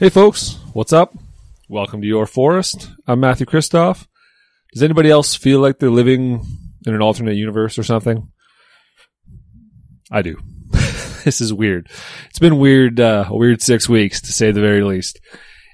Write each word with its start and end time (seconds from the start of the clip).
Hey 0.00 0.08
folks, 0.08 0.58
what's 0.72 0.94
up? 0.94 1.12
Welcome 1.68 2.00
to 2.00 2.06
Your 2.06 2.24
Forest. 2.24 2.88
I'm 3.06 3.20
Matthew 3.20 3.44
Kristoff. 3.44 4.06
Does 4.72 4.82
anybody 4.82 5.10
else 5.10 5.34
feel 5.34 5.60
like 5.60 5.78
they're 5.78 5.90
living 5.90 6.42
in 6.86 6.94
an 6.94 7.02
alternate 7.02 7.36
universe 7.36 7.78
or 7.78 7.82
something? 7.82 8.26
I 10.10 10.22
do. 10.22 10.38
this 10.70 11.42
is 11.42 11.52
weird. 11.52 11.90
It's 12.30 12.38
been 12.38 12.58
weird, 12.58 12.98
uh, 12.98 13.26
a 13.28 13.36
weird 13.36 13.60
six 13.60 13.90
weeks 13.90 14.22
to 14.22 14.32
say 14.32 14.52
the 14.52 14.62
very 14.62 14.82
least. 14.82 15.20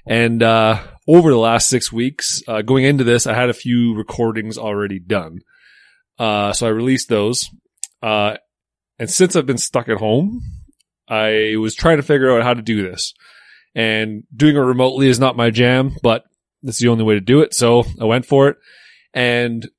And, 0.05 0.43
uh, 0.43 0.83
over 1.07 1.31
the 1.31 1.37
last 1.37 1.69
six 1.69 1.89
weeks, 1.93 2.43
uh, 2.49 2.63
going 2.63 2.83
into 2.83 3.05
this, 3.05 3.27
I 3.27 3.33
had 3.33 3.49
a 3.49 3.53
few 3.53 3.95
recordings 3.95 4.57
already 4.57 4.99
done. 4.99 5.39
Uh, 6.19 6.51
so 6.51 6.67
I 6.67 6.71
released 6.71 7.07
those. 7.07 7.49
Uh, 8.03 8.35
and 8.99 9.09
since 9.09 9.37
I've 9.37 9.45
been 9.45 9.57
stuck 9.57 9.87
at 9.87 9.99
home, 9.99 10.41
I 11.07 11.55
was 11.55 11.75
trying 11.75 11.95
to 11.95 12.03
figure 12.03 12.37
out 12.37 12.43
how 12.43 12.53
to 12.53 12.61
do 12.61 12.83
this 12.83 13.13
and 13.77 14.23
doing 14.35 14.55
it 14.55 14.59
remotely 14.59 15.07
is 15.07 15.19
not 15.19 15.37
my 15.37 15.51
jam, 15.51 15.95
but 16.01 16.23
that's 16.63 16.79
the 16.79 16.87
only 16.87 17.03
way 17.03 17.13
to 17.13 17.21
do 17.21 17.41
it. 17.41 17.53
So 17.53 17.85
I 18.01 18.05
went 18.05 18.25
for 18.25 18.49
it. 18.49 18.57
And 19.13 19.69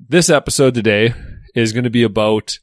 this 0.00 0.28
episode 0.28 0.74
today 0.74 1.14
is 1.54 1.72
going 1.72 1.84
to 1.84 1.90
be 1.90 2.02
about 2.02 2.58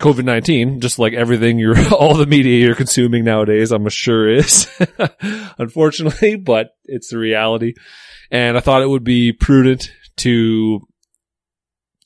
COVID-19, 0.00 0.80
just 0.80 0.98
like 0.98 1.12
everything 1.12 1.58
you're, 1.58 1.76
all 1.94 2.14
the 2.14 2.24
media 2.24 2.64
you're 2.64 2.74
consuming 2.74 3.24
nowadays, 3.24 3.72
I'm 3.72 3.86
sure 3.90 4.26
is, 4.26 4.66
unfortunately, 5.58 6.36
but 6.36 6.70
it's 6.86 7.10
the 7.10 7.18
reality. 7.18 7.74
And 8.30 8.56
I 8.56 8.60
thought 8.60 8.80
it 8.80 8.88
would 8.88 9.04
be 9.04 9.34
prudent 9.34 9.92
to 10.18 10.80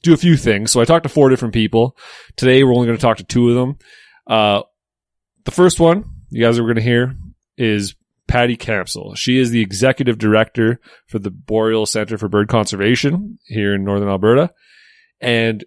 do 0.03 0.13
a 0.13 0.17
few 0.17 0.37
things. 0.37 0.73
So 0.73 0.81
I 0.81 0.85
talked 0.85 1.05
to 1.05 1.09
four 1.09 1.29
different 1.29 1.55
people. 1.55 1.97
Today 2.35 2.65
we're 2.65 2.75
only 2.75 2.89
going 2.89 2.99
to 2.99 3.03
talk 3.03 3.19
to 3.19 3.25
two 3.25 3.51
of 3.51 3.55
them. 3.55 3.79
Uh, 4.27 4.63
the 5.45 5.53
first 5.53 5.79
one 5.79 6.20
you 6.31 6.45
guys 6.45 6.59
are 6.59 6.63
going 6.63 6.77
to 6.77 6.83
hear 6.83 7.15
is 7.57 7.95
Patty 8.27 8.57
Campsall. 8.57 9.17
She 9.17 9.39
is 9.39 9.51
the 9.51 9.61
executive 9.61 10.19
director 10.19 10.81
for 11.07 11.19
the 11.19 11.31
Boreal 11.31 11.87
Center 11.87 12.17
for 12.17 12.29
Bird 12.29 12.49
Conservation 12.49 13.39
here 13.45 13.75
in 13.75 13.85
Northern 13.85 14.09
Alberta. 14.09 14.53
And 15.21 15.65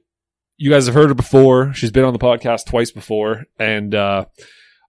you 0.57 0.71
guys 0.71 0.85
have 0.85 0.95
heard 0.95 1.09
her 1.09 1.15
before. 1.15 1.73
She's 1.73 1.91
been 1.91 2.05
on 2.05 2.13
the 2.13 2.19
podcast 2.19 2.65
twice 2.65 2.91
before. 2.91 3.45
And, 3.59 3.93
uh, 3.93 4.25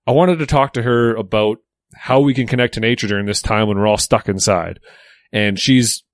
I 0.06 0.12
wanted 0.12 0.38
to 0.38 0.46
talk 0.46 0.74
to 0.74 0.82
her 0.82 1.16
about 1.16 1.58
how 1.94 2.20
we 2.20 2.34
can 2.34 2.46
connect 2.46 2.74
to 2.74 2.80
nature 2.80 3.06
during 3.06 3.26
this 3.26 3.42
time 3.42 3.68
when 3.68 3.78
we're 3.78 3.86
all 3.86 3.98
stuck 3.98 4.28
inside. 4.28 4.78
And 5.32 5.58
she's 5.58 6.04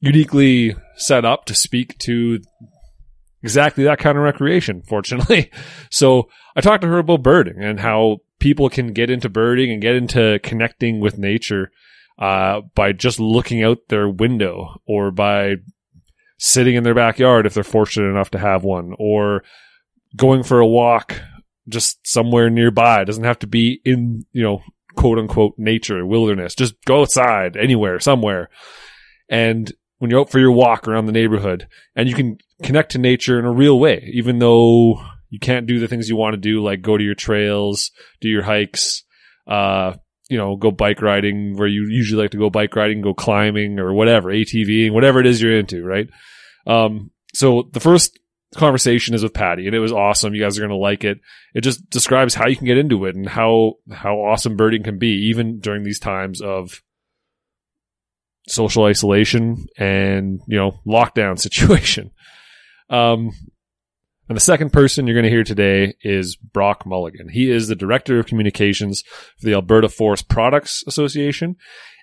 uniquely 0.00 0.76
set 0.96 1.24
up 1.24 1.46
to 1.46 1.54
speak 1.54 1.98
to 1.98 2.40
exactly 3.42 3.84
that 3.84 3.98
kind 3.98 4.16
of 4.16 4.24
recreation, 4.24 4.82
fortunately. 4.82 5.50
So 5.90 6.28
I 6.54 6.60
talked 6.60 6.82
to 6.82 6.88
her 6.88 6.98
about 6.98 7.22
birding 7.22 7.62
and 7.62 7.80
how 7.80 8.18
people 8.38 8.68
can 8.68 8.92
get 8.92 9.10
into 9.10 9.28
birding 9.28 9.70
and 9.70 9.82
get 9.82 9.94
into 9.94 10.38
connecting 10.42 11.00
with 11.00 11.18
nature 11.18 11.70
uh, 12.18 12.60
by 12.74 12.92
just 12.92 13.20
looking 13.20 13.62
out 13.62 13.88
their 13.88 14.08
window 14.08 14.80
or 14.86 15.10
by 15.10 15.56
sitting 16.38 16.76
in 16.76 16.84
their 16.84 16.94
backyard 16.94 17.46
if 17.46 17.54
they're 17.54 17.64
fortunate 17.64 18.08
enough 18.08 18.30
to 18.30 18.38
have 18.38 18.64
one 18.64 18.94
or 18.98 19.42
going 20.16 20.42
for 20.42 20.60
a 20.60 20.66
walk 20.66 21.20
just 21.68 21.98
somewhere 22.06 22.48
nearby. 22.48 23.02
It 23.02 23.06
doesn't 23.06 23.24
have 23.24 23.38
to 23.40 23.46
be 23.46 23.80
in, 23.84 24.24
you 24.32 24.42
know, 24.42 24.62
quote 24.96 25.18
unquote 25.18 25.54
nature, 25.58 26.04
wilderness. 26.06 26.54
Just 26.54 26.74
go 26.84 27.02
outside 27.02 27.56
anywhere, 27.56 28.00
somewhere. 28.00 28.48
And 29.28 29.72
when 29.98 30.10
you're 30.10 30.20
out 30.20 30.30
for 30.30 30.38
your 30.38 30.52
walk 30.52 30.88
around 30.88 31.06
the 31.06 31.12
neighborhood 31.12 31.68
and 31.94 32.08
you 32.08 32.14
can 32.14 32.38
connect 32.62 32.92
to 32.92 32.98
nature 32.98 33.38
in 33.38 33.44
a 33.44 33.52
real 33.52 33.78
way, 33.78 34.10
even 34.12 34.38
though 34.38 35.04
you 35.30 35.38
can't 35.38 35.66
do 35.66 35.78
the 35.78 35.88
things 35.88 36.08
you 36.08 36.16
want 36.16 36.34
to 36.34 36.38
do, 36.38 36.62
like 36.62 36.82
go 36.82 36.96
to 36.96 37.04
your 37.04 37.14
trails, 37.14 37.90
do 38.20 38.28
your 38.28 38.42
hikes, 38.42 39.04
uh, 39.46 39.94
you 40.28 40.36
know, 40.36 40.56
go 40.56 40.70
bike 40.70 41.02
riding 41.02 41.56
where 41.56 41.68
you 41.68 41.86
usually 41.88 42.22
like 42.22 42.32
to 42.32 42.38
go 42.38 42.50
bike 42.50 42.74
riding, 42.76 43.00
go 43.00 43.14
climbing 43.14 43.78
or 43.78 43.92
whatever, 43.92 44.30
ATVing, 44.30 44.92
whatever 44.92 45.20
it 45.20 45.26
is 45.26 45.40
you're 45.40 45.58
into, 45.58 45.84
right? 45.84 46.08
Um, 46.66 47.10
so 47.34 47.68
the 47.72 47.80
first 47.80 48.18
conversation 48.54 49.14
is 49.14 49.22
with 49.22 49.34
Patty 49.34 49.66
and 49.66 49.74
it 49.74 49.80
was 49.80 49.92
awesome. 49.92 50.34
You 50.34 50.42
guys 50.42 50.58
are 50.58 50.62
going 50.62 50.70
to 50.70 50.76
like 50.76 51.04
it. 51.04 51.20
It 51.54 51.62
just 51.62 51.88
describes 51.90 52.34
how 52.34 52.46
you 52.46 52.56
can 52.56 52.66
get 52.66 52.78
into 52.78 53.04
it 53.06 53.16
and 53.16 53.28
how, 53.28 53.74
how 53.90 54.16
awesome 54.16 54.56
birding 54.56 54.82
can 54.82 54.98
be 54.98 55.28
even 55.28 55.60
during 55.60 55.82
these 55.82 56.00
times 56.00 56.40
of 56.40 56.82
social 58.46 58.84
isolation 58.84 59.66
and, 59.78 60.40
you 60.46 60.58
know, 60.58 60.80
lockdown 60.86 61.38
situation. 61.38 62.10
Um, 62.90 63.32
and 64.28 64.36
the 64.36 64.40
second 64.40 64.72
person 64.72 65.06
you're 65.06 65.14
going 65.14 65.24
to 65.24 65.30
hear 65.30 65.44
today 65.44 65.94
is 66.02 66.36
Brock 66.36 66.84
Mulligan. 66.84 67.28
He 67.28 67.50
is 67.50 67.68
the 67.68 67.74
Director 67.74 68.18
of 68.18 68.26
Communications 68.26 69.02
for 69.38 69.46
the 69.46 69.54
Alberta 69.54 69.88
Forest 69.88 70.28
Products 70.28 70.84
Association. 70.86 71.56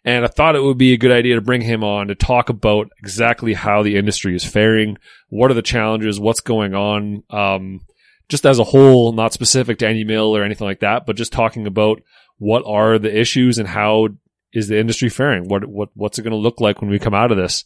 And 0.03 0.24
I 0.24 0.28
thought 0.28 0.56
it 0.56 0.64
would 0.64 0.78
be 0.78 0.94
a 0.94 0.97
good 0.97 1.12
idea 1.12 1.35
to 1.35 1.41
bring 1.41 1.62
him 1.62 1.84
on 1.84 2.08
to 2.08 2.16
talk 2.16 2.50
about 2.50 2.90
exactly 3.00 3.53
how 3.53 3.84
the 3.84 3.96
industry 3.96 4.35
is 4.35 4.44
faring, 4.44 4.97
what 5.30 5.50
are 5.50 5.56
the 5.56 5.62
challenges, 5.62 6.19
what's 6.19 6.41
going 6.41 6.75
on, 6.75 7.24
um, 7.31 7.81
just 8.30 8.46
as 8.46 8.59
a 8.59 8.64
whole, 8.64 9.12
not 9.14 9.34
specific 9.34 9.80
to 9.80 9.88
any 9.88 10.03
mill 10.03 10.35
or 10.35 10.44
anything 10.44 10.68
like 10.68 10.80
that, 10.80 11.06
but 11.06 11.16
just 11.16 11.31
talking 11.31 11.68
about 11.68 12.02
what 12.38 12.64
are 12.66 13.00
the 13.00 13.19
issues 13.19 13.58
and 13.58 13.68
how 13.68 14.09
is 14.52 14.68
the 14.68 14.80
industry 14.80 15.09
faring? 15.09 15.47
What, 15.47 15.66
what, 15.66 15.90
what's 15.94 16.18
it 16.18 16.24
going 16.24 16.31
to 16.31 16.38
look 16.38 16.59
like 16.62 16.81
when 16.81 16.90
we 16.90 17.00
come 17.00 17.14
out 17.14 17.31
of 17.31 17.38
this? 17.38 17.66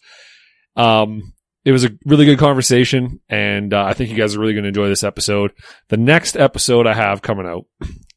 Um, 0.76 1.34
it 1.66 1.72
was 1.72 1.84
a 1.84 1.92
really 2.06 2.26
good 2.26 2.40
conversation, 2.40 3.20
and 3.28 3.74
uh, 3.74 3.84
I 3.84 3.94
think 3.94 4.10
you 4.10 4.16
guys 4.16 4.36
are 4.36 4.40
really 4.40 4.54
going 4.54 4.64
to 4.64 4.70
enjoy 4.70 4.88
this 4.88 5.04
episode. 5.04 5.52
The 5.90 5.98
next 5.98 6.38
episode 6.38 6.88
I 6.88 6.94
have 6.94 7.22
coming 7.22 7.46
out 7.46 7.66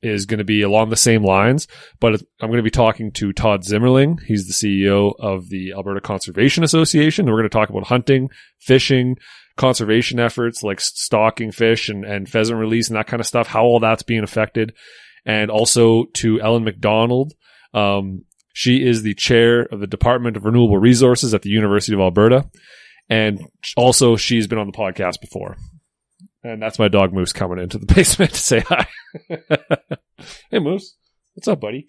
is 0.00 0.26
going 0.26 0.38
to 0.38 0.44
be 0.44 0.62
along 0.62 0.90
the 0.90 0.96
same 0.96 1.24
lines, 1.24 1.66
but 1.98 2.14
I'm 2.40 2.48
going 2.48 2.58
to 2.58 2.62
be 2.62 2.70
talking 2.70 3.10
to 3.12 3.32
Todd 3.32 3.62
Zimmerling. 3.62 4.22
He's 4.22 4.46
the 4.46 4.52
CEO 4.52 5.14
of 5.18 5.48
the 5.48 5.72
Alberta 5.72 6.00
Conservation 6.00 6.62
Association. 6.62 7.26
We're 7.26 7.38
going 7.38 7.44
to 7.44 7.48
talk 7.48 7.68
about 7.68 7.88
hunting, 7.88 8.30
fishing, 8.60 9.16
conservation 9.56 10.18
efforts 10.18 10.62
like 10.62 10.80
stocking 10.80 11.52
fish 11.52 11.88
and, 11.88 12.04
and 12.04 12.28
pheasant 12.28 12.58
release 12.58 12.88
and 12.88 12.96
that 12.96 13.06
kind 13.06 13.20
of 13.20 13.26
stuff, 13.26 13.48
how 13.48 13.64
all 13.64 13.80
that's 13.80 14.02
being 14.02 14.22
affected. 14.22 14.74
And 15.24 15.50
also 15.50 16.04
to 16.14 16.40
Ellen 16.40 16.64
Macdonald. 16.64 17.34
Um, 17.74 18.24
she 18.54 18.86
is 18.86 19.02
the 19.02 19.14
chair 19.14 19.62
of 19.62 19.80
the 19.80 19.86
Department 19.86 20.36
of 20.36 20.44
Renewable 20.44 20.78
Resources 20.78 21.32
at 21.32 21.42
the 21.42 21.50
University 21.50 21.94
of 21.94 22.00
Alberta. 22.00 22.48
And 23.08 23.46
also, 23.76 24.16
she's 24.16 24.46
been 24.46 24.58
on 24.58 24.66
the 24.66 24.72
podcast 24.72 25.20
before. 25.20 25.56
And 26.44 26.60
that's 26.60 26.78
my 26.78 26.88
dog 26.88 27.12
Moose 27.12 27.32
coming 27.32 27.58
into 27.58 27.78
the 27.78 27.86
basement 27.94 28.32
to 28.32 28.40
say 28.40 28.60
hi. 28.60 28.88
hey, 30.50 30.58
Moose. 30.58 30.96
What's 31.34 31.48
up, 31.48 31.60
buddy? 31.60 31.88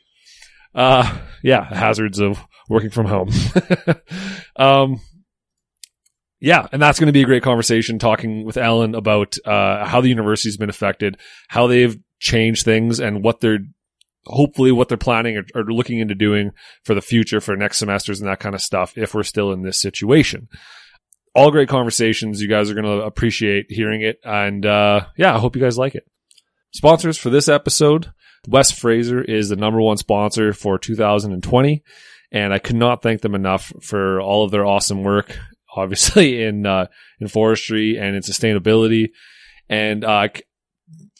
Uh, 0.73 1.17
yeah, 1.43 1.63
hazards 1.63 2.19
of 2.19 2.39
working 2.69 2.89
from 2.89 3.05
home. 3.05 3.29
um, 4.55 5.01
yeah, 6.39 6.67
and 6.71 6.81
that's 6.81 6.99
going 6.99 7.07
to 7.07 7.13
be 7.13 7.21
a 7.21 7.25
great 7.25 7.43
conversation 7.43 7.99
talking 7.99 8.45
with 8.45 8.57
Ellen 8.57 8.95
about 8.95 9.35
uh, 9.45 9.85
how 9.85 10.01
the 10.01 10.09
university's 10.09 10.57
been 10.57 10.69
affected, 10.69 11.17
how 11.47 11.67
they've 11.67 11.97
changed 12.19 12.65
things, 12.65 12.99
and 12.99 13.23
what 13.23 13.39
they're 13.39 13.59
hopefully 14.25 14.71
what 14.71 14.87
they're 14.87 14.97
planning 14.97 15.37
or, 15.37 15.43
or, 15.53 15.65
looking 15.65 15.99
into 15.99 16.15
doing 16.15 16.51
for 16.83 16.93
the 16.93 17.01
future 17.01 17.41
for 17.41 17.57
next 17.57 17.79
semesters 17.79 18.21
and 18.21 18.29
that 18.29 18.39
kind 18.39 18.55
of 18.55 18.61
stuff 18.61 18.97
if 18.97 19.13
we're 19.13 19.21
still 19.21 19.51
in 19.51 19.63
this 19.63 19.77
situation 19.81 20.47
all 21.35 21.51
great 21.51 21.69
conversations. 21.69 22.41
You 22.41 22.47
guys 22.47 22.69
are 22.69 22.75
going 22.75 22.85
to 22.85 23.05
appreciate 23.05 23.67
hearing 23.69 24.01
it. 24.01 24.19
And, 24.23 24.65
uh, 24.65 25.07
yeah, 25.17 25.35
I 25.35 25.39
hope 25.39 25.55
you 25.55 25.61
guys 25.61 25.77
like 25.77 25.95
it. 25.95 26.05
Sponsors 26.71 27.17
for 27.17 27.29
this 27.29 27.47
episode. 27.47 28.11
West 28.47 28.75
Fraser 28.75 29.21
is 29.21 29.49
the 29.49 29.55
number 29.55 29.81
one 29.81 29.97
sponsor 29.97 30.53
for 30.53 30.77
2020. 30.77 31.83
And 32.31 32.53
I 32.53 32.59
could 32.59 32.75
not 32.75 33.01
thank 33.01 33.21
them 33.21 33.35
enough 33.35 33.71
for 33.81 34.19
all 34.19 34.43
of 34.43 34.51
their 34.51 34.65
awesome 34.65 35.03
work, 35.03 35.37
obviously 35.75 36.43
in, 36.43 36.65
uh, 36.65 36.87
in 37.19 37.27
forestry 37.27 37.97
and 37.97 38.15
in 38.15 38.21
sustainability 38.21 39.09
and, 39.69 40.03
uh, 40.03 40.27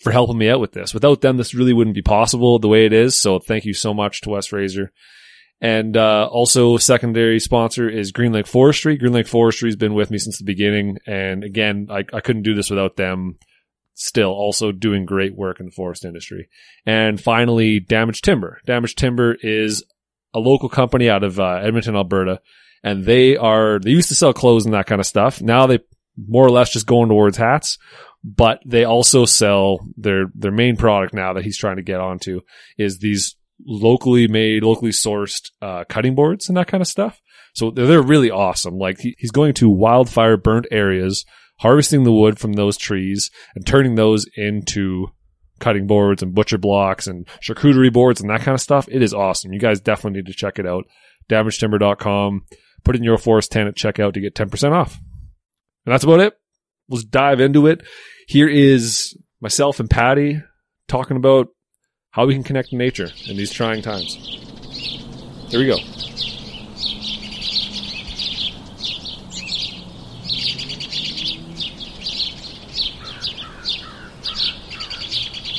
for 0.02 0.12
helping 0.12 0.38
me 0.38 0.50
out 0.50 0.60
with 0.60 0.74
this. 0.74 0.94
Without 0.94 1.22
them, 1.22 1.38
this 1.38 1.54
really 1.54 1.72
wouldn't 1.72 1.96
be 1.96 2.02
possible 2.02 2.60
the 2.60 2.68
way 2.68 2.86
it 2.86 2.94
is. 2.94 3.20
So 3.20 3.40
thank 3.40 3.64
you 3.64 3.74
so 3.74 3.94
much 3.94 4.22
to 4.22 4.32
West 4.32 4.50
Fraser. 4.50 4.92
And 5.64 5.96
uh, 5.96 6.28
also, 6.30 6.76
secondary 6.76 7.40
sponsor 7.40 7.90
is 7.90 8.12
Green 8.12 8.34
Lake 8.34 8.48
Forestry. 8.48 8.98
Green 8.98 9.14
Lake 9.14 9.30
Forestry 9.30 9.70
has 9.70 9.78
been 9.78 9.94
with 9.94 10.12
me 10.12 10.18
since 10.18 10.38
the 10.38 10.44
beginning, 10.44 10.98
and 11.08 11.42
again, 11.42 11.88
I, 11.90 12.00
I 12.12 12.20
couldn't 12.20 12.44
do 12.44 12.54
this 12.54 12.70
without 12.70 12.98
them. 12.98 13.38
Still, 13.94 14.32
also 14.32 14.74
doing 14.74 15.06
great 15.06 15.38
work 15.38 15.62
in 15.62 15.68
the 15.68 15.72
forest 15.72 16.04
industry. 16.04 16.50
And 16.86 17.22
finally, 17.22 17.80
Damage 17.80 18.22
Timber. 18.22 18.60
Damage 18.66 18.96
Timber 18.96 19.38
is 19.42 19.86
a 20.34 20.40
local 20.40 20.68
company 20.68 21.10
out 21.10 21.24
of 21.24 21.40
uh, 21.40 21.62
Edmonton, 21.64 21.96
Alberta, 21.96 22.42
and 22.84 23.06
they 23.06 23.38
are 23.38 23.80
they 23.80 23.92
used 23.92 24.10
to 24.10 24.16
sell 24.16 24.34
clothes 24.34 24.66
and 24.66 24.74
that 24.74 24.88
kind 24.88 25.00
of 25.00 25.08
stuff. 25.08 25.42
Now 25.42 25.68
they 25.68 25.80
more 26.18 26.46
or 26.46 26.52
less 26.52 26.74
just 26.74 26.88
going 26.88 27.08
towards 27.08 27.38
hats, 27.38 27.78
but 28.22 28.60
they 28.66 28.84
also 28.84 29.24
sell 29.24 29.80
their 29.96 30.26
their 30.36 30.52
main 30.52 30.76
product 30.76 31.14
now 31.14 31.34
that 31.34 31.46
he's 31.46 31.58
trying 31.58 31.78
to 31.78 31.84
get 31.84 32.02
onto 32.02 32.42
is 32.78 32.98
these 32.98 33.38
locally 33.66 34.28
made, 34.28 34.64
locally 34.64 34.92
sourced 34.92 35.52
uh, 35.62 35.84
cutting 35.90 36.16
boards 36.16 36.48
and 36.48 36.58
that 36.58 36.68
kind 36.68 36.82
of 36.82 36.88
stuff. 36.88 37.22
So 37.54 37.72
they're 37.72 38.02
really 38.02 38.32
awesome. 38.32 38.78
Like 38.78 39.00
he, 39.00 39.16
he's 39.18 39.32
going 39.32 39.54
to 39.56 39.70
wildfire 39.70 40.38
burnt 40.38 40.68
areas, 40.72 41.26
harvesting 41.60 42.04
the 42.04 42.12
wood 42.12 42.40
from 42.40 42.54
those 42.54 42.78
trees 42.78 43.30
and 43.56 43.66
turning 43.66 43.96
those 43.96 44.26
into 44.36 45.08
cutting 45.60 45.88
boards 45.88 46.24
and 46.24 46.34
butcher 46.34 46.58
blocks 46.58 47.08
and 47.08 47.28
charcuterie 47.42 47.94
boards 47.94 48.22
and 48.22 48.30
that 48.30 48.42
kind 48.42 48.56
of 48.56 48.62
stuff. 48.62 48.88
It 48.92 49.02
is 49.02 49.14
awesome. 49.14 49.54
You 49.54 49.60
guys 49.60 49.80
definitely 49.80 50.20
need 50.20 50.28
to 50.28 50.34
check 50.34 50.60
it 50.60 50.68
out. 50.68 50.86
DamageTimber.com. 51.30 52.46
Put 52.84 52.96
in 52.96 53.04
your 53.04 53.18
Forest 53.18 53.52
10 53.52 53.68
at 53.68 53.76
checkout 53.76 54.14
to 54.14 54.20
get 54.20 54.36
10% 54.36 54.72
off. 54.72 55.00
And 55.86 55.94
that's 55.94 56.04
about 56.04 56.20
it. 56.20 56.34
Let's 56.90 57.06
dive 57.06 57.40
into 57.40 57.68
it. 57.68 57.82
Here 58.28 58.50
is 58.50 59.18
myself 59.40 59.80
and 59.80 59.90
Patty 59.90 60.42
talking 60.88 61.18
about 61.18 61.48
how 62.14 62.28
we 62.28 62.36
can 62.36 62.44
connect 62.44 62.70
to 62.70 62.76
nature 62.76 63.10
in 63.28 63.36
these 63.36 63.52
trying 63.52 63.82
times. 63.82 64.16
Here 65.50 65.60
we 65.60 65.66
go. 65.66 65.78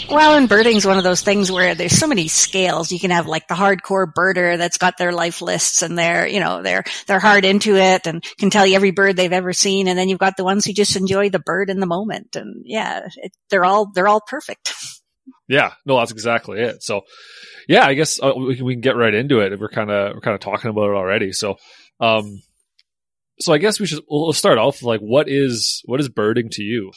Well, 0.09 0.37
and 0.37 0.49
birding's 0.49 0.87
one 0.87 0.97
of 0.97 1.03
those 1.03 1.23
things 1.23 1.51
where 1.51 1.75
there's 1.75 1.99
so 1.99 2.07
many 2.07 2.29
scales. 2.29 2.93
You 2.93 3.01
can 3.01 3.11
have 3.11 3.27
like 3.27 3.49
the 3.49 3.55
hardcore 3.55 4.07
birder 4.07 4.57
that's 4.57 4.79
got 4.79 4.97
their 4.97 5.11
life 5.11 5.43
lists 5.43 5.83
and 5.83 5.99
they're, 5.99 6.25
you 6.29 6.39
know, 6.39 6.63
they're, 6.63 6.85
they're 7.09 7.19
hard 7.19 7.45
into 7.45 7.75
it 7.75 8.07
and 8.07 8.23
can 8.39 8.51
tell 8.51 8.65
you 8.65 8.77
every 8.77 8.93
bird 8.93 9.17
they've 9.17 9.33
ever 9.33 9.53
seen. 9.53 9.89
And 9.89 9.99
then 9.99 10.09
you've 10.09 10.21
got 10.21 10.37
the 10.37 10.45
ones 10.45 10.65
who 10.65 10.73
just 10.73 10.95
enjoy 10.95 11.31
the 11.31 11.41
bird 11.41 11.69
in 11.69 11.81
the 11.81 11.87
moment. 11.87 12.37
And 12.37 12.63
yeah, 12.65 13.09
it, 13.17 13.33
they're 13.51 13.65
all, 13.65 13.91
they're 13.93 14.07
all 14.07 14.21
perfect. 14.21 14.73
Yeah, 15.49 15.73
no, 15.85 15.99
that's 15.99 16.13
exactly 16.13 16.61
it. 16.61 16.83
So, 16.83 17.03
yeah, 17.69 17.87
I 17.87 17.95
guess 17.95 18.21
uh, 18.23 18.33
we, 18.37 18.57
can, 18.57 18.65
we 18.65 18.75
can 18.75 18.81
get 18.81 18.97
right 18.97 19.15
into 19.15 19.41
it. 19.41 19.59
We're 19.59 19.69
kind 19.69 19.91
of, 19.91 20.15
we're 20.15 20.21
kind 20.21 20.35
of 20.35 20.41
talking 20.41 20.71
about 20.71 20.91
it 20.91 20.97
already. 20.97 21.33
So, 21.33 21.57
um, 22.01 22.43
so 23.41 23.53
I 23.53 23.59
guess 23.59 23.79
we 23.79 23.87
should, 23.87 24.03
we'll 24.09 24.33
start 24.33 24.59
off 24.59 24.83
like, 24.83 25.01
what 25.01 25.29
is, 25.29 25.83
what 25.85 26.01
is 26.01 26.09
birding 26.09 26.51
to 26.53 26.63
you? 26.63 26.93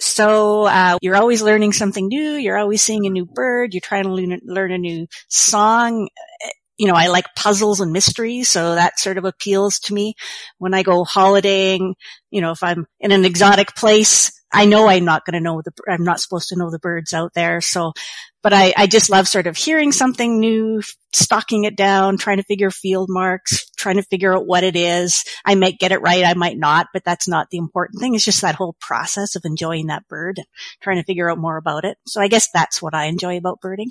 So 0.00 0.64
uh, 0.64 0.98
you're 1.02 1.16
always 1.16 1.42
learning 1.42 1.72
something 1.72 2.06
new. 2.06 2.32
You're 2.32 2.58
always 2.58 2.82
seeing 2.82 3.06
a 3.06 3.10
new 3.10 3.26
bird. 3.26 3.74
You're 3.74 3.80
trying 3.80 4.04
to 4.04 4.12
learn, 4.12 4.40
learn 4.44 4.72
a 4.72 4.78
new 4.78 5.06
song. 5.28 6.08
You 6.76 6.86
know, 6.86 6.94
I 6.94 7.08
like 7.08 7.34
puzzles 7.34 7.80
and 7.80 7.92
mysteries, 7.92 8.48
so 8.48 8.76
that 8.76 9.00
sort 9.00 9.18
of 9.18 9.24
appeals 9.24 9.80
to 9.80 9.94
me. 9.94 10.14
When 10.58 10.74
I 10.74 10.84
go 10.84 11.04
holidaying, 11.04 11.96
you 12.30 12.40
know, 12.40 12.52
if 12.52 12.62
I'm 12.62 12.86
in 13.00 13.10
an 13.10 13.24
exotic 13.24 13.74
place, 13.74 14.30
I 14.52 14.64
know 14.64 14.88
I'm 14.88 15.04
not 15.04 15.26
going 15.26 15.34
to 15.34 15.40
know 15.40 15.60
the, 15.62 15.72
I'm 15.88 16.04
not 16.04 16.20
supposed 16.20 16.48
to 16.48 16.56
know 16.56 16.70
the 16.70 16.78
birds 16.78 17.12
out 17.12 17.34
there. 17.34 17.60
So, 17.60 17.92
but 18.42 18.54
I, 18.54 18.72
I 18.76 18.86
just 18.86 19.10
love 19.10 19.28
sort 19.28 19.46
of 19.46 19.58
hearing 19.58 19.92
something 19.92 20.40
new, 20.40 20.80
stalking 21.12 21.64
it 21.64 21.76
down, 21.76 22.16
trying 22.16 22.38
to 22.38 22.44
figure 22.44 22.70
field 22.70 23.08
marks, 23.10 23.70
trying 23.76 23.96
to 23.96 24.02
figure 24.04 24.34
out 24.34 24.46
what 24.46 24.64
it 24.64 24.74
is. 24.74 25.22
I 25.44 25.54
might 25.54 25.78
get 25.78 25.92
it 25.92 26.00
right. 26.00 26.24
I 26.24 26.32
might 26.32 26.56
not, 26.56 26.86
but 26.94 27.04
that's 27.04 27.28
not 27.28 27.48
the 27.50 27.58
important 27.58 28.00
thing. 28.00 28.14
It's 28.14 28.24
just 28.24 28.40
that 28.40 28.54
whole 28.54 28.74
process 28.80 29.36
of 29.36 29.42
enjoying 29.44 29.88
that 29.88 30.08
bird 30.08 30.38
and 30.38 30.46
trying 30.80 30.96
to 30.96 31.04
figure 31.04 31.30
out 31.30 31.36
more 31.36 31.58
about 31.58 31.84
it. 31.84 31.98
So 32.06 32.22
I 32.22 32.28
guess 32.28 32.48
that's 32.54 32.80
what 32.80 32.94
I 32.94 33.04
enjoy 33.04 33.36
about 33.36 33.60
birding. 33.60 33.90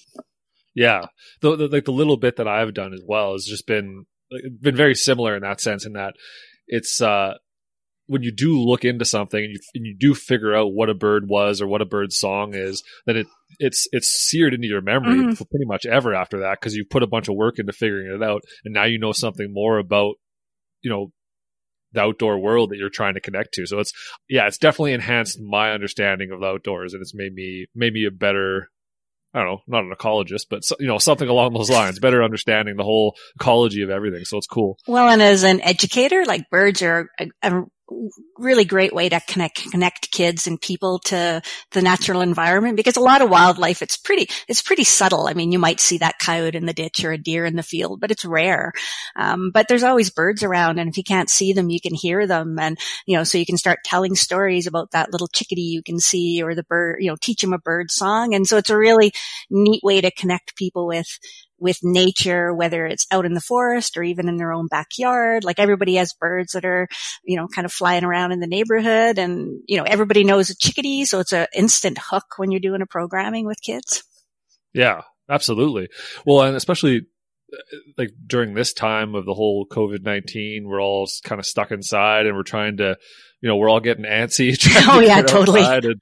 Yeah. 0.73 1.05
The, 1.41 1.55
the, 1.55 1.67
like 1.67 1.85
the 1.85 1.91
little 1.91 2.17
bit 2.17 2.37
that 2.37 2.47
I've 2.47 2.73
done 2.73 2.93
as 2.93 3.03
well 3.05 3.33
has 3.33 3.45
just 3.45 3.67
been, 3.67 4.05
been 4.59 4.75
very 4.75 4.95
similar 4.95 5.35
in 5.35 5.43
that 5.43 5.61
sense 5.61 5.85
in 5.85 5.93
that 5.93 6.15
it's, 6.67 6.99
uh, 6.99 7.35
when 8.07 8.23
you 8.23 8.31
do 8.31 8.59
look 8.59 8.85
into 8.85 9.05
something 9.05 9.43
and 9.43 9.53
you, 9.53 9.59
and 9.75 9.85
you 9.85 9.95
do 9.97 10.13
figure 10.13 10.55
out 10.55 10.73
what 10.73 10.89
a 10.89 10.93
bird 10.93 11.27
was 11.27 11.61
or 11.61 11.67
what 11.67 11.81
a 11.81 11.85
bird's 11.85 12.17
song 12.17 12.53
is, 12.53 12.83
then 13.05 13.17
it 13.17 13.27
it's 13.59 13.87
it's 13.91 14.07
seared 14.07 14.53
into 14.53 14.67
your 14.67 14.81
memory 14.81 15.17
mm-hmm. 15.17 15.33
for 15.33 15.45
pretty 15.45 15.65
much 15.65 15.85
ever 15.85 16.13
after 16.13 16.39
that 16.39 16.59
because 16.59 16.75
you've 16.75 16.89
put 16.89 17.03
a 17.03 17.07
bunch 17.07 17.27
of 17.27 17.35
work 17.35 17.59
into 17.59 17.73
figuring 17.73 18.13
it 18.13 18.23
out, 18.23 18.41
and 18.65 18.73
now 18.73 18.85
you 18.85 18.99
know 18.99 19.11
something 19.11 19.51
more 19.51 19.77
about 19.77 20.15
you 20.81 20.89
know 20.89 21.11
the 21.93 22.01
outdoor 22.01 22.39
world 22.39 22.69
that 22.69 22.77
you're 22.77 22.89
trying 22.89 23.13
to 23.13 23.21
connect 23.21 23.53
to. 23.53 23.65
So 23.65 23.79
it's 23.79 23.93
yeah, 24.29 24.47
it's 24.47 24.57
definitely 24.57 24.93
enhanced 24.93 25.39
my 25.41 25.71
understanding 25.71 26.31
of 26.31 26.39
the 26.39 26.47
outdoors, 26.47 26.93
and 26.93 27.01
it's 27.01 27.15
made 27.15 27.33
me 27.33 27.67
made 27.75 27.93
me 27.93 28.05
a 28.05 28.11
better 28.11 28.69
I 29.33 29.39
don't 29.39 29.47
know, 29.47 29.61
not 29.67 29.83
an 29.83 29.93
ecologist, 29.93 30.47
but 30.49 30.63
you 30.79 30.87
know, 30.87 30.97
something 30.97 31.27
along 31.27 31.53
those 31.53 31.69
lines, 31.69 31.99
better 31.99 32.23
understanding 32.23 32.77
the 32.77 32.83
whole 32.83 33.15
ecology 33.35 33.83
of 33.83 33.89
everything. 33.89 34.23
So 34.23 34.37
it's 34.37 34.47
cool. 34.47 34.77
Well, 34.87 35.09
and 35.09 35.21
as 35.21 35.43
an 35.43 35.61
educator, 35.61 36.25
like 36.25 36.49
birds 36.49 36.81
are 36.81 37.09
a, 37.19 37.27
a 37.43 37.63
really 38.37 38.65
great 38.65 38.93
way 38.93 39.09
to 39.09 39.19
connect 39.27 39.71
connect 39.71 40.11
kids 40.11 40.47
and 40.47 40.59
people 40.59 40.99
to 40.99 41.41
the 41.71 41.81
natural 41.81 42.21
environment 42.21 42.75
because 42.75 42.97
a 42.97 43.01
lot 43.01 43.21
of 43.21 43.29
wildlife 43.29 43.81
it's 43.81 43.97
pretty 43.97 44.29
it's 44.47 44.61
pretty 44.61 44.83
subtle. 44.83 45.27
I 45.27 45.33
mean 45.33 45.51
you 45.51 45.59
might 45.59 45.79
see 45.79 45.97
that 45.99 46.19
coyote 46.19 46.55
in 46.55 46.65
the 46.65 46.73
ditch 46.73 47.03
or 47.03 47.11
a 47.11 47.17
deer 47.17 47.45
in 47.45 47.55
the 47.55 47.63
field 47.63 47.99
but 48.01 48.11
it's 48.11 48.25
rare. 48.25 48.73
Um, 49.15 49.51
but 49.53 49.67
there's 49.67 49.83
always 49.83 50.09
birds 50.09 50.43
around 50.43 50.79
and 50.79 50.89
if 50.89 50.97
you 50.97 51.03
can't 51.03 51.29
see 51.29 51.53
them 51.53 51.69
you 51.69 51.79
can 51.79 51.93
hear 51.93 52.27
them 52.27 52.59
and 52.59 52.77
you 53.05 53.17
know 53.17 53.23
so 53.23 53.37
you 53.37 53.45
can 53.45 53.57
start 53.57 53.79
telling 53.83 54.15
stories 54.15 54.67
about 54.67 54.91
that 54.91 55.11
little 55.11 55.27
chickadee 55.27 55.61
you 55.61 55.83
can 55.83 55.99
see 55.99 56.41
or 56.43 56.55
the 56.55 56.63
bird 56.63 56.97
you 56.99 57.09
know 57.09 57.17
teach 57.21 57.41
them 57.41 57.53
a 57.53 57.59
bird 57.59 57.91
song. 57.91 58.33
And 58.33 58.47
so 58.47 58.57
it's 58.57 58.69
a 58.69 58.77
really 58.77 59.11
neat 59.49 59.83
way 59.83 60.01
to 60.01 60.11
connect 60.11 60.55
people 60.55 60.87
with 60.87 61.19
with 61.59 61.79
nature, 61.83 62.53
whether 62.53 62.85
it's 62.85 63.07
out 63.11 63.25
in 63.25 63.33
the 63.33 63.41
forest 63.41 63.97
or 63.97 64.03
even 64.03 64.29
in 64.29 64.37
their 64.37 64.51
own 64.51 64.67
backyard. 64.67 65.43
Like 65.43 65.59
everybody 65.59 65.95
has 65.95 66.13
birds 66.13 66.53
that 66.53 66.65
are, 66.65 66.87
you 67.23 67.35
know, 67.35 67.47
kind 67.47 67.65
of 67.65 67.73
flying 67.73 68.03
around 68.03 68.31
in 68.31 68.39
the 68.39 68.47
neighborhood 68.47 69.17
and, 69.17 69.61
you 69.67 69.77
know, 69.77 69.83
everybody 69.83 70.23
knows 70.23 70.49
a 70.49 70.55
chickadee. 70.55 71.05
So 71.05 71.19
it's 71.19 71.33
an 71.33 71.47
instant 71.55 71.97
hook 71.99 72.25
when 72.37 72.51
you're 72.51 72.59
doing 72.59 72.81
a 72.81 72.85
programming 72.85 73.45
with 73.45 73.61
kids. 73.61 74.03
Yeah, 74.73 75.01
absolutely. 75.29 75.89
Well, 76.25 76.43
and 76.43 76.55
especially 76.55 77.07
uh, 77.51 77.77
like 77.97 78.11
during 78.25 78.53
this 78.53 78.73
time 78.73 79.15
of 79.15 79.25
the 79.25 79.33
whole 79.33 79.65
COVID 79.67 80.03
19, 80.03 80.67
we're 80.67 80.81
all 80.81 81.07
kind 81.23 81.39
of 81.39 81.45
stuck 81.45 81.71
inside 81.71 82.27
and 82.27 82.35
we're 82.35 82.43
trying 82.43 82.77
to, 82.77 82.97
you 83.41 83.49
know, 83.49 83.55
we're 83.55 83.69
all 83.69 83.79
getting 83.79 84.05
antsy. 84.05 84.55
oh 84.87 84.99
to 84.99 85.05
yeah, 85.05 85.21
totally. 85.23 85.63
And, 85.63 86.01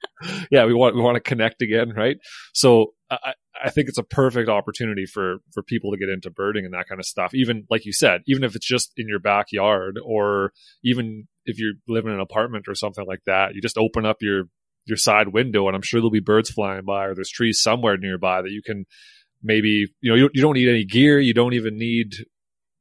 yeah, 0.50 0.66
we 0.66 0.74
want, 0.74 0.94
we 0.94 1.00
want 1.00 1.16
to 1.16 1.20
connect 1.20 1.62
again. 1.62 1.90
Right. 1.96 2.18
So 2.52 2.92
I, 3.10 3.34
I 3.64 3.70
think 3.70 3.88
it's 3.88 3.98
a 3.98 4.02
perfect 4.02 4.48
opportunity 4.48 5.06
for, 5.06 5.38
for 5.52 5.62
people 5.62 5.90
to 5.90 5.96
get 5.96 6.08
into 6.08 6.30
birding 6.30 6.64
and 6.64 6.74
that 6.74 6.88
kind 6.88 7.00
of 7.00 7.06
stuff. 7.06 7.34
Even 7.34 7.66
like 7.70 7.84
you 7.84 7.92
said, 7.92 8.22
even 8.26 8.44
if 8.44 8.54
it's 8.54 8.66
just 8.66 8.92
in 8.96 9.08
your 9.08 9.18
backyard 9.18 9.98
or 10.04 10.52
even 10.84 11.26
if 11.44 11.58
you 11.58 11.76
live 11.88 12.06
in 12.06 12.12
an 12.12 12.20
apartment 12.20 12.66
or 12.68 12.74
something 12.74 13.06
like 13.06 13.22
that, 13.26 13.54
you 13.54 13.62
just 13.62 13.78
open 13.78 14.04
up 14.04 14.18
your, 14.20 14.44
your 14.84 14.96
side 14.96 15.28
window 15.28 15.66
and 15.66 15.76
I'm 15.76 15.82
sure 15.82 16.00
there'll 16.00 16.10
be 16.10 16.20
birds 16.20 16.50
flying 16.50 16.84
by 16.84 17.06
or 17.06 17.14
there's 17.14 17.30
trees 17.30 17.62
somewhere 17.62 17.96
nearby 17.96 18.42
that 18.42 18.50
you 18.50 18.62
can 18.62 18.86
maybe 19.42 19.86
you 20.00 20.10
know 20.10 20.16
you, 20.16 20.30
you 20.32 20.42
don't 20.42 20.54
need 20.54 20.68
any 20.68 20.84
gear 20.84 21.20
you 21.20 21.34
don't 21.34 21.54
even 21.54 21.76
need 21.76 22.14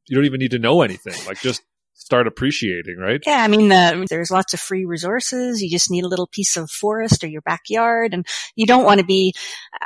you 0.07 0.15
don't 0.15 0.25
even 0.25 0.39
need 0.39 0.51
to 0.51 0.59
know 0.59 0.81
anything 0.81 1.13
like 1.27 1.39
just 1.39 1.61
start 2.05 2.27
appreciating, 2.27 2.97
right? 2.99 3.19
Yeah, 3.25 3.43
I 3.43 3.47
mean, 3.47 3.69
the, 3.69 4.05
there's 4.07 4.29
lots 4.29 4.53
of 4.53 4.59
free 4.59 4.85
resources. 4.85 5.63
You 5.63 5.71
just 5.71 5.89
need 5.89 6.03
a 6.03 6.07
little 6.07 6.27
piece 6.27 6.55
of 6.55 6.69
forest 6.69 7.23
or 7.23 7.27
your 7.27 7.41
backyard, 7.41 8.13
and 8.13 8.27
you 8.55 8.67
don't 8.67 8.85
want 8.85 8.99
to 8.99 9.05
be. 9.05 9.33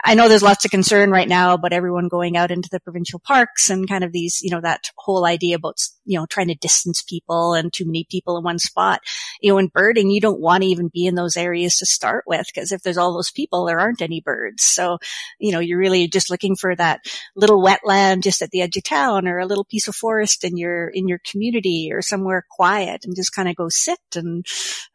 I 0.04 0.16
know 0.16 0.28
there's 0.28 0.44
lots 0.44 0.66
of 0.66 0.72
concern 0.72 1.12
right 1.12 1.30
now 1.30 1.54
about 1.54 1.72
everyone 1.72 2.10
going 2.10 2.36
out 2.36 2.52
into 2.52 2.68
the 2.70 2.82
provincial 2.82 3.20
parks 3.20 3.70
and 3.70 3.88
kind 3.88 4.04
of 4.04 4.12
these, 4.12 4.42
you 4.42 4.52
know, 4.52 4.60
that 4.60 4.92
whole 4.98 5.26
idea 5.26 5.56
about 5.56 5.80
you 6.04 6.20
know 6.20 6.26
trying 6.26 6.50
to 6.50 6.56
distance 6.56 7.02
people 7.02 7.54
and 7.54 7.72
too 7.72 7.86
many 7.86 8.06
people 8.12 8.38
in 8.38 8.44
one 8.44 8.60
spot. 8.60 9.00
You 9.42 9.54
know, 9.54 9.58
in 9.58 9.68
birding, 9.68 10.10
you 10.10 10.20
don't 10.20 10.42
want 10.42 10.64
to 10.64 10.70
even 10.70 10.90
be 10.90 11.06
in 11.06 11.16
those 11.16 11.38
areas 11.38 11.78
to 11.78 11.86
start 11.86 12.26
with 12.28 12.48
because 12.48 12.74
if 12.74 12.84
there's 12.84 12.98
all 12.98 13.14
those 13.14 13.32
people, 13.32 13.64
there 13.64 13.80
aren't 13.80 14.02
any 14.02 14.20
birds. 14.20 14.64
So, 14.64 14.98
you 15.40 15.54
know, 15.54 15.60
you're 15.60 15.80
really 15.80 16.10
just 16.10 16.30
looking 16.30 16.58
for 16.58 16.76
that 16.76 17.06
little 17.38 17.64
wetland 17.64 18.24
just 18.24 18.42
at 18.42 18.52
the 18.52 18.62
edge 18.62 18.76
of 18.76 18.84
town 18.84 19.26
or 19.26 19.40
a 19.40 19.46
little 19.46 19.64
piece 19.64 19.88
of 19.88 19.96
forest 19.96 20.44
in 20.44 20.58
your 20.58 20.90
in 20.90 21.08
your 21.08 21.22
community 21.24 21.92
or 21.94 22.02
somewhere 22.10 22.46
quiet 22.50 23.06
and 23.06 23.16
just 23.16 23.34
kind 23.34 23.48
of 23.48 23.56
go 23.56 23.70
sit 23.70 24.00
and 24.16 24.46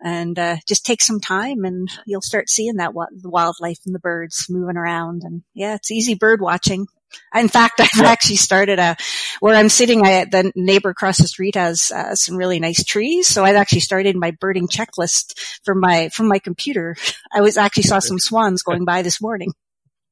and 0.02 0.38
uh, 0.38 0.56
just 0.66 0.84
take 0.84 1.02
some 1.02 1.20
time 1.20 1.64
and 1.64 1.88
you'll 2.06 2.20
start 2.20 2.50
seeing 2.50 2.76
that 2.76 2.92
the 2.92 3.30
wildlife 3.30 3.78
and 3.86 3.94
the 3.94 4.00
birds 4.00 4.46
moving 4.48 4.76
around 4.76 5.22
and 5.24 5.42
yeah 5.54 5.74
it's 5.74 5.90
easy 5.90 6.14
bird 6.14 6.40
watching 6.40 6.86
in 7.34 7.48
fact, 7.48 7.80
I've 7.80 8.04
actually 8.04 8.36
started 8.36 8.78
a, 8.78 8.96
where 9.40 9.54
I'm 9.54 9.68
sitting, 9.68 10.04
I, 10.04 10.24
the 10.24 10.52
neighbor 10.54 10.90
across 10.90 11.18
the 11.18 11.28
street 11.28 11.54
has 11.54 11.90
uh, 11.90 12.14
some 12.14 12.36
really 12.36 12.60
nice 12.60 12.84
trees. 12.84 13.26
So 13.26 13.44
I've 13.44 13.56
actually 13.56 13.80
started 13.80 14.16
my 14.16 14.32
birding 14.32 14.68
checklist 14.68 15.38
from 15.64 15.80
my, 15.80 16.08
from 16.08 16.28
my 16.28 16.38
computer. 16.38 16.96
I 17.32 17.40
was 17.40 17.56
actually 17.56 17.84
saw 17.84 17.98
some 17.98 18.18
swans 18.18 18.62
going 18.62 18.84
by 18.84 19.02
this 19.02 19.20
morning. 19.20 19.52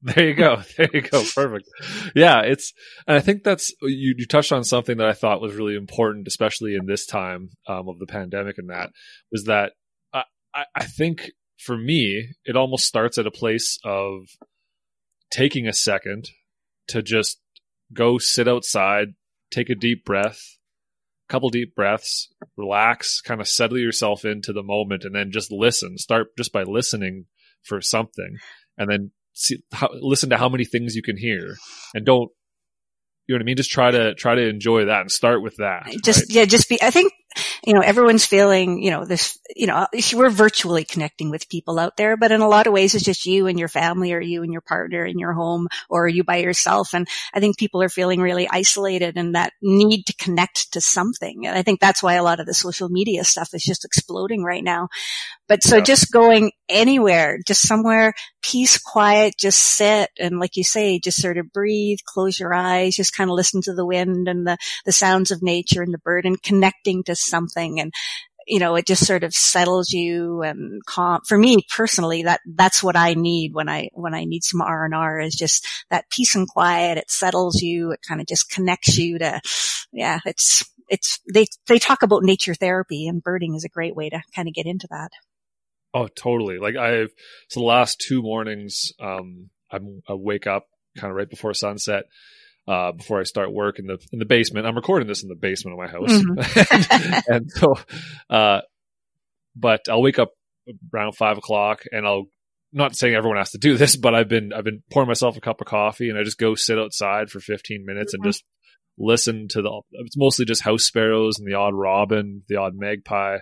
There 0.03 0.27
you 0.27 0.35
go. 0.35 0.61
There 0.77 0.89
you 0.93 1.01
go. 1.01 1.23
Perfect. 1.33 1.69
Yeah, 2.15 2.41
it's, 2.41 2.73
and 3.07 3.17
I 3.17 3.21
think 3.21 3.43
that's 3.43 3.73
you. 3.81 4.15
You 4.17 4.25
touched 4.25 4.51
on 4.51 4.63
something 4.63 4.97
that 4.97 5.07
I 5.07 5.13
thought 5.13 5.41
was 5.41 5.55
really 5.55 5.75
important, 5.75 6.27
especially 6.27 6.75
in 6.75 6.85
this 6.85 7.05
time 7.05 7.49
um, 7.67 7.87
of 7.87 7.99
the 7.99 8.05
pandemic. 8.05 8.57
And 8.57 8.69
that 8.69 8.89
was 9.31 9.45
that 9.45 9.71
I, 10.53 10.65
I 10.75 10.85
think 10.85 11.31
for 11.57 11.77
me, 11.77 12.29
it 12.45 12.55
almost 12.55 12.85
starts 12.85 13.17
at 13.17 13.27
a 13.27 13.31
place 13.31 13.79
of 13.83 14.27
taking 15.31 15.67
a 15.67 15.73
second 15.73 16.29
to 16.89 17.01
just 17.01 17.39
go 17.93 18.17
sit 18.17 18.47
outside, 18.47 19.09
take 19.51 19.69
a 19.69 19.75
deep 19.75 20.05
breath, 20.05 20.41
couple 21.29 21.49
deep 21.49 21.75
breaths, 21.75 22.31
relax, 22.57 23.21
kind 23.21 23.41
of 23.41 23.47
settle 23.47 23.79
yourself 23.79 24.25
into 24.25 24.53
the 24.53 24.63
moment, 24.63 25.03
and 25.03 25.15
then 25.15 25.31
just 25.31 25.51
listen. 25.51 25.97
Start 25.97 26.27
just 26.37 26.51
by 26.51 26.63
listening 26.63 27.25
for 27.63 27.81
something, 27.81 28.37
and 28.77 28.89
then 28.89 29.11
see, 29.33 29.63
how, 29.71 29.89
listen 29.93 30.29
to 30.29 30.37
how 30.37 30.49
many 30.49 30.65
things 30.65 30.95
you 30.95 31.03
can 31.03 31.17
hear, 31.17 31.55
and 31.93 32.05
don't 32.05 32.31
you 33.27 33.35
know 33.35 33.37
what 33.37 33.43
I 33.43 33.45
mean? 33.45 33.57
Just 33.57 33.71
try 33.71 33.91
to 33.91 34.13
try 34.15 34.35
to 34.35 34.47
enjoy 34.47 34.85
that 34.85 35.01
and 35.01 35.11
start 35.11 35.41
with 35.41 35.55
that. 35.57 35.85
Just 36.03 36.21
right? 36.21 36.29
yeah, 36.29 36.45
just 36.45 36.67
be. 36.67 36.81
I 36.81 36.91
think 36.91 37.13
you 37.65 37.73
know, 37.73 37.79
everyone's 37.79 38.25
feeling, 38.25 38.81
you 38.83 38.91
know, 38.91 39.05
this, 39.05 39.39
you 39.55 39.67
know, 39.67 39.87
we're 40.13 40.29
virtually 40.29 40.83
connecting 40.83 41.29
with 41.29 41.47
people 41.47 41.79
out 41.79 41.95
there, 41.95 42.17
but 42.17 42.31
in 42.31 42.41
a 42.41 42.47
lot 42.47 42.67
of 42.67 42.73
ways 42.73 42.93
it's 42.93 43.05
just 43.05 43.25
you 43.25 43.47
and 43.47 43.57
your 43.57 43.69
family 43.69 44.11
or 44.11 44.19
you 44.19 44.43
and 44.43 44.51
your 44.51 44.61
partner 44.61 45.05
in 45.05 45.17
your 45.17 45.31
home 45.33 45.67
or 45.89 46.07
you 46.07 46.25
by 46.25 46.37
yourself. 46.37 46.93
And 46.93 47.07
I 47.33 47.39
think 47.39 47.57
people 47.57 47.81
are 47.81 47.89
feeling 47.89 48.19
really 48.19 48.49
isolated 48.51 49.17
and 49.17 49.35
that 49.35 49.53
need 49.61 50.03
to 50.07 50.15
connect 50.15 50.73
to 50.73 50.81
something. 50.81 51.47
And 51.47 51.57
I 51.57 51.61
think 51.61 51.79
that's 51.79 52.03
why 52.03 52.15
a 52.15 52.23
lot 52.23 52.41
of 52.41 52.45
the 52.45 52.53
social 52.53 52.89
media 52.89 53.23
stuff 53.23 53.53
is 53.53 53.63
just 53.63 53.85
exploding 53.85 54.43
right 54.43 54.63
now. 54.63 54.89
But 55.47 55.63
so 55.63 55.77
yeah. 55.77 55.83
just 55.83 56.11
going 56.11 56.51
anywhere, 56.67 57.39
just 57.45 57.67
somewhere 57.67 58.13
peace, 58.43 58.77
quiet, 58.77 59.35
just 59.39 59.59
sit 59.59 60.09
and 60.19 60.39
like 60.39 60.57
you 60.57 60.63
say, 60.63 60.99
just 60.99 61.21
sort 61.21 61.37
of 61.37 61.51
breathe, 61.53 61.99
close 62.05 62.39
your 62.39 62.53
eyes, 62.53 62.95
just 62.95 63.15
kind 63.15 63.29
of 63.29 63.35
listen 63.35 63.61
to 63.61 63.73
the 63.73 63.85
wind 63.85 64.27
and 64.27 64.45
the, 64.45 64.57
the 64.85 64.91
sounds 64.91 65.31
of 65.31 65.41
nature 65.41 65.81
and 65.81 65.93
the 65.93 65.99
bird 65.99 66.25
and 66.25 66.43
connecting 66.43 67.03
to 67.03 67.15
something. 67.15 67.52
And, 67.55 67.93
you 68.45 68.59
know, 68.59 68.75
it 68.75 68.85
just 68.85 69.05
sort 69.05 69.23
of 69.23 69.33
settles 69.33 69.91
you 69.91 70.41
and 70.41 70.83
calm. 70.85 71.21
For 71.27 71.37
me 71.37 71.65
personally, 71.75 72.23
that, 72.23 72.41
that's 72.45 72.83
what 72.83 72.97
I 72.97 73.13
need 73.13 73.53
when 73.53 73.69
I, 73.69 73.89
when 73.93 74.13
I 74.13 74.25
need 74.25 74.43
some 74.43 74.61
R 74.61 74.85
and 74.85 74.93
R 74.93 75.19
is 75.19 75.35
just 75.35 75.65
that 75.89 76.09
peace 76.09 76.35
and 76.35 76.47
quiet. 76.47 76.97
It 76.97 77.09
settles 77.09 77.61
you. 77.61 77.91
It 77.91 78.01
kind 78.07 78.19
of 78.19 78.27
just 78.27 78.49
connects 78.49 78.97
you 78.97 79.19
to, 79.19 79.39
yeah, 79.91 80.19
it's, 80.25 80.65
it's, 80.89 81.19
they, 81.33 81.45
they 81.67 81.79
talk 81.79 82.03
about 82.03 82.23
nature 82.23 82.53
therapy 82.53 83.07
and 83.07 83.23
birding 83.23 83.55
is 83.55 83.63
a 83.63 83.69
great 83.69 83.95
way 83.95 84.09
to 84.09 84.21
kind 84.35 84.47
of 84.47 84.53
get 84.53 84.65
into 84.65 84.87
that. 84.91 85.11
Oh, 85.93 86.07
totally. 86.07 86.57
Like 86.57 86.75
I've, 86.75 87.11
so 87.47 87.59
the 87.61 87.65
last 87.65 88.03
two 88.05 88.21
mornings, 88.21 88.91
um, 88.99 89.51
I'm, 89.71 90.01
I 90.09 90.13
wake 90.13 90.47
up 90.47 90.67
kind 90.97 91.11
of 91.11 91.15
right 91.15 91.29
before 91.29 91.53
sunset 91.53 92.05
uh, 92.67 92.91
before 92.93 93.19
I 93.19 93.23
start 93.23 93.51
work 93.51 93.79
in 93.79 93.87
the 93.87 93.97
in 94.11 94.19
the 94.19 94.25
basement. 94.25 94.65
I'm 94.65 94.75
recording 94.75 95.07
this 95.07 95.23
in 95.23 95.29
the 95.29 95.35
basement 95.35 95.73
of 95.73 95.79
my 95.79 95.91
house, 95.91 96.11
mm-hmm. 96.11 97.03
and, 97.03 97.23
and, 97.27 97.51
so, 97.51 97.75
uh, 98.29 98.61
but 99.55 99.81
I'll 99.89 100.01
wake 100.01 100.19
up 100.19 100.31
around 100.93 101.13
five 101.13 101.37
o'clock, 101.37 101.83
and 101.91 102.07
I'll 102.07 102.25
not 102.71 102.95
saying 102.95 103.13
everyone 103.13 103.37
has 103.37 103.51
to 103.51 103.57
do 103.57 103.77
this, 103.77 103.95
but 103.95 104.15
I've 104.15 104.29
been 104.29 104.51
I've 104.53 104.63
been 104.63 104.83
pouring 104.91 105.07
myself 105.07 105.37
a 105.37 105.41
cup 105.41 105.61
of 105.61 105.67
coffee, 105.67 106.09
and 106.09 106.17
I 106.17 106.23
just 106.23 106.37
go 106.37 106.55
sit 106.55 106.79
outside 106.79 107.29
for 107.29 107.39
15 107.39 107.85
minutes 107.85 108.13
mm-hmm. 108.13 108.23
and 108.23 108.33
just 108.33 108.43
listen 108.97 109.47
to 109.49 109.61
the. 109.61 109.81
It's 109.91 110.17
mostly 110.17 110.45
just 110.45 110.63
house 110.63 110.83
sparrows 110.83 111.39
and 111.39 111.47
the 111.47 111.57
odd 111.57 111.73
robin, 111.73 112.43
the 112.47 112.57
odd 112.57 112.73
magpie. 112.75 113.39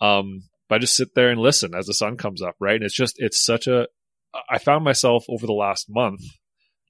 Um, 0.00 0.42
but 0.68 0.76
I 0.76 0.78
just 0.78 0.96
sit 0.96 1.14
there 1.14 1.30
and 1.30 1.40
listen 1.40 1.74
as 1.74 1.86
the 1.86 1.94
sun 1.94 2.16
comes 2.16 2.42
up, 2.42 2.56
right? 2.60 2.76
And 2.76 2.84
it's 2.84 2.94
just 2.94 3.16
it's 3.18 3.44
such 3.44 3.66
a. 3.66 3.86
I 4.48 4.58
found 4.58 4.84
myself 4.84 5.24
over 5.28 5.46
the 5.46 5.52
last 5.52 5.86
month 5.90 6.22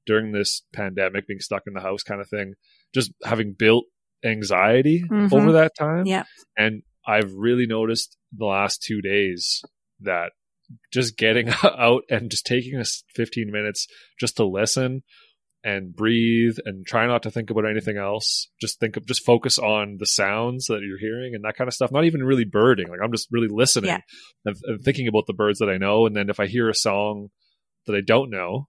during 0.07 0.33
this 0.33 0.63
pandemic, 0.73 1.27
being 1.27 1.41
stuck 1.41 1.63
in 1.67 1.75
the 1.75 1.81
house 1.81 2.03
kind 2.03 2.21
of 2.21 2.29
thing, 2.29 2.55
just 2.95 3.13
having 3.25 3.55
built 3.59 3.85
anxiety 4.25 5.03
mm-hmm. 5.09 5.35
over 5.35 5.53
that 5.53 5.73
time. 5.79 6.07
Yeah. 6.07 6.25
And 6.57 6.83
I've 7.07 7.33
really 7.35 7.67
noticed 7.67 8.17
the 8.37 8.47
last 8.47 8.83
two 8.83 9.01
days 9.01 9.63
that 10.01 10.31
just 10.93 11.17
getting 11.17 11.49
out 11.65 12.03
and 12.11 12.31
just 12.31 12.47
taking 12.47 12.79
us 12.79 13.05
15 13.15 13.51
minutes 13.51 13.87
just 14.19 14.37
to 14.37 14.45
listen 14.45 15.03
and 15.65 15.95
breathe 15.95 16.57
and 16.65 16.85
try 16.85 17.07
not 17.07 17.23
to 17.23 17.31
think 17.31 17.51
about 17.51 17.69
anything 17.69 17.97
else. 17.97 18.49
Just 18.61 18.81
think 18.81 18.97
of, 18.97 19.07
just 19.07 19.25
focus 19.25 19.59
on 19.59 19.97
the 19.99 20.07
sounds 20.07 20.67
that 20.67 20.81
you're 20.83 20.99
hearing 20.99 21.35
and 21.35 21.45
that 21.45 21.57
kind 21.57 21.69
of 21.69 21.75
stuff. 21.75 21.93
Not 21.93 22.05
even 22.05 22.25
really 22.25 22.45
birding. 22.45 22.89
Like 22.89 22.99
I'm 23.03 23.13
just 23.13 23.29
really 23.31 23.49
listening 23.49 23.91
yeah. 23.91 24.01
and, 24.45 24.57
and, 24.65 24.83
thinking 24.83 25.07
about 25.07 25.27
the 25.27 25.35
birds 25.35 25.61
that 25.61 25.69
I 25.69 25.79
know. 25.79 26.07
And 26.07 26.17
then 26.17 26.31
if 26.31 26.41
I 26.41 26.47
hear 26.47 26.69
a 26.69 26.75
song 26.75 27.29
that 27.87 27.95
I 27.95 28.01
don't 28.05 28.31
know, 28.31 28.67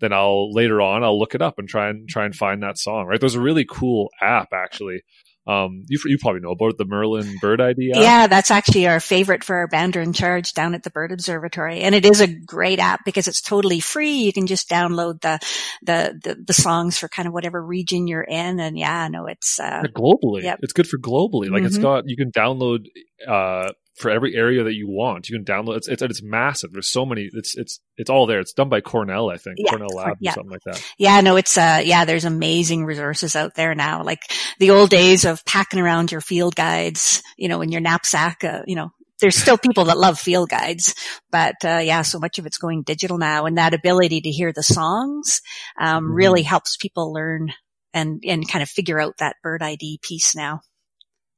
then 0.00 0.12
I'll 0.12 0.52
later 0.52 0.80
on 0.80 1.04
I'll 1.04 1.18
look 1.18 1.34
it 1.34 1.42
up 1.42 1.58
and 1.58 1.68
try 1.68 1.88
and 1.88 2.08
try 2.08 2.24
and 2.24 2.34
find 2.34 2.62
that 2.62 2.78
song. 2.78 3.06
Right? 3.06 3.20
There's 3.20 3.34
a 3.34 3.40
really 3.40 3.64
cool 3.68 4.10
app 4.20 4.48
actually. 4.52 5.02
Um, 5.46 5.84
you 5.88 5.98
you 6.06 6.16
probably 6.18 6.40
know 6.40 6.52
about 6.52 6.78
the 6.78 6.86
Merlin 6.86 7.36
Bird 7.38 7.60
ID 7.60 7.92
app. 7.94 8.02
Yeah, 8.02 8.26
that's 8.28 8.50
actually 8.50 8.86
our 8.86 8.98
favorite 8.98 9.44
for 9.44 9.56
our 9.56 9.68
bander 9.68 10.02
in 10.02 10.14
charge 10.14 10.54
down 10.54 10.74
at 10.74 10.84
the 10.84 10.90
Bird 10.90 11.12
Observatory, 11.12 11.80
and 11.80 11.94
it 11.94 12.06
is 12.06 12.22
a 12.22 12.26
great 12.26 12.78
app 12.78 13.04
because 13.04 13.28
it's 13.28 13.42
totally 13.42 13.78
free. 13.78 14.22
You 14.22 14.32
can 14.32 14.46
just 14.46 14.70
download 14.70 15.20
the 15.20 15.38
the 15.82 16.18
the, 16.22 16.42
the 16.46 16.54
songs 16.54 16.96
for 16.96 17.08
kind 17.08 17.28
of 17.28 17.34
whatever 17.34 17.62
region 17.62 18.06
you're 18.06 18.22
in, 18.22 18.58
and 18.58 18.78
yeah, 18.78 19.06
no, 19.08 19.26
it's 19.26 19.60
uh, 19.60 19.82
globally. 19.94 20.44
Yep. 20.44 20.60
It's 20.62 20.72
good 20.72 20.88
for 20.88 20.98
globally. 20.98 21.50
Like 21.50 21.58
mm-hmm. 21.58 21.66
it's 21.66 21.78
got 21.78 22.04
you 22.06 22.16
can 22.16 22.32
download 22.32 22.86
uh 23.28 23.70
for 23.94 24.10
every 24.10 24.34
area 24.34 24.64
that 24.64 24.74
you 24.74 24.88
want. 24.88 25.28
You 25.28 25.38
can 25.38 25.44
download. 25.44 25.76
It's 25.76 25.88
it's, 25.88 26.02
it's 26.02 26.22
massive. 26.22 26.72
There's 26.72 26.90
so 26.90 27.06
many. 27.06 27.30
It's 27.32 27.56
it's 27.56 27.80
it's 27.96 28.10
all 28.10 28.26
there. 28.26 28.40
It's 28.40 28.52
done 28.52 28.68
by 28.68 28.80
Cornell, 28.80 29.30
I 29.30 29.36
think. 29.36 29.56
Yeah, 29.58 29.70
Cornell 29.70 29.94
Lab 29.94 30.16
yeah. 30.20 30.32
or 30.32 30.34
something 30.34 30.50
like 30.50 30.62
that. 30.66 30.84
Yeah, 30.98 31.20
no, 31.20 31.36
it's 31.36 31.56
uh 31.56 31.82
yeah. 31.84 32.04
There's 32.04 32.24
amazing 32.24 32.84
resources 32.84 33.36
out 33.36 33.54
there 33.54 33.74
now. 33.74 34.02
Like 34.02 34.20
the 34.58 34.70
old 34.70 34.90
days 34.90 35.24
of 35.24 35.44
packing 35.44 35.80
around 35.80 36.10
your 36.10 36.20
field 36.20 36.56
guides, 36.56 37.22
you 37.36 37.48
know, 37.48 37.60
in 37.62 37.70
your 37.70 37.80
knapsack. 37.80 38.42
Uh, 38.42 38.62
you 38.66 38.74
know, 38.74 38.90
there's 39.20 39.36
still 39.36 39.58
people 39.62 39.84
that 39.84 39.98
love 39.98 40.18
field 40.18 40.48
guides, 40.48 40.94
but 41.30 41.56
uh, 41.64 41.78
yeah, 41.78 42.02
so 42.02 42.18
much 42.18 42.38
of 42.38 42.46
it's 42.46 42.58
going 42.58 42.82
digital 42.82 43.18
now, 43.18 43.46
and 43.46 43.58
that 43.58 43.74
ability 43.74 44.22
to 44.22 44.30
hear 44.30 44.52
the 44.52 44.62
songs 44.62 45.40
um, 45.80 46.04
mm-hmm. 46.04 46.14
really 46.14 46.42
helps 46.42 46.76
people 46.76 47.12
learn 47.12 47.52
and 47.92 48.22
and 48.26 48.48
kind 48.48 48.62
of 48.62 48.68
figure 48.68 49.00
out 49.00 49.18
that 49.18 49.36
bird 49.42 49.62
ID 49.62 50.00
piece 50.02 50.34
now. 50.34 50.60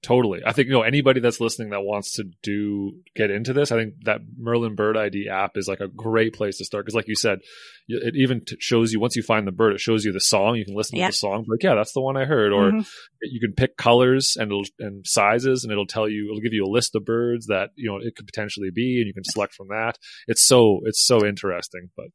Totally. 0.06 0.40
I 0.46 0.52
think, 0.52 0.68
you 0.68 0.72
know, 0.72 0.82
anybody 0.82 1.18
that's 1.18 1.40
listening 1.40 1.70
that 1.70 1.80
wants 1.80 2.12
to 2.12 2.30
do, 2.40 2.92
get 3.16 3.32
into 3.32 3.52
this, 3.52 3.72
I 3.72 3.76
think 3.76 3.94
that 4.04 4.20
Merlin 4.38 4.76
Bird 4.76 4.96
ID 4.96 5.28
app 5.28 5.56
is 5.56 5.66
like 5.66 5.80
a 5.80 5.88
great 5.88 6.32
place 6.32 6.58
to 6.58 6.64
start. 6.64 6.86
Cause 6.86 6.94
like 6.94 7.08
you 7.08 7.16
said, 7.16 7.40
it 7.88 8.14
even 8.14 8.42
shows 8.60 8.92
you, 8.92 9.00
once 9.00 9.16
you 9.16 9.24
find 9.24 9.48
the 9.48 9.52
bird, 9.52 9.74
it 9.74 9.80
shows 9.80 10.04
you 10.04 10.12
the 10.12 10.20
song. 10.20 10.54
You 10.54 10.64
can 10.64 10.76
listen 10.76 10.96
yeah. 10.96 11.06
to 11.06 11.10
the 11.10 11.16
song. 11.16 11.44
Like, 11.48 11.64
yeah, 11.64 11.74
that's 11.74 11.92
the 11.92 12.00
one 12.00 12.16
I 12.16 12.24
heard. 12.24 12.52
Or 12.52 12.70
mm-hmm. 12.70 12.82
you 13.22 13.40
can 13.40 13.52
pick 13.52 13.76
colors 13.76 14.36
and 14.38 14.52
and 14.78 15.04
sizes 15.04 15.64
and 15.64 15.72
it'll 15.72 15.88
tell 15.88 16.08
you, 16.08 16.28
it'll 16.30 16.40
give 16.40 16.52
you 16.52 16.64
a 16.64 16.70
list 16.70 16.94
of 16.94 17.04
birds 17.04 17.48
that, 17.48 17.70
you 17.74 17.90
know, 17.90 17.98
it 18.00 18.14
could 18.14 18.28
potentially 18.28 18.70
be 18.72 18.98
and 19.00 19.08
you 19.08 19.12
can 19.12 19.24
select 19.24 19.54
from 19.54 19.66
that. 19.70 19.98
It's 20.28 20.46
so, 20.46 20.82
it's 20.84 21.04
so 21.04 21.26
interesting. 21.26 21.90
But 21.96 22.06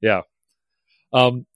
yeah. 0.00 0.20
Um, 1.12 1.46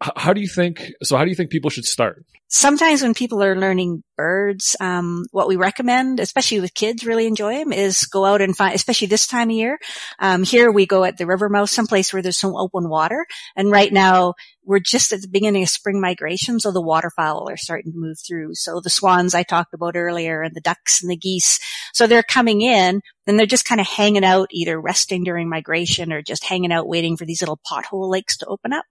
how 0.00 0.32
do 0.32 0.40
you 0.40 0.48
think 0.48 0.92
so 1.02 1.16
how 1.16 1.24
do 1.24 1.30
you 1.30 1.36
think 1.36 1.50
people 1.50 1.70
should 1.70 1.84
start? 1.84 2.24
Sometimes 2.50 3.02
when 3.02 3.14
people 3.14 3.42
are 3.42 3.58
learning 3.58 4.04
birds 4.16 4.76
um, 4.80 5.24
what 5.32 5.48
we 5.48 5.56
recommend 5.56 6.20
especially 6.20 6.60
with 6.60 6.72
kids 6.74 7.04
really 7.04 7.26
enjoy 7.26 7.58
them 7.58 7.72
is 7.72 8.04
go 8.04 8.24
out 8.24 8.40
and 8.40 8.56
find 8.56 8.74
especially 8.74 9.08
this 9.08 9.26
time 9.26 9.50
of 9.50 9.56
year 9.56 9.78
um, 10.20 10.44
here 10.44 10.70
we 10.70 10.86
go 10.86 11.02
at 11.02 11.18
the 11.18 11.26
river 11.26 11.48
mouth 11.48 11.68
someplace 11.68 12.12
where 12.12 12.22
there's 12.22 12.38
some 12.38 12.54
open 12.54 12.88
water. 12.88 13.26
And 13.56 13.72
right 13.72 13.92
now 13.92 14.34
we're 14.64 14.78
just 14.78 15.12
at 15.12 15.20
the 15.20 15.28
beginning 15.28 15.62
of 15.64 15.68
spring 15.68 16.00
migration 16.00 16.60
so 16.60 16.70
the 16.70 16.80
waterfowl 16.80 17.50
are 17.50 17.56
starting 17.56 17.92
to 17.92 17.98
move 17.98 18.18
through. 18.24 18.54
So 18.54 18.80
the 18.80 18.90
swans 18.90 19.34
i 19.34 19.42
talked 19.42 19.74
about 19.74 19.96
earlier 19.96 20.42
and 20.42 20.54
the 20.54 20.60
ducks 20.60 21.02
and 21.02 21.10
the 21.10 21.16
geese 21.16 21.58
so 21.92 22.06
they're 22.06 22.22
coming 22.22 22.60
in 22.60 23.00
and 23.26 23.38
they're 23.38 23.46
just 23.46 23.64
kind 23.64 23.80
of 23.80 23.86
hanging 23.88 24.24
out 24.24 24.48
either 24.52 24.80
resting 24.80 25.24
during 25.24 25.48
migration 25.48 26.12
or 26.12 26.22
just 26.22 26.44
hanging 26.44 26.72
out 26.72 26.86
waiting 26.86 27.16
for 27.16 27.24
these 27.24 27.42
little 27.42 27.58
pothole 27.68 28.08
lakes 28.08 28.36
to 28.38 28.46
open 28.46 28.72
up 28.72 28.84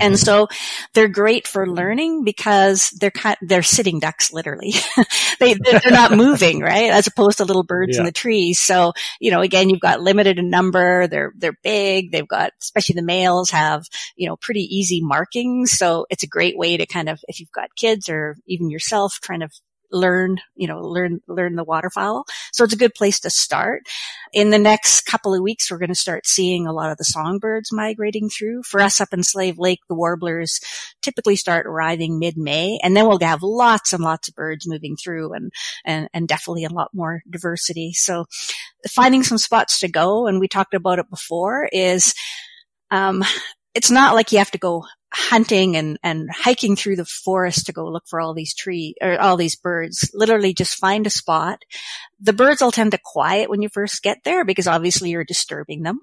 and 0.00 0.14
mm-hmm. 0.14 0.24
so 0.24 0.48
they're 0.94 1.08
great 1.08 1.46
for 1.46 1.68
learning 1.68 2.24
because 2.24 2.90
they're 2.90 3.10
kind, 3.10 3.36
they're 3.40 3.62
sitting 3.62 4.00
ducks 4.00 4.32
literally. 4.32 4.74
they, 5.40 5.54
they're 5.54 5.80
not 5.90 6.16
moving, 6.16 6.60
right? 6.60 6.90
As 6.90 7.06
opposed 7.06 7.38
to 7.38 7.44
little 7.44 7.62
birds 7.62 7.94
yeah. 7.94 8.00
in 8.00 8.06
the 8.06 8.12
trees. 8.12 8.60
So, 8.60 8.92
you 9.20 9.30
know, 9.30 9.40
again, 9.40 9.70
you've 9.70 9.80
got 9.80 10.00
limited 10.00 10.38
in 10.38 10.50
number. 10.50 11.06
They're, 11.06 11.32
they're 11.36 11.58
big. 11.62 12.10
They've 12.10 12.26
got, 12.26 12.52
especially 12.60 12.94
the 12.94 13.02
males 13.02 13.50
have, 13.50 13.84
you 14.16 14.28
know, 14.28 14.36
pretty 14.36 14.62
easy 14.62 15.00
markings. 15.00 15.70
So 15.72 16.06
it's 16.10 16.24
a 16.24 16.28
great 16.28 16.58
way 16.58 16.76
to 16.76 16.86
kind 16.86 17.08
of, 17.08 17.20
if 17.28 17.40
you've 17.40 17.52
got 17.52 17.74
kids 17.76 18.08
or 18.08 18.36
even 18.46 18.70
yourself 18.70 19.18
trying 19.22 19.40
to 19.40 19.48
learn, 19.90 20.38
you 20.54 20.66
know, 20.66 20.80
learn, 20.80 21.20
learn 21.28 21.56
the 21.56 21.64
waterfowl. 21.64 22.24
So 22.52 22.64
it's 22.64 22.74
a 22.74 22.78
good 22.78 22.94
place 22.94 23.20
to 23.20 23.30
start. 23.30 23.82
In 24.32 24.50
the 24.50 24.58
next 24.58 25.02
couple 25.02 25.34
of 25.34 25.42
weeks, 25.42 25.70
we're 25.70 25.78
going 25.78 25.88
to 25.88 25.94
start 25.94 26.26
seeing 26.26 26.66
a 26.66 26.72
lot 26.72 26.90
of 26.90 26.98
the 26.98 27.04
songbirds 27.04 27.72
migrating 27.72 28.28
through. 28.28 28.62
For 28.64 28.80
us 28.80 29.00
up 29.00 29.08
in 29.12 29.22
Slave 29.22 29.58
Lake, 29.58 29.80
the 29.88 29.94
warblers 29.94 30.60
typically 31.02 31.36
start 31.36 31.66
arriving 31.66 32.18
mid-May 32.18 32.78
and 32.82 32.96
then 32.96 33.06
we'll 33.06 33.18
have 33.20 33.42
lots 33.42 33.92
and 33.92 34.02
lots 34.02 34.28
of 34.28 34.34
birds 34.34 34.66
moving 34.66 34.96
through 34.96 35.32
and, 35.32 35.52
and, 35.84 36.08
and 36.12 36.28
definitely 36.28 36.64
a 36.64 36.70
lot 36.70 36.90
more 36.92 37.22
diversity. 37.30 37.92
So 37.92 38.26
finding 38.88 39.22
some 39.22 39.38
spots 39.38 39.80
to 39.80 39.88
go, 39.88 40.26
and 40.26 40.40
we 40.40 40.48
talked 40.48 40.74
about 40.74 40.98
it 40.98 41.10
before, 41.10 41.68
is 41.72 42.14
um, 42.90 43.24
it's 43.74 43.90
not 43.90 44.14
like 44.14 44.32
you 44.32 44.38
have 44.38 44.50
to 44.52 44.58
go 44.58 44.84
hunting 45.16 45.76
and, 45.76 45.98
and 46.02 46.28
hiking 46.30 46.76
through 46.76 46.96
the 46.96 47.06
forest 47.06 47.66
to 47.66 47.72
go 47.72 47.86
look 47.86 48.06
for 48.06 48.20
all 48.20 48.34
these 48.34 48.54
tree 48.54 48.94
or 49.00 49.18
all 49.18 49.38
these 49.38 49.56
birds. 49.56 50.10
Literally 50.12 50.52
just 50.52 50.76
find 50.76 51.06
a 51.06 51.10
spot. 51.10 51.62
The 52.20 52.34
birds 52.34 52.60
will 52.60 52.70
tend 52.70 52.90
to 52.90 52.98
quiet 53.02 53.48
when 53.48 53.62
you 53.62 53.70
first 53.70 54.02
get 54.02 54.24
there 54.24 54.44
because 54.44 54.66
obviously 54.66 55.10
you're 55.10 55.24
disturbing 55.24 55.82
them. 55.82 56.00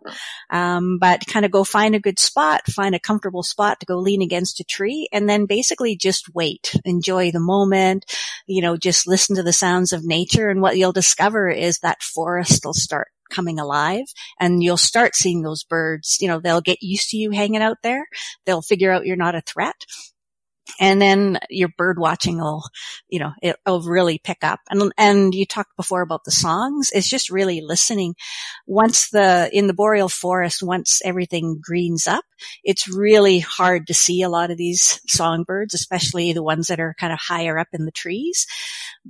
Um, 0.50 0.98
but 0.98 1.28
kind 1.28 1.46
of 1.46 1.52
go 1.52 1.64
find 1.64 1.94
a 1.94 2.00
good 2.00 2.18
spot, 2.18 2.66
find 2.66 2.96
a 2.96 3.00
comfortable 3.00 3.44
spot 3.44 3.80
to 3.80 3.86
go 3.86 4.00
lean 4.00 4.24
against 4.24 4.60
a 4.60 4.64
tree 4.64 5.08
and 5.14 5.30
then 5.30 5.46
basically 5.46 5.96
just 5.96 6.34
wait, 6.34 6.76
enjoy 6.84 7.30
the 7.32 7.40
moment, 7.40 8.06
you 8.48 8.64
know, 8.64 8.78
just 8.78 9.08
listen 9.08 9.36
to 9.36 9.44
the 9.44 9.54
sounds 9.54 9.94
of 9.94 10.04
nature. 10.04 10.50
And 10.50 10.60
what 10.60 10.76
you'll 10.76 10.92
discover 10.92 11.50
is 11.50 11.80
that 11.80 12.02
forest 12.02 12.66
will 12.66 12.74
start 12.74 13.10
coming 13.34 13.60
alive 13.60 14.06
and 14.40 14.64
you'll 14.64 14.78
start 14.78 15.16
seeing 15.16 15.42
those 15.42 15.64
birds, 15.64 16.18
you 16.22 16.28
know, 16.28 16.40
they'll 16.40 16.62
get 16.62 16.82
used 16.82 17.10
to 17.10 17.18
you 17.18 17.32
hanging 17.32 17.62
out 17.62 17.78
there. 17.84 18.08
They'll 18.46 18.62
figure 18.62 18.92
out 18.92 19.06
you're 19.06 19.16
not 19.16 19.36
a 19.36 19.42
threat. 19.42 19.86
And 20.80 21.02
then 21.02 21.40
your 21.50 21.70
bird 21.78 22.00
watching 22.00 22.40
will, 22.40 22.64
you 23.10 23.20
know, 23.20 23.32
it'll 23.42 23.82
really 23.82 24.18
pick 24.18 24.44
up. 24.44 24.60
And, 24.70 24.92
and 24.98 25.36
you 25.36 25.46
talked 25.46 25.76
before 25.76 26.02
about 26.02 26.24
the 26.24 26.32
songs. 26.32 26.90
It's 26.94 27.10
just 27.10 27.30
really 27.30 27.62
listening. 27.62 28.16
Once 28.66 29.10
the, 29.10 29.50
in 29.54 29.68
the 29.68 29.74
boreal 29.74 30.10
forest, 30.10 30.64
once 30.64 31.02
everything 31.04 31.60
greens 31.62 32.08
up, 32.08 32.24
it's 32.64 32.88
really 32.88 33.40
hard 33.40 33.88
to 33.88 33.94
see 33.94 34.22
a 34.22 34.30
lot 34.30 34.52
of 34.52 34.58
these 34.58 35.00
songbirds, 35.08 35.74
especially 35.74 36.34
the 36.34 36.44
ones 36.44 36.68
that 36.68 36.80
are 36.80 36.96
kind 37.00 37.14
of 37.14 37.20
higher 37.20 37.58
up 37.58 37.68
in 37.74 37.86
the 37.86 37.92
trees, 37.92 38.48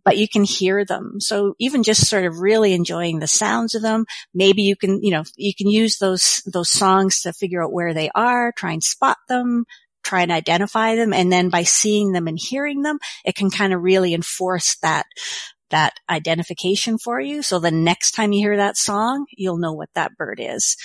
but 0.04 0.18
you 0.18 0.28
can 0.28 0.44
hear 0.44 0.84
them. 0.86 1.20
So 1.20 1.56
even 1.60 1.84
just 1.84 2.08
sort 2.08 2.26
of 2.26 2.40
really 2.40 2.74
enjoying 2.74 3.20
the 3.20 3.28
sounds 3.28 3.76
of 3.76 3.82
them, 3.82 4.06
maybe 4.34 4.64
you 4.64 4.76
can, 4.76 5.04
you 5.04 5.12
know, 5.12 5.24
you 5.36 5.54
can 5.56 5.68
use 5.68 5.98
those, 5.98 6.42
those 6.46 6.70
songs 6.70 7.22
to 7.22 7.34
figure 7.34 7.64
out 7.64 7.74
where 7.74 7.94
they 7.94 8.10
are, 8.14 8.52
try 8.52 8.72
and 8.72 8.84
spot 8.84 9.18
them, 9.30 9.66
try 10.04 10.22
and 10.22 10.32
identify 10.32 10.96
them. 10.96 11.14
And 11.14 11.32
then 11.32 11.50
by 11.50 11.64
seeing 11.64 12.12
them 12.12 12.28
and 12.28 12.38
hearing 12.40 12.82
them, 12.82 13.00
it 13.26 13.36
can 13.36 13.50
kind 13.50 13.74
of 13.74 13.82
really 13.82 14.14
enforce 14.14 14.78
that, 14.82 15.06
that 15.70 15.94
identification 16.10 16.98
for 16.98 17.20
you. 17.20 17.42
So 17.42 17.60
the 17.60 17.72
next 17.72 18.12
time 18.12 18.32
you 18.32 18.40
hear 18.40 18.58
that 18.58 18.78
song, 18.78 19.26
you'll 19.36 19.58
know 19.58 19.74
what 19.74 19.90
that 19.96 20.16
bird 20.18 20.40
is. 20.42 20.78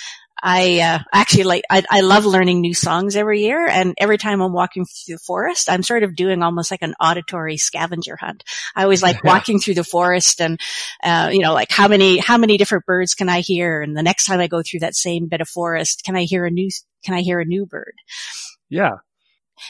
I 0.42 0.80
uh, 0.80 0.98
actually 1.12 1.44
like 1.44 1.64
I, 1.68 1.82
I 1.90 2.00
love 2.02 2.24
learning 2.24 2.60
new 2.60 2.74
songs 2.74 3.16
every 3.16 3.42
year, 3.42 3.66
and 3.66 3.94
every 3.98 4.18
time 4.18 4.40
I'm 4.40 4.52
walking 4.52 4.84
through 4.84 5.16
the 5.16 5.22
forest, 5.26 5.68
I'm 5.68 5.82
sort 5.82 6.04
of 6.04 6.14
doing 6.14 6.42
almost 6.42 6.70
like 6.70 6.82
an 6.82 6.94
auditory 7.00 7.56
scavenger 7.56 8.16
hunt. 8.16 8.44
I 8.76 8.84
always 8.84 9.02
like 9.02 9.24
walking 9.24 9.58
through 9.58 9.74
the 9.74 9.84
forest, 9.84 10.40
and 10.40 10.60
uh, 11.02 11.30
you 11.32 11.40
know, 11.40 11.54
like 11.54 11.72
how 11.72 11.88
many 11.88 12.18
how 12.18 12.38
many 12.38 12.56
different 12.56 12.86
birds 12.86 13.14
can 13.14 13.28
I 13.28 13.40
hear? 13.40 13.82
And 13.82 13.96
the 13.96 14.02
next 14.02 14.26
time 14.26 14.40
I 14.40 14.46
go 14.46 14.62
through 14.62 14.80
that 14.80 14.94
same 14.94 15.26
bit 15.26 15.40
of 15.40 15.48
forest, 15.48 16.02
can 16.04 16.14
I 16.14 16.22
hear 16.22 16.44
a 16.44 16.50
new 16.50 16.68
can 17.04 17.14
I 17.14 17.22
hear 17.22 17.40
a 17.40 17.44
new 17.44 17.66
bird? 17.66 17.94
Yeah, 18.70 18.96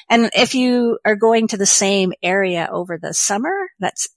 and 0.08 0.30
if 0.34 0.54
you 0.54 0.98
are 1.04 1.16
going 1.16 1.48
to 1.48 1.56
the 1.56 1.66
same 1.66 2.12
area 2.22 2.68
over 2.70 2.98
the 2.98 3.14
summer, 3.14 3.54
that's 3.78 4.08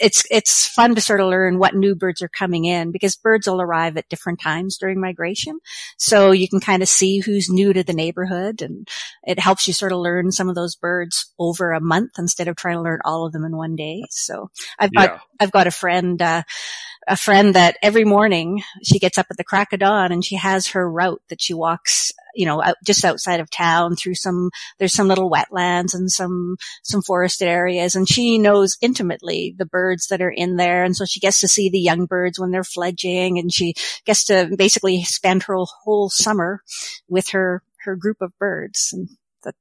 it's 0.00 0.24
it's 0.30 0.66
fun 0.66 0.94
to 0.94 1.00
sort 1.00 1.20
of 1.20 1.28
learn 1.28 1.58
what 1.58 1.74
new 1.74 1.94
birds 1.94 2.20
are 2.20 2.28
coming 2.28 2.64
in 2.64 2.90
because 2.90 3.16
birds 3.16 3.46
will 3.46 3.60
arrive 3.60 3.96
at 3.96 4.08
different 4.08 4.40
times 4.40 4.76
during 4.76 5.00
migration. 5.00 5.60
So 5.98 6.32
you 6.32 6.48
can 6.48 6.60
kind 6.60 6.82
of 6.82 6.88
see 6.88 7.20
who's 7.20 7.48
new 7.48 7.72
to 7.72 7.84
the 7.84 7.92
neighborhood 7.92 8.60
and 8.60 8.88
it 9.22 9.38
helps 9.38 9.68
you 9.68 9.74
sort 9.74 9.92
of 9.92 9.98
learn 9.98 10.32
some 10.32 10.48
of 10.48 10.56
those 10.56 10.74
birds 10.74 11.32
over 11.38 11.72
a 11.72 11.80
month 11.80 12.12
instead 12.18 12.48
of 12.48 12.56
trying 12.56 12.76
to 12.76 12.82
learn 12.82 13.00
all 13.04 13.24
of 13.24 13.32
them 13.32 13.44
in 13.44 13.56
one 13.56 13.76
day. 13.76 14.04
So 14.10 14.50
I've 14.78 14.92
got 14.92 15.10
yeah. 15.10 15.18
I've 15.38 15.52
got 15.52 15.68
a 15.68 15.72
friend 15.72 16.20
uh, 16.20 16.42
a 17.06 17.16
friend 17.16 17.54
that 17.54 17.76
every 17.82 18.04
morning 18.04 18.62
she 18.82 18.98
gets 18.98 19.18
up 19.18 19.26
at 19.30 19.36
the 19.36 19.44
crack 19.44 19.72
of 19.72 19.80
dawn 19.80 20.12
and 20.12 20.24
she 20.24 20.36
has 20.36 20.68
her 20.68 20.90
route 20.90 21.22
that 21.28 21.40
she 21.40 21.52
walks, 21.52 22.12
you 22.34 22.46
know, 22.46 22.62
out, 22.62 22.76
just 22.84 23.04
outside 23.04 23.40
of 23.40 23.50
town 23.50 23.96
through 23.96 24.14
some, 24.14 24.50
there's 24.78 24.92
some 24.92 25.08
little 25.08 25.30
wetlands 25.30 25.94
and 25.94 26.10
some, 26.10 26.56
some 26.82 27.02
forested 27.02 27.48
areas 27.48 27.94
and 27.94 28.08
she 28.08 28.38
knows 28.38 28.78
intimately 28.80 29.54
the 29.58 29.66
birds 29.66 30.08
that 30.08 30.22
are 30.22 30.30
in 30.30 30.56
there. 30.56 30.84
And 30.84 30.96
so 30.96 31.04
she 31.04 31.20
gets 31.20 31.40
to 31.40 31.48
see 31.48 31.68
the 31.68 31.78
young 31.78 32.06
birds 32.06 32.38
when 32.38 32.50
they're 32.50 32.64
fledging 32.64 33.38
and 33.38 33.52
she 33.52 33.74
gets 34.04 34.24
to 34.24 34.54
basically 34.56 35.02
spend 35.04 35.44
her 35.44 35.56
whole 35.56 36.08
summer 36.08 36.62
with 37.08 37.30
her, 37.30 37.62
her 37.84 37.96
group 37.96 38.18
of 38.20 38.32
birds. 38.38 38.90
And 38.92 39.08
that, 39.42 39.54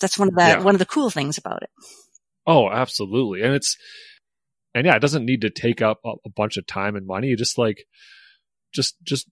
that's 0.00 0.18
one 0.18 0.28
of 0.28 0.34
the, 0.34 0.42
yeah. 0.42 0.62
one 0.62 0.74
of 0.74 0.80
the 0.80 0.86
cool 0.86 1.10
things 1.10 1.38
about 1.38 1.62
it. 1.62 1.70
Oh, 2.46 2.70
absolutely. 2.70 3.42
And 3.42 3.54
it's, 3.54 3.76
and 4.76 4.84
yeah, 4.84 4.94
it 4.94 5.00
doesn't 5.00 5.24
need 5.24 5.40
to 5.40 5.48
take 5.48 5.80
up 5.80 6.00
a, 6.04 6.28
bunch 6.28 6.58
of 6.58 6.66
time 6.66 6.96
and 6.96 7.06
money. 7.06 7.28
You 7.28 7.36
just 7.36 7.56
like, 7.56 7.86
just, 8.74 8.94
just 9.02 9.26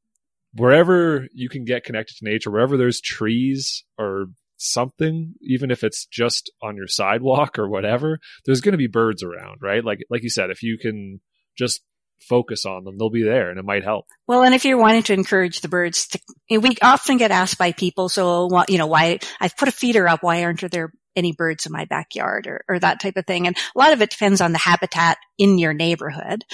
wherever 0.54 1.28
you 1.34 1.50
can 1.50 1.66
get 1.66 1.84
connected 1.84 2.16
to 2.16 2.24
nature, 2.24 2.50
wherever 2.50 2.78
there's 2.78 2.98
trees 2.98 3.84
or 3.98 4.28
something, 4.56 5.34
even 5.42 5.70
if 5.70 5.84
it's 5.84 6.06
just 6.06 6.50
on 6.62 6.76
your 6.76 6.86
sidewalk 6.86 7.58
or 7.58 7.68
whatever, 7.68 8.20
there's 8.46 8.62
going 8.62 8.72
to 8.72 8.78
be 8.78 8.86
birds 8.86 9.22
around, 9.22 9.58
right? 9.60 9.84
Like, 9.84 9.98
like 10.08 10.22
you 10.22 10.30
said, 10.30 10.48
if 10.48 10.62
you 10.62 10.78
can 10.78 11.20
just 11.58 11.82
focus 12.20 12.64
on 12.64 12.84
them, 12.84 12.96
they'll 12.96 13.10
be 13.10 13.22
there 13.22 13.50
and 13.50 13.58
it 13.58 13.66
might 13.66 13.84
help. 13.84 14.06
Well, 14.26 14.44
and 14.44 14.54
if 14.54 14.64
you're 14.64 14.78
wanting 14.78 15.02
to 15.02 15.12
encourage 15.12 15.60
the 15.60 15.68
birds 15.68 16.06
to, 16.08 16.20
we 16.58 16.78
often 16.80 17.18
get 17.18 17.32
asked 17.32 17.58
by 17.58 17.72
people, 17.72 18.08
so, 18.08 18.48
you 18.66 18.78
know, 18.78 18.86
why, 18.86 19.18
I've 19.42 19.58
put 19.58 19.68
a 19.68 19.72
feeder 19.72 20.08
up, 20.08 20.22
why 20.22 20.42
aren't 20.42 20.70
there 20.70 20.90
any 21.16 21.32
birds 21.32 21.66
in 21.66 21.72
my 21.72 21.84
backyard 21.84 22.46
or, 22.46 22.64
or 22.68 22.78
that 22.78 23.00
type 23.00 23.16
of 23.16 23.26
thing. 23.26 23.46
And 23.46 23.56
a 23.56 23.78
lot 23.78 23.92
of 23.92 24.02
it 24.02 24.10
depends 24.10 24.40
on 24.40 24.52
the 24.52 24.58
habitat 24.58 25.18
in 25.38 25.58
your 25.58 25.74
neighborhood. 25.74 26.44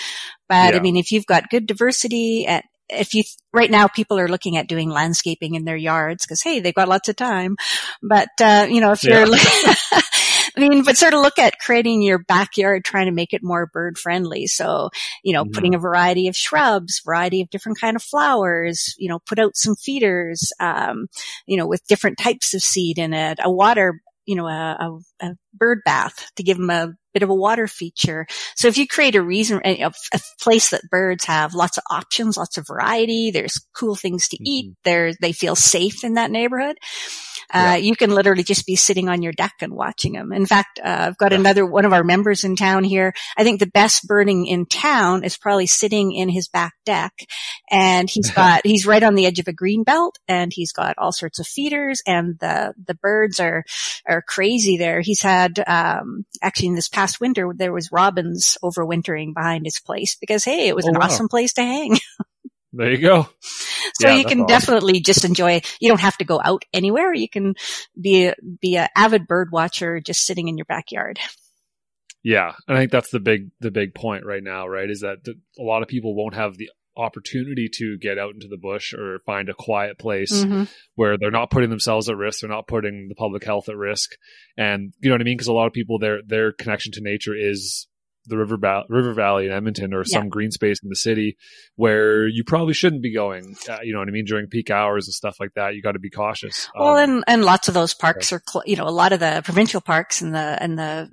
But 0.49 0.73
yeah. 0.73 0.79
I 0.79 0.81
mean, 0.81 0.97
if 0.97 1.13
you've 1.13 1.27
got 1.27 1.51
good 1.51 1.67
diversity 1.67 2.47
at, 2.47 2.65
if 2.89 3.15
you 3.15 3.23
right 3.53 3.71
now 3.71 3.87
people 3.87 4.19
are 4.19 4.27
looking 4.27 4.57
at 4.57 4.67
doing 4.67 4.91
landscaping 4.91 5.55
in 5.55 5.65
their 5.65 5.77
yards 5.77 6.27
because 6.27 6.43
hey 6.43 6.59
they've 6.59 6.75
got 6.75 6.89
lots 6.89 7.09
of 7.09 7.15
time 7.15 7.55
but 8.03 8.31
uh, 8.41 8.67
you 8.69 8.81
know 8.81 8.91
if 8.91 9.05
you're 9.05 9.29
yeah. 9.29 9.75
I 10.57 10.69
mean, 10.69 10.83
but 10.85 10.97
sort 10.97 11.15
of 11.15 11.21
look 11.21 11.39
at 11.39 11.59
creating 11.59 12.03
your 12.03 12.19
backyard, 12.19 12.85
trying 12.85 13.07
to 13.07 13.13
make 13.13 13.33
it 13.33 13.43
more 13.43 13.67
bird 13.67 13.99
friendly. 13.99 14.47
So, 14.47 14.91
you 15.23 15.33
know, 15.33 15.45
mm-hmm. 15.45 15.53
putting 15.53 15.75
a 15.75 15.79
variety 15.79 16.29
of 16.29 16.37
shrubs, 16.37 17.01
variety 17.05 17.43
of 17.43 17.51
different 17.51 17.81
kind 17.81 17.97
of 17.97 18.03
flowers, 18.03 18.95
you 18.99 19.09
know, 19.09 19.21
put 19.21 19.39
out 19.39 19.57
some 19.57 19.77
feeders, 19.77 20.53
um, 20.61 21.07
you 21.47 21.57
know, 21.57 21.67
with 21.67 21.87
different 21.87 22.19
types 22.19 22.55
of 22.55 22.63
seed 22.63 22.99
in 22.99 23.15
it, 23.15 23.39
a 23.43 23.51
water, 23.51 24.01
you 24.27 24.37
know, 24.37 24.47
a, 24.47 24.77
a, 25.21 25.27
a 25.27 25.35
bird 25.55 25.81
bath 25.85 26.31
to 26.37 26.43
give 26.43 26.57
them 26.57 26.71
a 26.71 26.95
bit 27.13 27.23
of 27.23 27.31
a 27.31 27.35
water 27.35 27.67
feature. 27.67 28.27
So 28.57 28.69
if 28.69 28.79
you 28.79 28.87
create 28.87 29.17
a 29.17 29.23
reason, 29.23 29.61
a, 29.65 29.83
a, 29.83 30.21
place 30.41 30.71
that 30.71 30.89
birds 30.91 31.25
have 31.25 31.55
lots 31.55 31.77
of 31.77 31.85
options, 31.91 32.37
lots 32.37 32.57
of 32.57 32.67
variety, 32.67 33.31
there's 33.31 33.61
cool 33.75 33.95
things 33.95 34.29
to 34.29 34.37
mm-hmm. 34.37 34.47
eat, 34.47 34.75
there, 34.85 35.13
they 35.21 35.33
feel 35.33 35.57
safe 35.57 36.05
in 36.05 36.15
that 36.15 36.31
neighborhood. 36.31 36.77
Uh, 37.53 37.79
you 37.81 37.97
can 37.97 38.11
literally 38.11 38.43
just 38.43 38.67
be 38.67 38.77
sitting 38.77 39.09
on 39.09 39.23
your 39.23 39.33
deck 39.33 39.55
and 39.61 39.73
watching 39.73 40.13
them. 40.13 40.33
In 40.33 40.47
fact, 40.47 40.81
uh, 40.83 41.07
I've 41.09 41.19
got 41.19 41.33
yeah. 41.33 41.39
another 41.39 41.67
one 41.67 41.85
of 41.85 41.93
our 41.93 42.05
members 42.05 42.45
in 42.45 42.57
town 42.57 42.85
here. 42.85 43.13
I 43.37 43.45
think 43.45 43.61
the 43.61 43.67
best 43.67 44.07
birding 44.07 44.47
in 44.47 44.67
town 44.67 45.25
is 45.25 45.37
probably 45.37 45.67
sitting 45.67 46.13
in 46.13 46.29
his 46.29 46.49
back 46.49 46.75
deck, 46.85 47.13
and 47.71 48.09
he's 48.09 48.31
got 48.35 48.65
he's 48.65 48.87
right 48.87 49.03
on 49.03 49.15
the 49.15 49.27
edge 49.27 49.39
of 49.39 49.49
a 49.49 49.53
green 49.53 49.83
belt, 49.83 50.19
and 50.29 50.53
he's 50.53 50.73
got 50.73 50.99
all 50.99 51.13
sorts 51.13 51.39
of 51.39 51.47
feeders, 51.47 52.03
and 52.07 52.39
the 52.41 52.75
the 52.87 52.95
birds 52.95 53.41
are 53.41 53.65
are 54.07 54.23
crazy 54.23 54.77
there. 54.77 55.01
He's 55.01 55.23
had 55.23 55.63
um, 55.67 56.25
actually 56.43 56.69
in 56.69 56.75
this 56.75 56.89
past 56.89 57.21
winter 57.21 57.51
there 57.55 57.73
was 57.73 57.93
robins 57.93 58.57
overwintering 58.63 59.35
behind 59.35 59.67
his 59.67 59.81
place 59.81 60.17
because 60.21 60.45
hey, 60.45 60.69
it 60.69 60.77
was 60.77 60.87
oh, 60.87 60.91
an 60.91 60.95
wow. 60.95 61.07
awesome 61.07 61.29
place 61.29 61.53
to 61.55 61.63
hang. 61.63 61.99
There 62.73 62.91
you 62.91 62.99
go. 62.99 63.29
So 63.95 64.09
yeah, 64.09 64.15
you 64.15 64.25
can 64.25 64.43
awesome. 64.43 64.47
definitely 64.47 65.01
just 65.01 65.25
enjoy. 65.25 65.61
You 65.81 65.89
don't 65.89 66.01
have 66.01 66.17
to 66.19 66.25
go 66.25 66.41
out 66.43 66.65
anywhere. 66.73 67.13
You 67.13 67.29
can 67.29 67.55
be 68.01 68.27
a, 68.27 68.35
be 68.61 68.77
an 68.77 68.89
avid 68.97 69.27
bird 69.27 69.51
watcher 69.51 70.01
just 70.01 70.25
sitting 70.25 70.49
in 70.49 70.57
your 70.57 70.67
backyard. 70.67 71.19
Yeah, 72.23 72.53
and 72.69 72.77
I 72.77 72.81
think 72.81 72.93
that's 72.93 73.11
the 73.11 73.21
big 73.21 73.51
the 73.61 73.71
big 73.71 73.95
point 73.95 74.27
right 74.27 74.43
now, 74.43 74.67
right? 74.69 74.91
Is 74.91 75.01
that 75.01 75.19
a 75.27 75.63
lot 75.63 75.83
of 75.83 75.89
people 75.89 76.15
won't 76.15 76.35
have 76.35 76.57
the 76.57 76.71
opportunity 76.97 77.69
to 77.73 77.97
get 77.99 78.19
out 78.19 78.35
into 78.35 78.49
the 78.49 78.59
bush 78.59 78.93
or 78.93 79.21
find 79.25 79.49
a 79.49 79.55
quiet 79.55 79.99
place 79.99 80.45
mm-hmm. 80.45 80.65
where 80.97 81.17
they're 81.17 81.31
not 81.31 81.51
putting 81.51 81.71
themselves 81.71 82.11
at 82.11 82.17
risk, 82.17 82.41
they're 82.41 82.51
not 82.51 82.67
putting 82.67 83.09
the 83.09 83.15
public 83.15 83.43
health 83.45 83.69
at 83.69 83.77
risk, 83.77 84.11
and 84.57 84.93
you 85.01 85.09
know 85.09 85.15
what 85.15 85.23
I 85.23 85.25
mean? 85.25 85.37
Because 85.37 85.49
a 85.49 85.53
lot 85.53 85.67
of 85.67 85.73
people 85.73 85.99
their 85.99 86.21
their 86.27 86.53
connection 86.53 86.93
to 86.93 87.01
nature 87.01 87.35
is 87.35 87.89
the 88.27 88.37
river, 88.37 88.57
ba- 88.57 88.85
river 88.89 89.13
valley 89.13 89.47
in 89.47 89.53
Edmonton 89.53 89.95
or 89.95 90.05
some 90.05 90.29
green 90.29 90.51
space 90.51 90.79
in 90.83 90.89
the 90.89 90.97
city 90.97 91.37
where 91.77 92.27
you 92.27 92.45
probably 92.45 92.75
shouldn't 92.75 93.03
be 93.03 93.15
going. 93.15 93.57
Uh, 93.69 93.79
you 93.83 93.93
know 93.93 93.99
what 93.99 94.09
I 94.09 94.13
mean? 94.13 94.25
During 94.27 94.47
peak 94.47 94.71
hours 94.71 95.07
and 95.07 95.15
stuff 95.15 95.37
like 95.41 95.55
that, 95.55 95.75
you 95.75 95.83
got 95.83 95.93
to 95.93 95.99
be 95.99 96.11
cautious. 96.11 96.69
Well, 96.79 96.97
um, 96.97 97.11
and, 97.11 97.25
and 97.27 97.45
lots 97.45 97.69
of 97.69 97.75
those 97.75 97.95
parks 97.95 98.33
are, 98.33 98.43
cl- 98.47 98.65
you 98.67 98.77
know, 98.77 98.87
a 98.87 98.91
lot 98.91 99.13
of 99.13 99.21
the 99.21 99.41
provincial 99.45 99.81
parks 99.81 100.21
and 100.21 100.35
the, 100.35 100.63
and 100.63 100.79
the, 100.79 101.11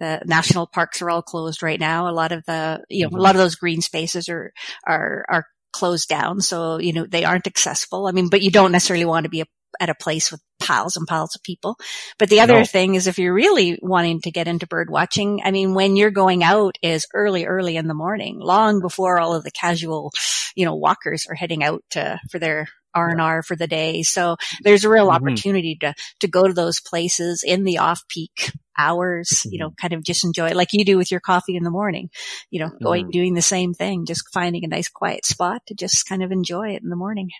the 0.00 0.20
national 0.26 0.66
parks 0.66 1.00
are 1.00 1.10
all 1.10 1.22
closed 1.22 1.62
right 1.62 1.80
now. 1.80 2.08
A 2.08 2.12
lot 2.12 2.32
of 2.32 2.44
the, 2.46 2.84
you 2.88 3.04
know, 3.04 3.08
mm-hmm. 3.10 3.18
a 3.18 3.22
lot 3.22 3.34
of 3.34 3.40
those 3.40 3.54
green 3.54 3.80
spaces 3.80 4.28
are, 4.28 4.52
are, 4.86 5.24
are 5.28 5.46
closed 5.72 6.08
down. 6.08 6.40
So, 6.40 6.78
you 6.78 6.92
know, 6.92 7.06
they 7.06 7.24
aren't 7.24 7.46
accessible. 7.46 8.06
I 8.06 8.12
mean, 8.12 8.28
but 8.28 8.42
you 8.42 8.50
don't 8.50 8.72
necessarily 8.72 9.04
want 9.04 9.24
to 9.24 9.30
be 9.30 9.42
a 9.42 9.46
at 9.80 9.90
a 9.90 9.94
place 9.94 10.32
with 10.32 10.40
piles 10.68 10.96
and 10.96 11.06
piles 11.06 11.34
of 11.34 11.42
people. 11.42 11.76
But 12.18 12.28
the 12.28 12.40
other 12.40 12.58
no. 12.58 12.64
thing 12.64 12.94
is 12.94 13.06
if 13.06 13.18
you're 13.18 13.32
really 13.32 13.78
wanting 13.80 14.20
to 14.22 14.30
get 14.30 14.48
into 14.48 14.66
bird 14.66 14.90
watching, 14.90 15.40
I 15.42 15.50
mean, 15.50 15.72
when 15.72 15.96
you're 15.96 16.10
going 16.10 16.44
out 16.44 16.76
is 16.82 17.06
early, 17.14 17.46
early 17.46 17.76
in 17.76 17.88
the 17.88 17.94
morning, 17.94 18.38
long 18.38 18.80
before 18.80 19.18
all 19.18 19.34
of 19.34 19.44
the 19.44 19.50
casual, 19.50 20.12
you 20.54 20.66
know, 20.66 20.76
walkers 20.76 21.26
are 21.28 21.34
heading 21.34 21.64
out 21.64 21.82
to, 21.90 22.20
for 22.30 22.38
their 22.38 22.68
R 22.94 23.08
and 23.08 23.20
R 23.20 23.42
for 23.42 23.56
the 23.56 23.66
day. 23.66 24.02
So 24.02 24.36
there's 24.62 24.84
a 24.84 24.90
real 24.90 25.06
mm-hmm. 25.06 25.16
opportunity 25.16 25.78
to, 25.80 25.94
to 26.20 26.28
go 26.28 26.46
to 26.46 26.52
those 26.52 26.80
places 26.80 27.42
in 27.46 27.64
the 27.64 27.78
off 27.78 28.02
peak 28.08 28.52
hours, 28.76 29.46
you 29.50 29.58
know, 29.58 29.68
mm-hmm. 29.68 29.80
kind 29.80 29.94
of 29.94 30.02
just 30.02 30.24
enjoy 30.24 30.48
it 30.48 30.56
like 30.56 30.72
you 30.72 30.84
do 30.84 30.98
with 30.98 31.10
your 31.10 31.20
coffee 31.20 31.56
in 31.56 31.64
the 31.64 31.70
morning, 31.70 32.10
you 32.50 32.60
know, 32.60 32.70
going, 32.82 33.04
mm-hmm. 33.04 33.10
doing 33.10 33.34
the 33.34 33.42
same 33.42 33.72
thing, 33.72 34.06
just 34.06 34.28
finding 34.32 34.64
a 34.64 34.68
nice 34.68 34.88
quiet 34.88 35.24
spot 35.24 35.62
to 35.66 35.74
just 35.74 36.06
kind 36.06 36.22
of 36.22 36.30
enjoy 36.30 36.70
it 36.70 36.82
in 36.82 36.90
the 36.90 36.96
morning. 36.96 37.30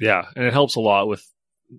Yeah. 0.00 0.24
And 0.36 0.44
it 0.44 0.52
helps 0.52 0.76
a 0.76 0.80
lot 0.80 1.08
with 1.08 1.24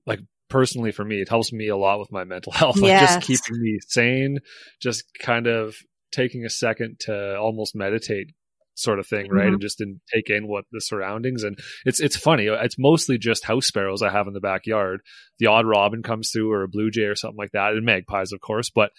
like 0.05 0.19
personally 0.49 0.91
for 0.91 1.05
me, 1.05 1.21
it 1.21 1.29
helps 1.29 1.53
me 1.53 1.67
a 1.67 1.77
lot 1.77 1.99
with 1.99 2.11
my 2.11 2.23
mental 2.23 2.51
health. 2.53 2.77
Like 2.77 2.99
just 2.99 3.21
keeping 3.21 3.61
me 3.61 3.79
sane, 3.87 4.39
just 4.81 5.03
kind 5.21 5.47
of 5.47 5.75
taking 6.11 6.45
a 6.45 6.49
second 6.49 6.99
to 7.01 7.37
almost 7.37 7.75
meditate 7.75 8.27
sort 8.75 8.99
of 8.99 9.05
thing, 9.07 9.29
right? 9.29 9.45
Mhm. 9.47 9.53
And 9.53 9.61
just 9.61 9.77
didn't 9.77 10.01
take 10.13 10.29
in 10.29 10.47
what 10.47 10.63
the 10.71 10.79
surroundings. 10.81 11.43
And 11.43 11.59
it's 11.85 11.99
it's 11.99 12.15
funny. 12.15 12.45
It's 12.47 12.79
mostly 12.79 13.17
just 13.17 13.43
house 13.43 13.67
sparrows 13.67 14.01
I 14.01 14.09
have 14.09 14.27
in 14.27 14.33
the 14.33 14.39
backyard. 14.39 15.01
The 15.39 15.47
odd 15.47 15.65
robin 15.65 16.01
comes 16.01 16.31
through, 16.31 16.51
or 16.51 16.63
a 16.63 16.67
blue 16.69 16.89
jay, 16.89 17.03
or 17.03 17.15
something 17.15 17.37
like 17.37 17.51
that, 17.51 17.73
and 17.73 17.85
magpies, 17.85 18.31
of 18.31 18.39
course. 18.39 18.69
But 18.69 18.91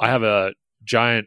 I 0.00 0.08
have 0.08 0.22
a 0.22 0.52
giant 0.82 1.26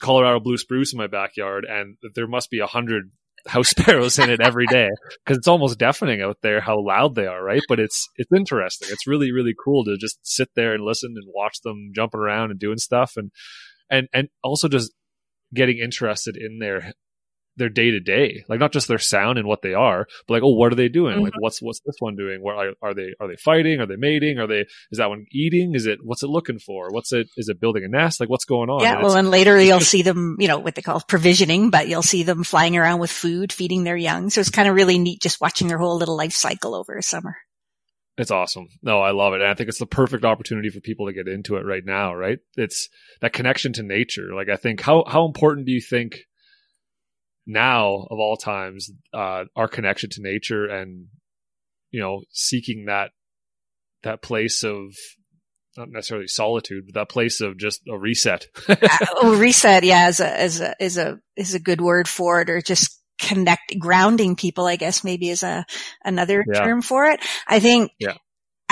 Colorado 0.00 0.40
blue 0.40 0.58
spruce 0.58 0.92
in 0.92 0.98
my 0.98 1.06
backyard, 1.06 1.64
and 1.64 1.96
there 2.14 2.26
must 2.26 2.50
be 2.50 2.58
a 2.58 2.66
hundred 2.66 3.10
house 3.46 3.68
sparrows 3.70 4.18
in 4.18 4.30
it 4.30 4.40
every 4.40 4.66
day 4.66 4.88
because 5.24 5.38
it's 5.38 5.48
almost 5.48 5.78
deafening 5.78 6.22
out 6.22 6.38
there 6.42 6.60
how 6.60 6.80
loud 6.80 7.14
they 7.14 7.26
are, 7.26 7.42
right? 7.42 7.62
But 7.68 7.80
it's 7.80 8.08
it's 8.16 8.32
interesting. 8.34 8.88
It's 8.90 9.06
really 9.06 9.32
really 9.32 9.54
cool 9.62 9.84
to 9.84 9.96
just 9.96 10.18
sit 10.22 10.48
there 10.54 10.74
and 10.74 10.84
listen 10.84 11.14
and 11.16 11.32
watch 11.34 11.60
them 11.62 11.92
jumping 11.94 12.20
around 12.20 12.50
and 12.50 12.60
doing 12.60 12.78
stuff, 12.78 13.14
and 13.16 13.30
and 13.90 14.08
and 14.12 14.28
also 14.42 14.68
just 14.68 14.92
getting 15.54 15.78
interested 15.78 16.36
in 16.36 16.58
their 16.58 16.92
their 17.56 17.68
day 17.68 17.90
to 17.90 18.00
day, 18.00 18.44
like 18.48 18.60
not 18.60 18.72
just 18.72 18.88
their 18.88 18.98
sound 18.98 19.38
and 19.38 19.46
what 19.46 19.62
they 19.62 19.74
are, 19.74 20.06
but 20.26 20.34
like, 20.34 20.42
oh, 20.42 20.54
what 20.54 20.72
are 20.72 20.76
they 20.76 20.88
doing? 20.88 21.20
Like, 21.20 21.32
mm-hmm. 21.32 21.40
what's 21.40 21.62
what's 21.62 21.80
this 21.80 21.96
one 21.98 22.16
doing? 22.16 22.42
What 22.42 22.56
are, 22.56 22.72
are 22.82 22.94
they 22.94 23.14
are 23.20 23.28
they 23.28 23.36
fighting? 23.36 23.80
Are 23.80 23.86
they 23.86 23.96
mating? 23.96 24.38
Are 24.38 24.46
they 24.46 24.66
is 24.90 24.98
that 24.98 25.08
one 25.08 25.26
eating? 25.32 25.74
Is 25.74 25.86
it 25.86 25.98
what's 26.02 26.22
it 26.22 26.28
looking 26.28 26.58
for? 26.58 26.90
What's 26.90 27.12
it 27.12 27.28
is 27.36 27.48
it 27.48 27.60
building 27.60 27.84
a 27.84 27.88
nest? 27.88 28.20
Like, 28.20 28.28
what's 28.28 28.44
going 28.44 28.70
on? 28.70 28.80
Yeah, 28.80 28.94
And 28.94 29.02
well, 29.02 29.16
and 29.16 29.30
later 29.30 29.60
you'll 29.60 29.80
see 29.80 30.02
them, 30.02 30.36
you 30.38 30.48
know, 30.48 30.58
what 30.58 30.74
they 30.74 30.82
call 30.82 31.00
provisioning, 31.00 31.70
but 31.70 31.88
you'll 31.88 32.02
see 32.02 32.22
them 32.22 32.44
flying 32.44 32.76
around 32.76 33.00
with 33.00 33.10
food, 33.10 33.52
feeding 33.52 33.84
their 33.84 33.96
young. 33.96 34.30
So 34.30 34.40
it's 34.40 34.50
kind 34.50 34.68
of 34.68 34.74
really 34.74 34.98
neat 34.98 35.20
just 35.20 35.40
watching 35.40 35.68
their 35.68 35.78
whole 35.78 35.96
little 35.96 36.16
life 36.16 36.32
cycle 36.32 36.74
over 36.74 36.96
a 36.96 37.02
summer. 37.02 37.36
It's 38.16 38.30
awesome. 38.30 38.68
No, 38.80 39.00
I 39.00 39.10
love 39.10 39.32
it. 39.34 39.40
And 39.40 39.50
I 39.50 39.54
think 39.54 39.68
it's 39.68 39.80
the 39.80 39.86
perfect 39.86 40.24
opportunity 40.24 40.70
for 40.70 40.80
people 40.80 41.06
to 41.06 41.12
get 41.12 41.26
into 41.26 41.56
it 41.56 41.64
right 41.64 41.84
now, 41.84 42.14
right? 42.14 42.38
It's 42.56 42.88
that 43.20 43.32
connection 43.32 43.72
to 43.74 43.82
nature. 43.82 44.28
Like 44.34 44.48
I 44.48 44.56
think 44.56 44.80
how 44.80 45.04
how 45.06 45.24
important 45.26 45.66
do 45.66 45.72
you 45.72 45.80
think 45.80 46.20
now 47.46 48.06
of 48.10 48.18
all 48.18 48.36
times 48.36 48.90
uh 49.12 49.44
our 49.54 49.68
connection 49.68 50.08
to 50.10 50.22
nature 50.22 50.64
and 50.64 51.08
you 51.90 52.00
know 52.00 52.22
seeking 52.32 52.86
that 52.86 53.10
that 54.02 54.22
place 54.22 54.62
of 54.64 54.94
not 55.76 55.88
necessarily 55.90 56.28
solitude, 56.28 56.84
but 56.86 56.94
that 56.94 57.08
place 57.08 57.40
of 57.40 57.58
just 57.58 57.80
a 57.88 57.98
reset. 57.98 58.46
uh, 58.68 58.76
oh, 59.22 59.36
reset, 59.38 59.84
yeah, 59.84 60.08
is 60.08 60.20
a, 60.20 60.44
is 60.44 60.60
a, 60.60 60.74
is 60.80 60.96
a, 60.98 61.18
is 61.36 61.54
a 61.54 61.58
good 61.58 61.80
word 61.80 62.08
for 62.08 62.40
it 62.40 62.50
or 62.50 62.60
just 62.60 63.00
connect, 63.18 63.76
grounding 63.78 64.36
people, 64.36 64.66
I 64.66 64.76
guess 64.76 65.04
maybe 65.04 65.30
is 65.30 65.42
a, 65.42 65.66
another 66.04 66.44
Yeah. 66.46 66.60
term 66.60 66.82
for 66.82 67.06
it. 67.06 67.20
I 67.48 67.60
think, 67.60 67.90
Yeah. 67.98 68.14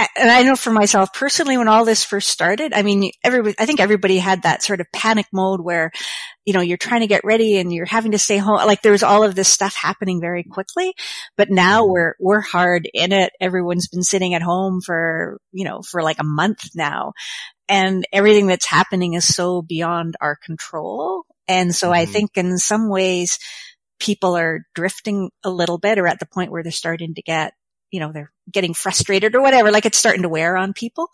I, 0.03 0.09
and 0.17 0.31
I 0.31 0.43
know 0.43 0.57
for 0.57 0.71
myself 0.71 1.13
personally, 1.13 1.57
when 1.57 1.69
all 1.69 1.85
this 1.85 2.05
first 2.05 2.29
started, 2.29 2.73
I 2.73 2.83
mean, 2.83 3.11
everybody, 3.23 3.55
I 3.59 3.67
think 3.67 3.81
everybody 3.81 4.19
had 4.19 4.43
that 4.43 4.63
sort 4.63 4.81
of 4.81 4.87
panic 4.93 5.27
mode 5.33 5.61
where, 5.61 5.93
you 6.45 6.53
know, 6.53 6.61
you're 6.61 6.77
trying 6.77 7.01
to 7.03 7.07
get 7.07 7.25
ready 7.25 7.59
and 7.59 7.73
you're 7.73 7.87
having 7.87 8.13
to 8.13 8.19
stay 8.19 8.39
home. 8.39 8.57
Like 8.57 8.83
there 8.83 8.93
was 8.93 9.03
all 9.03 9.23
of 9.23 9.35
this 9.35 9.49
stuff 9.49 9.75
happening 9.75 10.21
very 10.21 10.43
quickly, 10.45 10.95
but 11.37 11.51
now 11.51 11.87
we're, 11.87 12.15
we're 12.19 12.41
hard 12.41 12.89
in 12.93 13.13
it. 13.13 13.33
Everyone's 13.41 13.89
been 13.89 14.03
sitting 14.03 14.35
at 14.35 14.43
home 14.43 14.81
for, 14.85 15.39
you 15.53 15.65
know, 15.65 15.83
for 15.83 16.03
like 16.03 16.19
a 16.19 16.25
month 16.25 16.71
now 16.75 17.13
and 17.69 18.07
everything 18.13 18.47
that's 18.47 18.67
happening 18.67 19.15
is 19.15 19.35
so 19.35 19.63
beyond 19.63 20.17
our 20.21 20.37
control. 20.37 21.25
And 21.49 21.75
so 21.75 21.93
I 21.93 22.07
Mhm. 22.07 22.13
think 22.13 22.31
in 22.37 22.59
some 22.59 22.89
ways 22.91 23.39
people 24.01 24.37
are 24.37 24.67
drifting 24.75 25.31
a 25.45 25.51
little 25.51 25.79
bit 25.79 25.99
or 25.99 26.07
at 26.07 26.19
the 26.19 26.27
point 26.27 26.51
where 26.51 26.63
they're 26.63 26.73
starting 26.73 27.15
to 27.15 27.23
get, 27.23 27.55
you 27.93 28.01
know, 28.01 28.11
they're 28.11 28.33
getting 28.51 28.75
frustrated 28.75 29.37
or 29.37 29.43
whatever, 29.43 29.71
like 29.71 29.87
it's 29.87 29.99
starting 29.99 30.23
to 30.23 30.29
wear 30.29 30.57
on 30.57 30.73
people. 30.73 31.11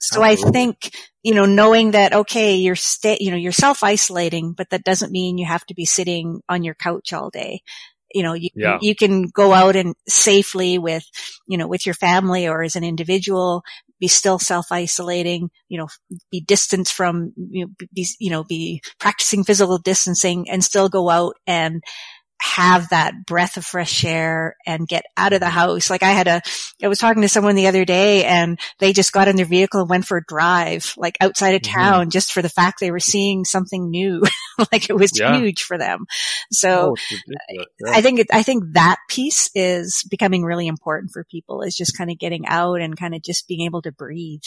So 0.00 0.22
I 0.22 0.34
think, 0.36 0.90
you 1.22 1.34
know, 1.34 1.46
knowing 1.46 1.92
that, 1.92 2.12
okay, 2.12 2.56
you're 2.56 2.76
sta- 2.76 3.18
you 3.20 3.30
know, 3.30 3.36
you're 3.36 3.52
self-isolating, 3.52 4.52
but 4.52 4.70
that 4.70 4.84
doesn't 4.84 5.12
mean 5.12 5.38
you 5.38 5.46
have 5.46 5.64
to 5.66 5.74
be 5.74 5.84
sitting 5.84 6.40
on 6.48 6.64
your 6.64 6.74
couch 6.74 7.12
all 7.12 7.30
day. 7.30 7.60
You 8.12 8.22
know, 8.22 8.34
you, 8.34 8.50
Yeah. 8.54 8.78
you 8.80 8.94
can 8.94 9.22
go 9.28 9.52
out 9.52 9.76
and 9.76 9.94
safely 10.08 10.78
with, 10.78 11.04
you 11.46 11.58
know, 11.58 11.66
with 11.66 11.86
your 11.86 11.94
family 11.94 12.46
or 12.46 12.62
as 12.62 12.76
an 12.76 12.84
individual, 12.84 13.62
be 13.98 14.08
still 14.08 14.38
self-isolating, 14.38 15.50
you 15.68 15.78
know, 15.78 15.88
be 16.30 16.40
distanced 16.40 16.92
from, 16.92 17.32
you 17.36 17.66
know, 17.66 17.86
be, 17.92 18.06
you 18.18 18.30
know, 18.30 18.44
be 18.44 18.82
practicing 19.00 19.44
physical 19.44 19.78
distancing 19.78 20.50
and 20.50 20.62
still 20.62 20.88
go 20.88 21.08
out 21.10 21.36
and 21.46 21.82
have 22.40 22.88
that 22.90 23.14
breath 23.26 23.56
of 23.56 23.64
fresh 23.64 24.04
air 24.04 24.54
and 24.66 24.86
get 24.86 25.04
out 25.16 25.32
of 25.32 25.40
the 25.40 25.48
house. 25.48 25.88
Like 25.90 26.02
I 26.02 26.10
had 26.12 26.28
a, 26.28 26.42
I 26.82 26.88
was 26.88 26.98
talking 26.98 27.22
to 27.22 27.28
someone 27.28 27.54
the 27.56 27.66
other 27.68 27.84
day 27.84 28.24
and 28.24 28.58
they 28.80 28.92
just 28.92 29.12
got 29.12 29.28
in 29.28 29.36
their 29.36 29.46
vehicle 29.46 29.80
and 29.80 29.88
went 29.90 30.06
for 30.06 30.18
a 30.18 30.24
drive, 30.26 30.92
like 30.96 31.16
outside 31.20 31.54
of 31.54 31.62
Mhm. 31.62 31.72
town, 31.72 32.10
just 32.10 32.32
for 32.32 32.42
the 32.42 32.48
fact 32.48 32.80
they 32.80 32.90
were 32.90 33.00
seeing 33.00 33.44
something 33.44 33.90
new. 33.90 34.22
like 34.72 34.90
it 34.90 34.96
was 34.96 35.18
Yeah. 35.18 35.36
huge 35.38 35.62
for 35.62 35.78
them. 35.78 36.04
So 36.52 36.94
Oh. 36.94 37.16
Yeah. 37.80 37.92
I 37.92 38.00
think 38.02 38.20
it, 38.20 38.26
I 38.32 38.42
think 38.42 38.64
that 38.74 38.96
piece 39.08 39.50
is 39.54 40.04
becoming 40.10 40.42
really 40.44 40.66
important 40.66 41.10
for 41.12 41.24
people 41.24 41.62
is 41.62 41.74
just 41.74 41.96
kind 41.96 42.10
of 42.10 42.18
getting 42.18 42.46
out 42.46 42.80
and 42.80 42.96
kind 42.96 43.14
of 43.14 43.22
just 43.22 43.48
being 43.48 43.62
able 43.64 43.82
to 43.82 43.92
breathe. 43.92 44.42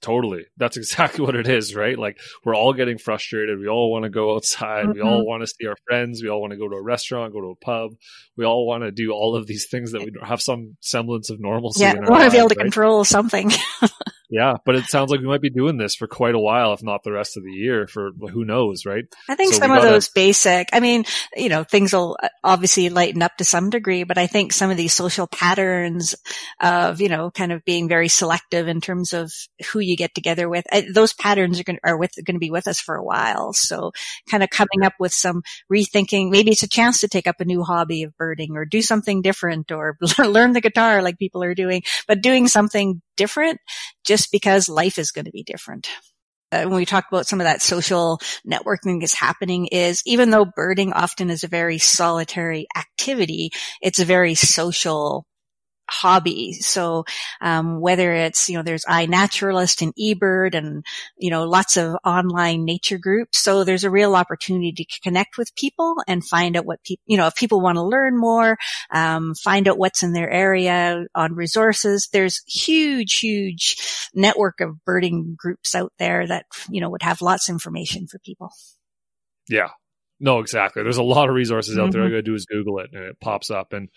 Totally. 0.00 0.44
That's 0.56 0.76
exactly 0.76 1.24
what 1.24 1.34
it 1.36 1.48
is, 1.48 1.74
right? 1.74 1.98
Like 1.98 2.18
we're 2.44 2.54
all 2.54 2.72
getting 2.72 2.98
frustrated. 2.98 3.58
We 3.58 3.68
all 3.68 3.90
want 3.90 4.04
to 4.04 4.10
go 4.10 4.34
outside. 4.36 4.88
We 4.88 5.00
Mm-hmm. 5.00 5.06
all 5.08 5.26
want 5.26 5.42
to 5.42 5.46
see 5.46 5.66
our 5.66 5.76
friends. 5.88 6.22
We 6.22 6.28
all 6.28 6.40
want 6.40 6.52
to 6.52 6.56
go 6.58 6.68
to 6.68 6.76
a 6.76 6.82
restaurant, 6.82 7.32
go 7.32 7.40
to 7.40 7.48
a 7.50 7.56
pub. 7.56 7.92
We 8.36 8.44
all 8.44 8.66
want 8.66 8.82
to 8.84 8.90
do 8.90 9.10
all 9.12 9.36
of 9.36 9.46
these 9.46 9.66
things 9.70 9.92
that 9.92 10.02
we 10.02 10.12
have 10.22 10.40
some 10.40 10.76
semblance 10.80 11.30
of 11.30 11.40
normalcy. 11.40 11.80
Yeah, 11.82 11.94
we 11.94 12.06
want 12.08 12.24
to 12.24 12.30
be 12.30 12.38
able 12.38 12.48
to 12.50 12.54
right? 12.56 12.64
control 12.64 13.04
something. 13.04 13.50
Yeah, 14.28 14.54
but 14.64 14.74
it 14.74 14.86
sounds 14.86 15.10
like 15.10 15.20
we 15.20 15.26
might 15.26 15.40
be 15.40 15.50
doing 15.50 15.76
this 15.76 15.94
for 15.94 16.06
quite 16.08 16.34
a 16.34 16.38
while, 16.38 16.72
if 16.72 16.82
not 16.82 17.02
the 17.04 17.12
rest 17.12 17.36
of 17.36 17.44
the 17.44 17.52
year. 17.52 17.86
For 17.86 18.10
who 18.32 18.44
knows, 18.44 18.84
right? 18.84 19.04
I 19.28 19.36
think 19.36 19.52
So 19.54 19.60
some 19.60 19.70
of 19.70 19.78
gotta- 19.78 19.90
those 19.90 20.08
basic, 20.08 20.68
I 20.72 20.80
mean, 20.80 21.04
you 21.36 21.48
know, 21.48 21.62
things 21.64 21.92
will 21.92 22.16
uh, 22.22 22.28
obviously 22.42 22.88
lighten 22.88 23.22
up 23.22 23.36
to 23.36 23.44
some 23.44 23.70
degree, 23.70 24.02
but 24.04 24.18
I 24.18 24.26
think 24.26 24.52
some 24.52 24.70
of 24.70 24.76
these 24.76 24.92
social 24.92 25.26
patterns 25.26 26.14
of, 26.60 27.00
you 27.00 27.08
know, 27.08 27.30
kind 27.30 27.52
of 27.52 27.64
being 27.64 27.88
very 27.88 28.08
selective 28.08 28.66
in 28.68 28.80
terms 28.80 29.12
of 29.12 29.30
who 29.72 29.78
you 29.78 29.96
get 29.96 30.14
together 30.14 30.48
with, 30.48 30.64
I, 30.72 30.86
those 30.92 31.12
patterns 31.12 31.60
are 31.60 31.64
going 31.64 31.78
are 31.84 31.96
with, 31.96 32.12
going 32.24 32.34
to 32.36 32.40
be 32.40 32.50
with 32.50 32.66
us 32.66 32.80
for 32.80 32.96
a 32.96 33.04
while. 33.04 33.52
So 33.52 33.92
kind 34.28 34.42
of 34.42 34.50
coming 34.50 34.82
up 34.84 34.94
with 34.98 35.12
some 35.12 35.42
rethinking, 35.72 36.30
maybe 36.30 36.50
it's 36.50 36.62
a 36.62 36.68
chance 36.68 37.00
to 37.00 37.08
take 37.08 37.26
up 37.26 37.40
a 37.40 37.44
new 37.44 37.62
hobby 37.62 38.02
of 38.02 38.16
birding 38.16 38.56
or 38.56 38.64
do 38.64 38.82
something 38.82 39.22
different 39.22 39.70
or 39.70 39.96
learn 40.18 40.52
the 40.52 40.60
guitar 40.60 41.02
like 41.02 41.18
people 41.18 41.42
are 41.44 41.54
doing, 41.54 41.82
but 42.08 42.22
doing 42.22 42.48
something 42.48 43.00
different 43.16 43.58
just 44.04 44.30
because 44.32 44.68
life 44.68 44.98
is 44.98 45.10
going 45.10 45.24
to 45.24 45.30
be 45.30 45.42
different. 45.42 45.88
Uh, 46.52 46.62
when 46.62 46.76
we 46.76 46.86
talk 46.86 47.06
about 47.10 47.26
some 47.26 47.40
of 47.40 47.44
that 47.44 47.60
social 47.60 48.20
networking 48.48 49.02
is 49.02 49.14
happening 49.14 49.66
is 49.66 50.00
even 50.06 50.30
though 50.30 50.44
birding 50.44 50.92
often 50.92 51.28
is 51.28 51.42
a 51.42 51.48
very 51.48 51.78
solitary 51.78 52.66
activity, 52.76 53.50
it's 53.82 53.98
a 53.98 54.04
very 54.04 54.34
social 54.34 55.26
hobby. 55.88 56.52
So, 56.52 57.04
um, 57.40 57.80
whether 57.80 58.12
it's, 58.12 58.48
you 58.48 58.56
know, 58.56 58.62
there's 58.62 58.84
iNaturalist 58.84 59.82
and 59.82 59.94
eBird 59.96 60.54
and, 60.54 60.84
you 61.16 61.30
know, 61.30 61.44
lots 61.44 61.76
of 61.76 61.96
online 62.04 62.64
nature 62.64 62.98
groups. 62.98 63.38
So 63.38 63.64
there's 63.64 63.84
a 63.84 63.90
real 63.90 64.16
opportunity 64.16 64.72
to 64.72 65.00
connect 65.00 65.38
with 65.38 65.54
people 65.54 65.96
and 66.06 66.24
find 66.24 66.56
out 66.56 66.66
what 66.66 66.82
people, 66.82 67.02
you 67.06 67.16
know, 67.16 67.26
if 67.26 67.36
people 67.36 67.60
want 67.60 67.76
to 67.76 67.82
learn 67.82 68.18
more, 68.18 68.56
um, 68.92 69.34
find 69.34 69.68
out 69.68 69.78
what's 69.78 70.02
in 70.02 70.12
their 70.12 70.30
area 70.30 71.06
on 71.14 71.34
resources. 71.34 72.08
There's 72.12 72.42
huge, 72.46 73.18
huge 73.18 73.76
network 74.14 74.60
of 74.60 74.84
birding 74.84 75.36
groups 75.38 75.74
out 75.74 75.92
there 75.98 76.26
that, 76.26 76.46
you 76.70 76.80
know, 76.80 76.90
would 76.90 77.02
have 77.02 77.22
lots 77.22 77.48
of 77.48 77.54
information 77.54 78.06
for 78.06 78.18
people. 78.18 78.50
Yeah. 79.48 79.68
No, 80.18 80.38
exactly. 80.38 80.82
There's 80.82 80.96
a 80.96 81.02
lot 81.02 81.28
of 81.28 81.34
resources 81.34 81.78
out 81.78 81.92
there. 81.92 82.00
All 82.00 82.08
you 82.08 82.14
gotta 82.14 82.22
do 82.22 82.34
is 82.34 82.46
Google 82.46 82.78
it 82.78 82.90
and 82.92 83.04
it 83.04 83.20
pops 83.20 83.50
up. 83.50 83.72
And 83.72 83.88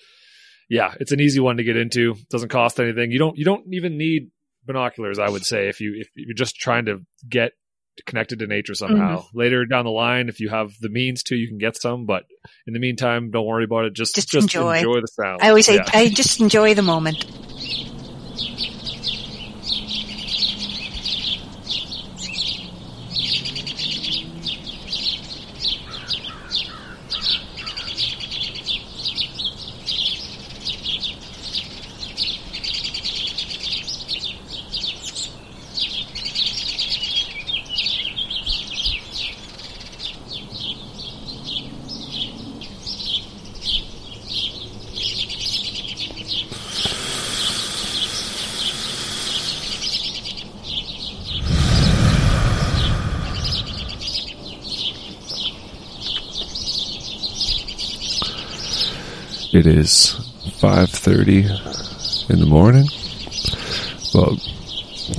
yeah, 0.70 0.94
it's 1.00 1.12
an 1.12 1.20
easy 1.20 1.40
one 1.40 1.58
to 1.58 1.64
get 1.64 1.78
into. 1.78 2.16
Doesn't 2.30 2.50
cost 2.50 2.80
anything. 2.80 3.12
You 3.12 3.20
don't 3.20 3.38
you 3.38 3.46
don't 3.46 3.66
even 3.74 3.98
need 3.98 4.32
binoculars, 4.66 5.20
I 5.20 5.30
would 5.30 5.46
say, 5.46 5.68
if 5.68 5.82
you 5.82 5.96
if 5.98 6.10
you're 6.16 6.36
just 6.36 6.56
trying 6.56 6.86
to 6.86 7.02
get 7.28 7.54
connected 8.06 8.40
to 8.40 8.48
nature 8.48 8.76
somehow. 8.76 9.20
Mm-hmm. 9.20 9.38
Later 9.38 9.66
down 9.66 9.86
the 9.86 9.92
line, 9.92 10.30
if 10.30 10.40
you 10.40 10.50
have 10.50 10.72
the 10.80 10.90
means 10.90 11.24
to, 11.24 11.36
you 11.36 11.48
can 11.48 11.58
get 11.58 11.76
some. 11.76 12.06
But 12.06 12.24
in 12.68 12.74
the 12.74 12.80
meantime, 12.80 13.32
don't 13.32 13.46
worry 13.46 13.66
about 13.66 13.86
it. 13.86 13.94
Just 13.94 14.16
Just 14.16 14.30
just, 14.30 14.44
enjoy. 14.44 14.78
enjoy. 14.78 15.02
the 15.02 15.08
sound. 15.08 15.40
I 15.42 15.50
always 15.50 15.66
say, 15.66 15.76
Yeah. 15.76 15.90
I 15.94 16.08
just 16.10 16.40
enjoy 16.40 16.74
the 16.74 16.82
moment. 16.82 17.26
It 59.60 59.68
is 59.68 60.16
5:30 60.62 61.44
in 62.30 62.40
the 62.40 62.46
morning. 62.46 62.88
About 64.14 64.40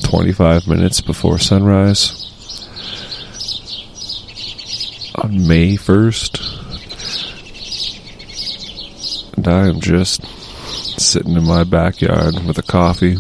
25 0.03 0.66
minutes 0.66 1.03
before 1.03 1.38
sunrise 1.38 2.26
on 5.14 5.46
May 5.46 5.76
1st. 5.76 6.40
And 9.37 9.46
I 9.46 9.68
am 9.68 9.79
just 9.79 10.24
sitting 10.98 11.37
in 11.37 11.44
my 11.46 11.64
backyard 11.64 12.42
with 12.46 12.57
a 12.57 12.62
coffee, 12.62 13.18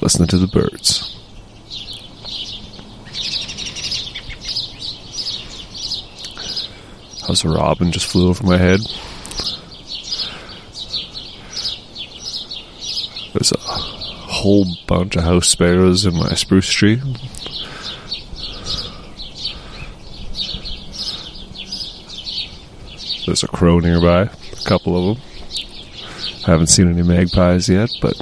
listening 0.00 0.28
to 0.28 0.38
the 0.38 0.46
birds. 0.46 1.02
How's 7.26 7.44
a 7.44 7.48
robin 7.48 7.90
just 7.90 8.06
flew 8.06 8.28
over 8.28 8.46
my 8.46 8.56
head? 8.56 8.78
There's 13.32 13.52
a 13.52 13.58
whole 14.42 14.66
bunch 14.88 15.14
of 15.14 15.22
house 15.22 15.46
sparrows 15.46 16.04
in 16.04 16.16
my 16.16 16.34
spruce 16.34 16.68
tree. 16.68 16.96
There's 23.24 23.44
a 23.44 23.46
crow 23.46 23.78
nearby, 23.78 24.22
a 24.22 24.64
couple 24.64 24.98
of 24.98 25.16
them. 25.16 25.24
Haven't 26.44 26.66
seen 26.66 26.90
any 26.90 27.02
magpies 27.02 27.68
yet, 27.68 27.90
but 28.02 28.20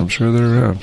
I'm 0.00 0.08
sure 0.08 0.32
they're 0.32 0.60
around. 0.60 0.80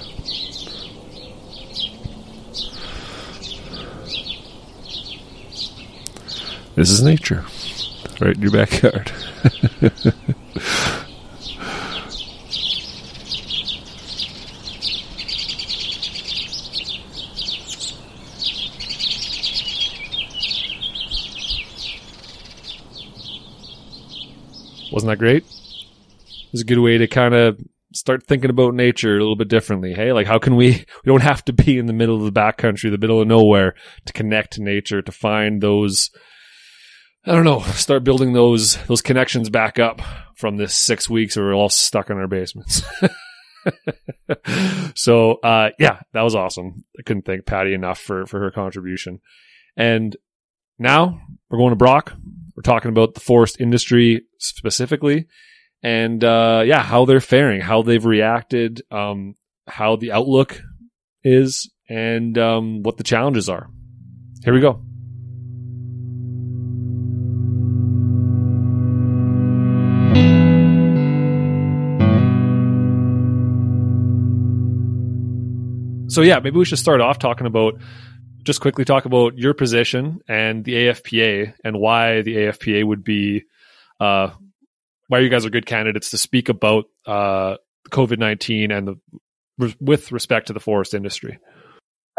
This 6.76 6.90
is 6.90 7.02
nature, 7.02 7.44
right 8.22 8.34
in 8.34 8.42
your 8.42 8.52
backyard. 8.52 9.12
Wasn't 24.92 25.01
that 25.12 25.20
great? 25.20 25.44
It's 26.54 26.62
a 26.62 26.66
good 26.66 26.80
way 26.80 26.98
to 26.98 27.08
kind 27.08 27.34
of 27.34 27.60
start 27.94 28.26
thinking 28.26 28.50
about 28.50 28.74
nature 28.74 29.16
a 29.16 29.20
little 29.20 29.36
bit 29.36 29.50
differently. 29.50 29.94
Hey, 29.94 30.14
like 30.14 30.28
how 30.28 30.40
can 30.40 30.56
we, 30.56 30.72
we 30.72 31.06
don't 31.06 31.22
have 31.22 31.44
to 31.46 31.54
be 31.54 31.78
in 31.78 31.86
the 31.86 31.94
middle 31.94 32.16
of 32.16 32.24
the 32.24 32.40
backcountry, 32.40 32.90
the 32.90 32.98
middle 32.98 33.22
of 33.22 33.28
nowhere 33.28 33.76
to 34.06 34.14
connect 34.14 34.54
to 34.54 34.64
nature, 34.64 35.02
to 35.02 35.12
find 35.12 35.62
those, 35.62 36.10
I 37.26 37.34
don't 37.34 37.44
know, 37.44 37.60
start 37.60 38.06
building 38.06 38.34
those, 38.34 38.78
those 38.86 39.02
connections 39.02 39.50
back 39.50 39.80
up 39.80 40.02
from 40.36 40.58
this 40.58 40.76
six 40.76 41.10
weeks 41.10 41.36
we're 41.36 41.54
all 41.54 41.70
stuck 41.70 42.10
in 42.10 42.18
our 42.18 42.28
basements. 42.28 42.82
so, 44.96 45.34
uh, 45.44 45.72
yeah, 45.78 46.00
that 46.14 46.22
was 46.22 46.36
awesome. 46.36 46.86
I 46.98 47.04
couldn't 47.04 47.26
thank 47.26 47.46
Patty 47.46 47.74
enough 47.74 48.00
for, 48.00 48.26
for 48.26 48.40
her 48.40 48.52
contribution. 48.52 49.20
And 49.76 50.16
now 50.80 51.22
we're 51.50 51.58
going 51.58 51.72
to 51.72 51.76
Brock. 51.76 52.14
We're 52.62 52.74
talking 52.74 52.90
about 52.90 53.16
the 53.16 53.20
forest 53.20 53.60
industry 53.60 54.22
specifically 54.38 55.26
and 55.82 56.24
uh, 56.24 56.62
yeah, 56.64 56.84
how 56.84 57.06
they're 57.06 57.20
faring, 57.20 57.60
how 57.60 57.82
they've 57.82 58.06
reacted, 58.06 58.84
um, 58.92 59.34
how 59.66 59.96
the 59.96 60.12
outlook 60.12 60.62
is, 61.24 61.72
and 61.90 62.38
um, 62.38 62.84
what 62.84 62.98
the 62.98 63.04
challenges 63.04 63.50
are. 63.50 63.68
Here 64.44 64.54
we 64.54 64.60
go. 64.60 64.80
So 76.10 76.22
yeah, 76.22 76.40
maybe 76.42 76.60
we 76.60 76.66
should 76.66 76.78
start 76.78 77.02
off 77.02 77.18
talking 77.18 77.48
about 77.48 77.82
just 78.44 78.62
quickly 78.62 78.86
talk 78.86 79.06
about 79.06 79.38
your 79.38 79.54
position 79.54 80.22
and 80.28 80.64
the 80.64 80.74
AFPA 80.74 81.54
and 81.64 81.80
why 81.80 82.22
the 82.22 82.36
AFPA 82.36 82.86
would 82.86 83.04
be 83.04 83.44
uh, 84.00 84.32
why 85.08 85.20
you 85.20 85.30
guys 85.30 85.46
are 85.46 85.50
good 85.50 85.66
candidates 85.66 86.12
to 86.12 86.18
speak 86.18 86.50
about 86.50 86.86
uh, 87.06 87.56
COVID 87.90 88.18
nineteen 88.18 88.72
and 88.72 88.88
the 88.88 89.76
with 89.80 90.12
respect 90.12 90.48
to 90.48 90.54
the 90.54 90.60
forest 90.60 90.94
industry. 90.94 91.40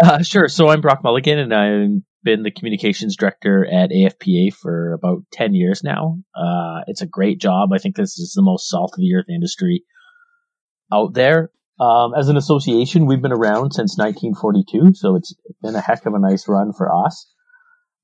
Uh, 0.02 0.22
sure. 0.22 0.48
So 0.48 0.68
I'm 0.68 0.80
Brock 0.80 1.02
Mulligan, 1.02 1.38
and 1.38 1.52
I've 1.52 2.02
been 2.22 2.42
the 2.42 2.50
communications 2.50 3.16
director 3.16 3.66
at 3.66 3.90
AFPA 3.90 4.54
for 4.54 4.92
about 4.92 5.24
ten 5.32 5.54
years 5.54 5.82
now. 5.82 6.18
Uh, 6.34 6.82
it's 6.86 7.02
a 7.02 7.06
great 7.06 7.40
job. 7.40 7.72
I 7.72 7.78
think 7.78 7.96
this 7.96 8.18
is 8.18 8.32
the 8.34 8.42
most 8.42 8.68
salt 8.68 8.92
of 8.94 9.00
the 9.00 9.14
earth 9.14 9.28
industry 9.28 9.84
out 10.92 11.14
there. 11.14 11.50
Um, 11.80 12.12
as 12.16 12.28
an 12.28 12.36
association, 12.36 13.06
we've 13.06 13.22
been 13.22 13.32
around 13.32 13.72
since 13.72 13.96
1942, 13.96 14.94
so 14.94 15.16
it's 15.16 15.34
been 15.62 15.74
a 15.74 15.80
heck 15.80 16.06
of 16.06 16.14
a 16.14 16.18
nice 16.18 16.46
run 16.48 16.72
for 16.72 16.90
us. 17.06 17.26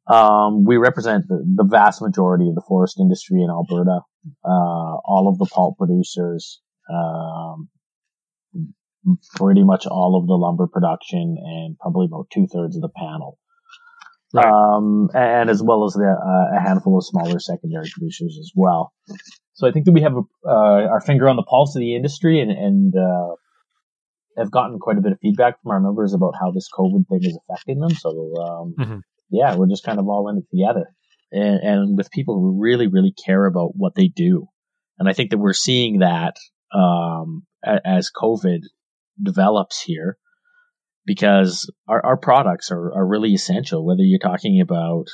Um, 0.09 0.64
we 0.64 0.78
represent 0.78 1.28
the, 1.28 1.44
the, 1.57 1.64
vast 1.64 2.00
majority 2.00 2.48
of 2.48 2.54
the 2.54 2.64
forest 2.66 2.98
industry 2.98 3.42
in 3.42 3.50
Alberta, 3.50 4.00
uh, 4.42 4.96
all 5.04 5.28
of 5.31 5.38
the 5.38 5.44
pulp 5.44 5.76
producers, 5.76 6.62
um, 6.90 7.68
pretty 9.37 9.64
much 9.64 9.87
all 9.87 10.18
of 10.18 10.26
the 10.26 10.33
lumber 10.33 10.66
production, 10.66 11.37
and 11.38 11.78
probably 11.78 12.07
about 12.07 12.31
two 12.33 12.46
thirds 12.46 12.74
of 12.74 12.81
the 12.81 12.88
panel. 12.88 13.38
Right. 14.33 14.46
Um, 14.46 15.11
and 15.14 15.50
as 15.50 15.62
well 15.62 15.85
as 15.85 15.92
the, 15.92 16.04
uh, 16.04 16.57
a 16.57 16.61
handful 16.61 16.96
of 16.96 17.04
smaller 17.04 17.38
secondary 17.38 17.90
producers 17.92 18.38
as 18.40 18.50
well. 18.54 18.92
So 19.54 19.68
I 19.68 19.72
think 19.72 19.85
that 19.85 19.92
we 19.92 20.02
have 20.02 20.14
a, 20.14 20.22
uh, 20.46 20.88
our 20.88 21.02
finger 21.02 21.28
on 21.28 21.37
the 21.37 21.42
pulse 21.42 21.76
of 21.76 21.81
the 21.81 21.96
industry 21.96 22.40
and, 22.40 22.50
and 22.50 22.94
uh, 22.96 23.35
have 24.38 24.51
gotten 24.51 24.79
quite 24.79 24.96
a 24.98 25.01
bit 25.01 25.12
of 25.12 25.18
feedback 25.20 25.61
from 25.62 25.72
our 25.72 25.81
members 25.81 26.14
about 26.14 26.35
how 26.40 26.53
this 26.53 26.68
COVID 26.72 27.09
thing 27.09 27.24
is 27.24 27.38
affecting 27.48 27.81
them. 27.81 27.90
So 27.90 28.11
um, 28.11 28.74
mm-hmm 28.79 28.98
yeah, 29.31 29.57
we're 29.57 29.68
just 29.68 29.85
kind 29.85 29.98
of 29.98 30.09
all 30.09 30.29
in 30.29 30.38
it 30.38 30.51
together. 30.51 30.87
And, 31.31 31.61
and 31.61 31.96
with 31.96 32.11
people 32.11 32.35
who 32.35 32.61
really, 32.61 32.87
really 32.87 33.12
care 33.12 33.44
about 33.44 33.72
what 33.74 33.94
they 33.94 34.09
do. 34.09 34.46
And 34.98 35.09
I 35.09 35.12
think 35.12 35.31
that 35.31 35.38
we're 35.38 35.53
seeing 35.53 35.98
that, 35.98 36.37
um, 36.72 37.44
as 37.62 38.11
COVID 38.14 38.61
develops 39.22 39.83
here 39.83 40.16
because 41.05 41.70
our, 41.87 42.05
our 42.05 42.16
products 42.16 42.70
are, 42.70 42.94
are 42.94 43.07
really 43.07 43.35
essential, 43.35 43.85
whether 43.85 44.03
you're 44.03 44.18
talking 44.18 44.61
about 44.61 45.07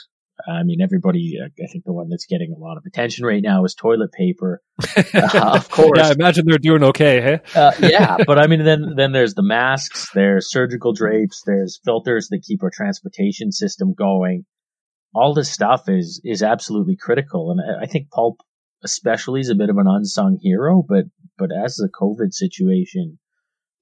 I 0.48 0.62
mean, 0.64 0.80
everybody, 0.80 1.38
uh, 1.40 1.46
I 1.46 1.66
think 1.70 1.84
the 1.84 1.92
one 1.92 2.08
that's 2.08 2.26
getting 2.26 2.52
a 2.52 2.58
lot 2.58 2.76
of 2.76 2.84
attention 2.86 3.24
right 3.24 3.42
now 3.42 3.64
is 3.64 3.74
toilet 3.74 4.12
paper. 4.12 4.62
Uh, 5.14 5.52
of 5.54 5.70
course. 5.70 5.96
yeah, 5.96 6.08
I 6.08 6.12
imagine 6.12 6.44
they're 6.46 6.58
doing 6.58 6.82
okay, 6.82 7.20
hey? 7.20 7.40
uh, 7.54 7.72
yeah, 7.80 8.16
but 8.26 8.38
I 8.38 8.46
mean, 8.46 8.64
then, 8.64 8.94
then 8.96 9.12
there's 9.12 9.34
the 9.34 9.42
masks, 9.42 10.08
there's 10.14 10.50
surgical 10.50 10.92
drapes, 10.92 11.42
there's 11.46 11.80
filters 11.84 12.28
that 12.28 12.42
keep 12.42 12.62
our 12.62 12.70
transportation 12.70 13.52
system 13.52 13.94
going. 13.94 14.44
All 15.14 15.34
this 15.34 15.50
stuff 15.50 15.88
is, 15.88 16.20
is 16.24 16.42
absolutely 16.42 16.96
critical. 16.96 17.50
And 17.50 17.60
I 17.80 17.86
think 17.86 18.10
pulp 18.10 18.38
especially 18.82 19.40
is 19.40 19.50
a 19.50 19.54
bit 19.54 19.70
of 19.70 19.78
an 19.78 19.86
unsung 19.88 20.38
hero, 20.40 20.84
but, 20.86 21.04
but 21.38 21.50
as 21.52 21.76
the 21.76 21.88
COVID 21.88 22.32
situation 22.32 23.18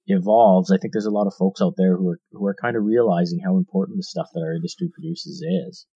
evolves, 0.07 0.71
I 0.71 0.77
think 0.79 0.93
there's 0.93 1.07
a 1.07 1.11
lot 1.11 1.27
of 1.27 1.35
folks 1.39 1.61
out 1.61 1.75
there 1.77 1.97
who 1.97 2.11
are, 2.11 2.21
who 2.33 2.47
are 2.47 2.57
kind 2.61 2.77
of 2.77 2.85
realizing 2.85 3.41
how 3.45 3.57
important 3.57 3.99
the 3.99 4.03
stuff 4.03 4.29
that 4.35 4.41
our 4.41 4.55
industry 4.55 4.91
produces 4.93 5.43
is. 5.43 5.87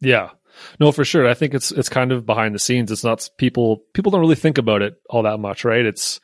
Yeah. 0.00 0.30
No, 0.80 0.92
for 0.92 1.04
sure. 1.04 1.28
I 1.28 1.34
think 1.34 1.54
it's 1.54 1.70
it's 1.70 1.88
kind 1.88 2.12
of 2.12 2.24
behind 2.24 2.54
the 2.54 2.58
scenes. 2.58 2.90
It's 2.90 3.04
not 3.04 3.28
people 3.38 3.82
people 3.92 4.10
don't 4.10 4.20
really 4.20 4.36
think 4.36 4.58
about 4.58 4.82
it 4.82 4.94
all 5.10 5.22
that 5.24 5.38
much, 5.38 5.64
right? 5.64 5.84
It's 5.84 6.20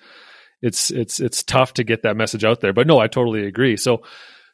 it's 0.63 0.91
it's 0.91 1.21
it's 1.21 1.43
tough 1.43 1.75
to 1.75 1.85
get 1.85 2.03
that 2.03 2.17
message 2.17 2.45
out 2.45 2.61
there. 2.61 2.73
But 2.73 2.87
no, 2.87 2.99
I 2.99 3.09
totally 3.09 3.47
agree. 3.47 3.77
So 3.77 4.03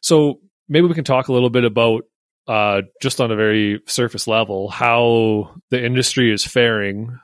so 0.01 0.41
maybe 0.67 0.87
we 0.87 0.95
can 0.95 1.05
talk 1.05 1.27
a 1.27 1.33
little 1.33 1.49
bit 1.49 1.63
about 1.63 2.03
uh 2.47 2.81
just 3.01 3.21
on 3.21 3.31
a 3.31 3.35
very 3.35 3.81
surface 3.85 4.27
level 4.27 4.69
how 4.69 5.55
the 5.69 5.83
industry 5.83 6.33
is 6.33 6.45
faring 6.45 7.17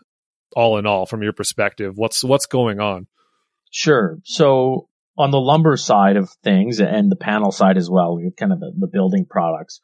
all 0.55 0.77
in 0.77 0.85
all 0.85 1.05
from 1.05 1.23
your 1.23 1.33
perspective. 1.33 1.93
What's 1.95 2.23
what's 2.23 2.45
going 2.45 2.79
on? 2.79 3.07
Sure. 3.71 4.19
So 4.23 4.87
on 5.17 5.31
the 5.31 5.39
lumber 5.39 5.77
side 5.77 6.17
of 6.17 6.29
things 6.43 6.79
and 6.79 7.11
the 7.11 7.15
panel 7.15 7.51
side 7.51 7.77
as 7.77 7.89
well, 7.89 8.19
kind 8.37 8.53
of 8.53 8.59
the, 8.59 8.71
the 8.77 8.87
building 8.87 9.25
products 9.29 9.81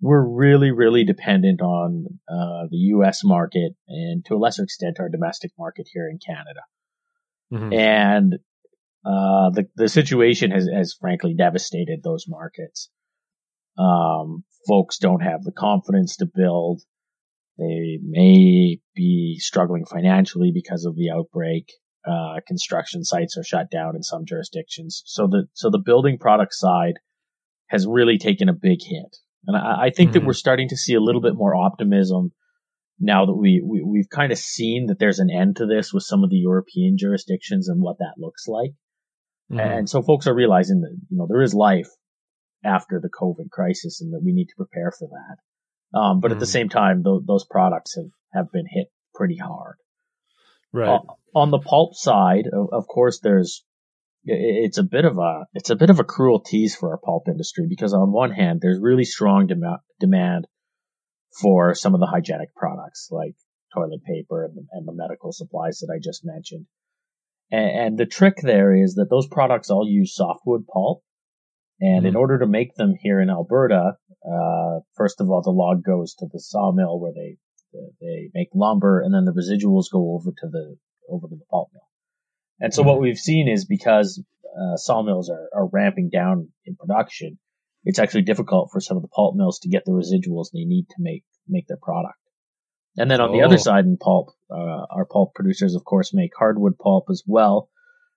we're 0.00 0.24
really, 0.24 0.70
really 0.70 1.04
dependent 1.04 1.60
on 1.60 2.20
uh, 2.28 2.66
the 2.70 2.76
U.S. 2.76 3.24
market 3.24 3.72
and 3.88 4.24
to 4.26 4.34
a 4.34 4.38
lesser 4.38 4.62
extent 4.62 5.00
our 5.00 5.08
domestic 5.08 5.50
market 5.58 5.88
here 5.92 6.08
in 6.08 6.18
Canada. 6.24 6.60
Mm-hmm. 7.52 7.72
And 7.72 8.34
uh, 9.04 9.50
the 9.50 9.68
the 9.74 9.88
situation 9.88 10.50
has 10.50 10.68
has 10.72 10.94
frankly 11.00 11.34
devastated 11.34 12.02
those 12.02 12.26
markets. 12.28 12.90
Um, 13.78 14.44
folks 14.66 14.98
don't 14.98 15.22
have 15.22 15.42
the 15.42 15.52
confidence 15.52 16.16
to 16.16 16.26
build. 16.26 16.82
They 17.58 17.98
may 18.02 18.78
be 18.94 19.38
struggling 19.40 19.84
financially 19.84 20.52
because 20.52 20.84
of 20.84 20.94
the 20.94 21.10
outbreak. 21.10 21.72
Uh, 22.06 22.36
construction 22.46 23.04
sites 23.04 23.36
are 23.36 23.44
shut 23.44 23.70
down 23.70 23.96
in 23.96 24.02
some 24.02 24.26
jurisdictions. 24.26 25.02
So 25.06 25.26
the 25.26 25.46
so 25.54 25.70
the 25.70 25.82
building 25.84 26.18
product 26.18 26.54
side 26.54 26.94
has 27.66 27.86
really 27.86 28.18
taken 28.18 28.48
a 28.48 28.52
big 28.52 28.78
hit. 28.82 29.16
And 29.46 29.56
I, 29.56 29.86
I 29.86 29.90
think 29.90 30.10
mm-hmm. 30.10 30.20
that 30.20 30.26
we're 30.26 30.32
starting 30.32 30.68
to 30.68 30.76
see 30.76 30.94
a 30.94 31.00
little 31.00 31.20
bit 31.20 31.34
more 31.34 31.54
optimism 31.54 32.32
now 33.00 33.26
that 33.26 33.34
we, 33.34 33.62
we 33.64 33.82
we've 33.82 34.08
kind 34.10 34.32
of 34.32 34.38
seen 34.38 34.86
that 34.86 34.98
there's 34.98 35.20
an 35.20 35.30
end 35.30 35.56
to 35.56 35.66
this 35.66 35.92
with 35.92 36.02
some 36.02 36.24
of 36.24 36.30
the 36.30 36.36
European 36.36 36.96
jurisdictions 36.98 37.68
and 37.68 37.80
what 37.80 37.98
that 37.98 38.14
looks 38.18 38.48
like. 38.48 38.72
Mm-hmm. 39.50 39.60
And 39.60 39.88
so 39.88 40.02
folks 40.02 40.26
are 40.26 40.34
realizing 40.34 40.80
that, 40.80 40.96
you 41.08 41.16
know, 41.16 41.26
there 41.28 41.42
is 41.42 41.54
life 41.54 41.88
after 42.64 43.00
the 43.00 43.08
COVID 43.08 43.50
crisis 43.50 44.00
and 44.00 44.12
that 44.12 44.22
we 44.22 44.32
need 44.32 44.46
to 44.46 44.56
prepare 44.56 44.90
for 44.90 45.08
that. 45.08 45.98
Um, 45.98 46.20
but 46.20 46.28
mm-hmm. 46.28 46.32
at 46.32 46.40
the 46.40 46.44
mm-hmm. 46.44 46.52
same 46.52 46.68
time, 46.68 47.04
th- 47.04 47.22
those 47.26 47.46
products 47.48 47.94
have, 47.94 48.10
have 48.34 48.52
been 48.52 48.66
hit 48.68 48.88
pretty 49.14 49.38
hard. 49.38 49.76
Right. 50.72 50.88
Uh, 50.88 51.00
on 51.34 51.50
the 51.50 51.60
pulp 51.60 51.94
side, 51.94 52.46
of, 52.52 52.68
of 52.72 52.88
course, 52.88 53.20
there's, 53.20 53.64
it's 54.24 54.78
a 54.78 54.82
bit 54.82 55.04
of 55.04 55.18
a, 55.18 55.46
it's 55.54 55.70
a 55.70 55.76
bit 55.76 55.90
of 55.90 56.00
a 56.00 56.04
cruel 56.04 56.40
tease 56.40 56.74
for 56.74 56.90
our 56.90 56.98
pulp 56.98 57.28
industry 57.28 57.66
because 57.68 57.94
on 57.94 58.12
one 58.12 58.30
hand, 58.30 58.60
there's 58.60 58.78
really 58.80 59.04
strong 59.04 59.46
dem- 59.46 59.62
demand 60.00 60.46
for 61.40 61.74
some 61.74 61.94
of 61.94 62.00
the 62.00 62.06
hygienic 62.06 62.54
products 62.54 63.08
like 63.10 63.34
toilet 63.74 64.02
paper 64.04 64.44
and 64.44 64.56
the, 64.56 64.62
and 64.72 64.86
the 64.86 64.94
medical 64.94 65.32
supplies 65.32 65.78
that 65.78 65.92
I 65.94 65.98
just 66.02 66.24
mentioned. 66.24 66.66
And, 67.50 67.70
and, 67.70 67.98
the 67.98 68.06
trick 68.06 68.36
there 68.42 68.74
is 68.74 68.94
that 68.94 69.08
those 69.08 69.26
products 69.26 69.70
all 69.70 69.88
use 69.88 70.14
softwood 70.14 70.66
pulp. 70.66 71.02
And 71.80 72.00
mm-hmm. 72.00 72.06
in 72.08 72.16
order 72.16 72.40
to 72.40 72.46
make 72.46 72.74
them 72.74 72.94
here 73.00 73.20
in 73.20 73.30
Alberta, 73.30 73.96
uh, 74.26 74.80
first 74.96 75.20
of 75.20 75.30
all, 75.30 75.42
the 75.42 75.50
log 75.50 75.84
goes 75.84 76.14
to 76.16 76.26
the 76.30 76.40
sawmill 76.40 77.00
where 77.00 77.12
they 77.14 77.38
they 78.00 78.30
make 78.34 78.48
lumber, 78.54 79.00
and 79.00 79.14
then 79.14 79.24
the 79.24 79.32
residuals 79.32 79.92
go 79.92 80.14
over 80.14 80.30
to 80.30 80.48
the 80.48 80.76
over 81.08 81.28
to 81.28 81.36
the 81.36 81.44
pulp 81.50 81.68
mill. 81.72 81.87
And 82.60 82.74
so 82.74 82.82
mm-hmm. 82.82 82.90
what 82.90 83.00
we've 83.00 83.18
seen 83.18 83.48
is 83.48 83.64
because 83.64 84.22
uh, 84.58 84.76
sawmills 84.76 85.30
are, 85.30 85.48
are 85.54 85.68
ramping 85.72 86.10
down 86.10 86.48
in 86.64 86.76
production, 86.76 87.38
it's 87.84 87.98
actually 87.98 88.22
difficult 88.22 88.70
for 88.72 88.80
some 88.80 88.96
of 88.96 89.02
the 89.02 89.08
pulp 89.08 89.36
mills 89.36 89.60
to 89.60 89.68
get 89.68 89.84
the 89.84 89.92
residuals 89.92 90.48
they 90.52 90.64
need 90.64 90.86
to 90.90 90.96
make 90.98 91.24
make 91.48 91.66
their 91.66 91.78
product. 91.80 92.18
And 92.96 93.10
then 93.10 93.20
on 93.20 93.30
oh. 93.30 93.32
the 93.32 93.42
other 93.42 93.54
oh. 93.54 93.58
side 93.58 93.84
in 93.84 93.96
pulp, 93.96 94.30
uh, 94.50 94.86
our 94.90 95.06
pulp 95.10 95.34
producers, 95.34 95.74
of 95.74 95.84
course, 95.84 96.12
make 96.12 96.32
hardwood 96.36 96.78
pulp 96.78 97.06
as 97.10 97.22
well, 97.26 97.70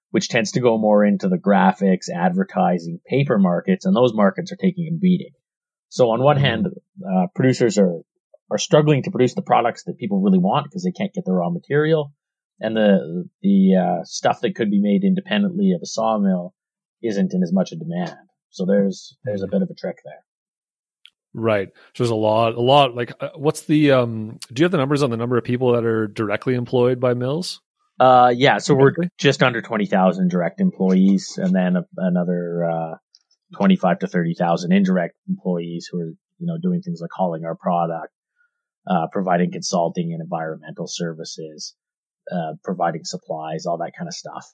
which 0.09 0.27
tends 0.27 0.53
to 0.53 0.59
go 0.59 0.77
more 0.77 1.05
into 1.05 1.29
the 1.29 1.37
graphics, 1.37 2.09
advertising, 2.13 2.99
paper 3.05 3.37
markets, 3.37 3.85
and 3.85 3.95
those 3.95 4.13
markets 4.13 4.51
are 4.51 4.57
taking 4.57 4.87
a 4.87 4.97
beating. 4.97 5.33
So 5.89 6.09
on 6.09 6.21
one 6.21 6.37
mm-hmm. 6.37 6.45
hand, 6.45 6.67
uh, 7.05 7.27
producers 7.35 7.77
are 7.77 8.01
are 8.49 8.57
struggling 8.57 9.03
to 9.03 9.11
produce 9.11 9.33
the 9.33 9.41
products 9.41 9.83
that 9.83 9.97
people 9.97 10.19
really 10.19 10.39
want 10.39 10.65
because 10.65 10.83
they 10.83 10.91
can't 10.91 11.13
get 11.13 11.23
the 11.23 11.31
raw 11.31 11.49
material, 11.49 12.11
and 12.61 12.75
the 12.75 13.29
the 13.41 13.75
uh, 13.75 14.03
stuff 14.05 14.39
that 14.41 14.55
could 14.55 14.71
be 14.71 14.79
made 14.79 15.03
independently 15.03 15.73
of 15.73 15.81
a 15.81 15.85
sawmill 15.85 16.53
isn't 17.03 17.33
in 17.33 17.43
as 17.43 17.51
much 17.51 17.71
a 17.71 17.75
demand. 17.75 18.15
So 18.51 18.65
there's 18.65 19.17
there's 19.25 19.43
a 19.43 19.47
bit 19.47 19.61
of 19.61 19.69
a 19.69 19.73
trick 19.73 19.97
there. 20.05 20.23
Right. 21.33 21.69
So 21.93 22.03
there's 22.03 22.11
a 22.11 22.15
lot, 22.15 22.55
a 22.55 22.61
lot. 22.61 22.93
Like, 22.93 23.13
uh, 23.21 23.29
what's 23.35 23.61
the? 23.61 23.91
um 23.91 24.37
Do 24.51 24.61
you 24.61 24.65
have 24.65 24.71
the 24.71 24.77
numbers 24.77 25.01
on 25.01 25.11
the 25.11 25.17
number 25.17 25.37
of 25.37 25.43
people 25.45 25.73
that 25.73 25.85
are 25.85 26.07
directly 26.07 26.55
employed 26.55 26.99
by 26.99 27.13
mills? 27.13 27.61
Uh, 27.99 28.33
yeah. 28.35 28.57
So 28.57 28.75
we're 28.75 28.93
just 29.17 29.41
under 29.41 29.61
twenty 29.61 29.85
thousand 29.85 30.29
direct 30.29 30.59
employees, 30.59 31.39
and 31.41 31.55
then 31.55 31.77
a, 31.77 31.83
another 31.97 32.69
uh, 32.69 32.95
twenty-five 33.55 33.99
to 33.99 34.07
thirty 34.07 34.33
thousand 34.33 34.73
indirect 34.73 35.15
employees 35.29 35.87
who 35.89 35.99
are, 36.01 36.11
you 36.39 36.47
know, 36.47 36.57
doing 36.61 36.81
things 36.81 36.99
like 36.99 37.11
hauling 37.15 37.45
our 37.45 37.55
product, 37.55 38.11
uh, 38.89 39.07
providing 39.11 39.51
consulting 39.51 40.11
and 40.11 40.21
environmental 40.21 40.87
services, 40.87 41.75
uh, 42.31 42.53
providing 42.63 43.03
supplies, 43.03 43.65
all 43.65 43.77
that 43.77 43.91
kind 43.97 44.07
of 44.07 44.13
stuff. 44.13 44.45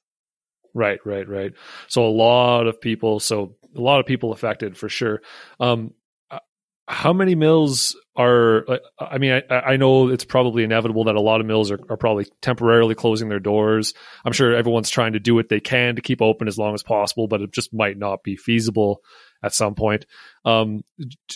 Right, 0.73 0.99
right, 1.05 1.27
right. 1.27 1.53
So 1.87 2.05
a 2.05 2.09
lot 2.11 2.67
of 2.67 2.79
people, 2.79 3.19
so 3.19 3.55
a 3.75 3.81
lot 3.81 3.99
of 3.99 4.05
people 4.05 4.31
affected 4.31 4.77
for 4.77 4.89
sure. 4.89 5.21
Um, 5.59 5.93
uh, 6.29 6.39
how 6.87 7.13
many 7.13 7.35
mills 7.35 7.95
are? 8.15 8.65
I 8.99 9.17
mean, 9.17 9.41
I, 9.49 9.55
I, 9.55 9.77
know 9.77 10.09
it's 10.09 10.23
probably 10.23 10.63
inevitable 10.63 11.05
that 11.05 11.15
a 11.15 11.21
lot 11.21 11.41
of 11.41 11.47
mills 11.47 11.71
are, 11.71 11.79
are, 11.89 11.97
probably 11.97 12.27
temporarily 12.41 12.95
closing 12.95 13.27
their 13.29 13.39
doors. 13.39 13.93
I'm 14.23 14.33
sure 14.33 14.55
everyone's 14.55 14.89
trying 14.89 15.13
to 15.13 15.19
do 15.19 15.33
what 15.33 15.49
they 15.49 15.59
can 15.59 15.95
to 15.95 16.01
keep 16.01 16.21
open 16.21 16.47
as 16.47 16.57
long 16.57 16.75
as 16.75 16.83
possible, 16.83 17.27
but 17.27 17.41
it 17.41 17.51
just 17.51 17.73
might 17.73 17.97
not 17.97 18.23
be 18.23 18.35
feasible 18.35 19.01
at 19.43 19.53
some 19.53 19.75
point. 19.75 20.05
Um, 20.45 20.83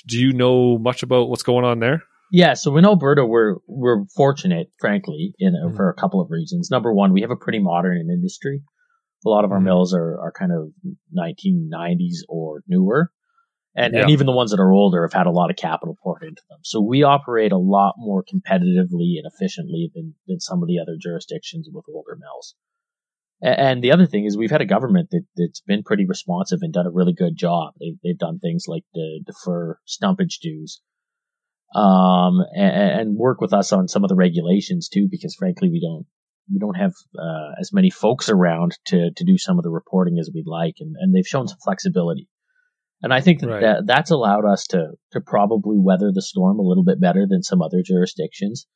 do 0.06 0.20
you 0.20 0.34
know 0.34 0.78
much 0.78 1.04
about 1.04 1.30
what's 1.30 1.44
going 1.44 1.66
on 1.66 1.80
there? 1.80 2.04
Yeah, 2.34 2.54
so 2.54 2.78
in 2.78 2.86
Alberta, 2.86 3.26
we're 3.26 3.58
we're 3.68 4.06
fortunate, 4.16 4.72
frankly, 4.80 5.34
in 5.38 5.54
mm-hmm. 5.54 5.76
for 5.76 5.90
a 5.90 5.94
couple 5.94 6.22
of 6.22 6.32
reasons. 6.32 6.72
Number 6.72 6.94
one, 6.94 7.12
we 7.12 7.22
have 7.22 7.30
a 7.30 7.36
pretty 7.36 7.60
modern 7.60 7.98
industry. 8.10 8.62
A 9.26 9.30
lot 9.30 9.44
of 9.44 9.52
our 9.52 9.58
mm-hmm. 9.58 9.66
mills 9.66 9.94
are, 9.94 10.18
are 10.20 10.32
kind 10.32 10.52
of 10.52 10.72
1990s 11.16 12.24
or 12.30 12.64
newer. 12.68 13.12
And, 13.76 13.94
yeah. 13.94 14.02
and 14.02 14.10
even 14.10 14.26
the 14.26 14.34
ones 14.34 14.52
that 14.52 14.60
are 14.60 14.72
older 14.72 15.04
have 15.04 15.14
had 15.14 15.28
a 15.28 15.32
lot 15.32 15.50
of 15.50 15.56
capital 15.56 15.98
poured 16.04 16.24
into 16.24 16.42
them. 16.50 16.60
So 16.64 16.82
we 16.82 17.04
operate 17.04 17.52
a 17.52 17.58
lot 17.58 17.96
more 17.98 18.24
competitively 18.24 19.16
and 19.18 19.26
efficiently 19.26 19.92
than, 19.94 20.16
than 20.28 20.40
some 20.40 20.62
of 20.62 20.68
the 20.68 20.80
other 20.80 20.98
jurisdictions 21.00 21.70
with 21.72 21.86
older 21.94 22.18
mills. 22.20 22.56
And 23.42 23.84
the 23.84 23.92
other 23.92 24.06
thing 24.06 24.26
is 24.26 24.38
we've 24.38 24.52
had 24.52 24.62
a 24.62 24.66
government 24.66 25.10
that, 25.12 25.24
that's 25.36 25.62
been 25.62 25.84
pretty 25.84 26.06
responsive 26.06 26.60
and 26.62 26.74
done 26.74 26.86
a 26.86 26.92
really 26.92 27.14
good 27.14 27.36
job. 27.36 27.74
They've, 27.80 27.98
they've 28.04 28.18
done 28.18 28.40
things 28.40 28.66
like 28.68 28.84
to 28.94 29.20
defer 29.26 29.80
stumpage 29.88 30.40
dues, 30.42 30.82
um, 31.74 32.44
and, 32.54 33.00
and, 33.00 33.16
work 33.16 33.40
with 33.40 33.54
us 33.54 33.72
on 33.72 33.88
some 33.88 34.04
of 34.04 34.10
the 34.10 34.16
regulations 34.16 34.90
too, 34.90 35.08
because 35.10 35.36
frankly, 35.36 35.70
we 35.70 35.80
don't, 35.80 36.06
we 36.52 36.60
don't 36.60 36.76
have 36.76 36.94
uh, 37.18 37.52
as 37.60 37.72
many 37.72 37.90
folks 37.90 38.30
around 38.30 38.78
to 38.86 39.12
to 39.16 39.24
do 39.24 39.38
some 39.38 39.58
of 39.58 39.64
the 39.64 39.70
reporting 39.70 40.18
as 40.20 40.30
we'd 40.34 40.48
like, 40.48 40.76
and, 40.80 40.96
and 41.00 41.16
they've 41.16 41.28
shown 41.28 41.48
some 41.48 41.60
flexibility. 41.64 42.28
And 43.02 43.14
I 43.14 43.22
think 43.22 43.40
that, 43.40 43.48
right. 43.48 43.62
that 43.62 43.88
that's 43.88 44.12
allowed 44.12 44.46
us 44.46 44.68
to 44.68 44.92
to 45.14 45.22
probably 45.22 45.78
weather 45.80 46.12
the 46.14 46.22
storm 46.22 46.60
a 46.60 46.64
little 46.64 46.84
bit 46.84 47.00
better 47.00 47.26
than 47.28 47.42
some 47.42 47.62
other 47.62 47.82
jurisdictions. 47.84 48.68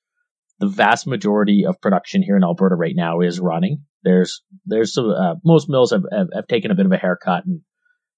The 0.60 0.68
vast 0.68 1.06
majority 1.06 1.66
of 1.68 1.82
production 1.82 2.24
here 2.24 2.38
in 2.38 2.44
Alberta 2.44 2.76
right 2.76 2.96
now 2.96 3.20
is 3.20 3.42
running. 3.42 3.84
There's 4.04 4.42
there's 4.66 4.94
some, 4.94 5.10
uh, 5.10 5.36
most 5.44 5.70
mills 5.70 5.92
have, 5.92 6.04
have, 6.12 6.28
have 6.34 6.48
taken 6.48 6.72
a 6.72 6.76
bit 6.76 6.86
of 6.86 6.92
a 6.94 6.98
haircut 6.98 7.46
and 7.46 7.62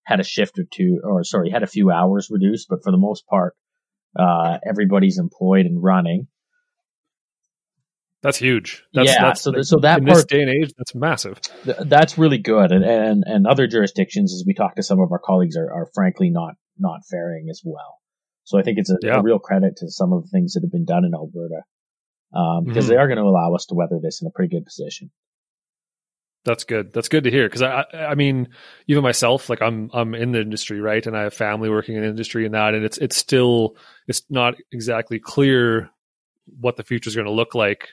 had 0.05 0.19
a 0.19 0.23
shift 0.23 0.59
or 0.59 0.65
two, 0.71 1.01
or 1.03 1.23
sorry, 1.23 1.49
had 1.49 1.63
a 1.63 1.67
few 1.67 1.91
hours 1.91 2.29
reduced, 2.29 2.67
but 2.69 2.83
for 2.83 2.91
the 2.91 2.97
most 2.97 3.25
part, 3.25 3.55
uh, 4.17 4.57
everybody's 4.67 5.19
employed 5.19 5.65
and 5.65 5.81
running. 5.81 6.27
That's 8.23 8.37
huge. 8.37 8.83
That's, 8.93 9.09
yeah. 9.09 9.21
That's, 9.21 9.41
so, 9.41 9.51
so 9.61 9.77
that 9.81 9.99
in 9.99 10.05
part, 10.05 10.17
this 10.17 10.25
day 10.25 10.41
and 10.41 10.49
age, 10.49 10.71
that's 10.77 10.95
massive. 10.95 11.39
Th- 11.63 11.77
that's 11.85 12.17
really 12.17 12.39
good. 12.39 12.71
And, 12.71 12.83
and, 12.83 13.23
and 13.25 13.45
other 13.45 13.67
jurisdictions, 13.67 14.33
as 14.33 14.43
we 14.45 14.53
talk 14.55 14.75
to 14.75 14.83
some 14.83 14.99
of 14.99 15.11
our 15.11 15.19
colleagues, 15.19 15.55
are, 15.55 15.71
are 15.71 15.87
frankly 15.93 16.31
not, 16.31 16.55
not 16.79 17.01
faring 17.09 17.47
as 17.49 17.61
well. 17.63 17.99
So 18.43 18.57
I 18.57 18.63
think 18.63 18.79
it's 18.79 18.89
a, 18.89 18.97
yeah. 19.01 19.19
a 19.19 19.21
real 19.21 19.39
credit 19.39 19.77
to 19.77 19.91
some 19.91 20.13
of 20.13 20.23
the 20.23 20.29
things 20.29 20.53
that 20.53 20.63
have 20.63 20.71
been 20.71 20.85
done 20.85 21.05
in 21.05 21.13
Alberta, 21.13 21.61
um, 22.33 22.63
because 22.65 22.85
mm-hmm. 22.85 22.93
they 22.93 22.97
are 22.97 23.07
going 23.07 23.17
to 23.17 23.23
allow 23.23 23.53
us 23.53 23.65
to 23.67 23.75
weather 23.75 23.99
this 24.01 24.21
in 24.21 24.27
a 24.27 24.31
pretty 24.31 24.53
good 24.55 24.65
position. 24.65 25.11
That's 26.47 26.63
good. 26.63 26.93
That's 26.93 27.09
good 27.09 27.25
to 27.25 27.29
hear. 27.31 27.49
Cause 27.49 27.61
I, 27.61 27.83
I 27.93 28.15
mean, 28.15 28.47
even 28.87 29.03
myself, 29.03 29.49
like 29.49 29.61
I'm, 29.61 29.91
I'm 29.93 30.15
in 30.15 30.31
the 30.31 30.39
industry, 30.39 30.79
right? 30.79 31.05
And 31.05 31.15
I 31.15 31.23
have 31.23 31.33
family 31.33 31.69
working 31.69 31.97
in 31.97 32.05
industry 32.05 32.45
and 32.45 32.55
that, 32.55 32.73
and 32.73 32.85
it's, 32.85 32.97
it's 32.97 33.17
still, 33.17 33.75
it's 34.07 34.23
not 34.29 34.55
exactly 34.71 35.19
clear 35.19 35.89
what 36.59 36.77
the 36.77 36.83
future 36.85 37.09
is 37.09 37.15
going 37.15 37.27
to 37.27 37.33
look 37.33 37.53
like 37.53 37.89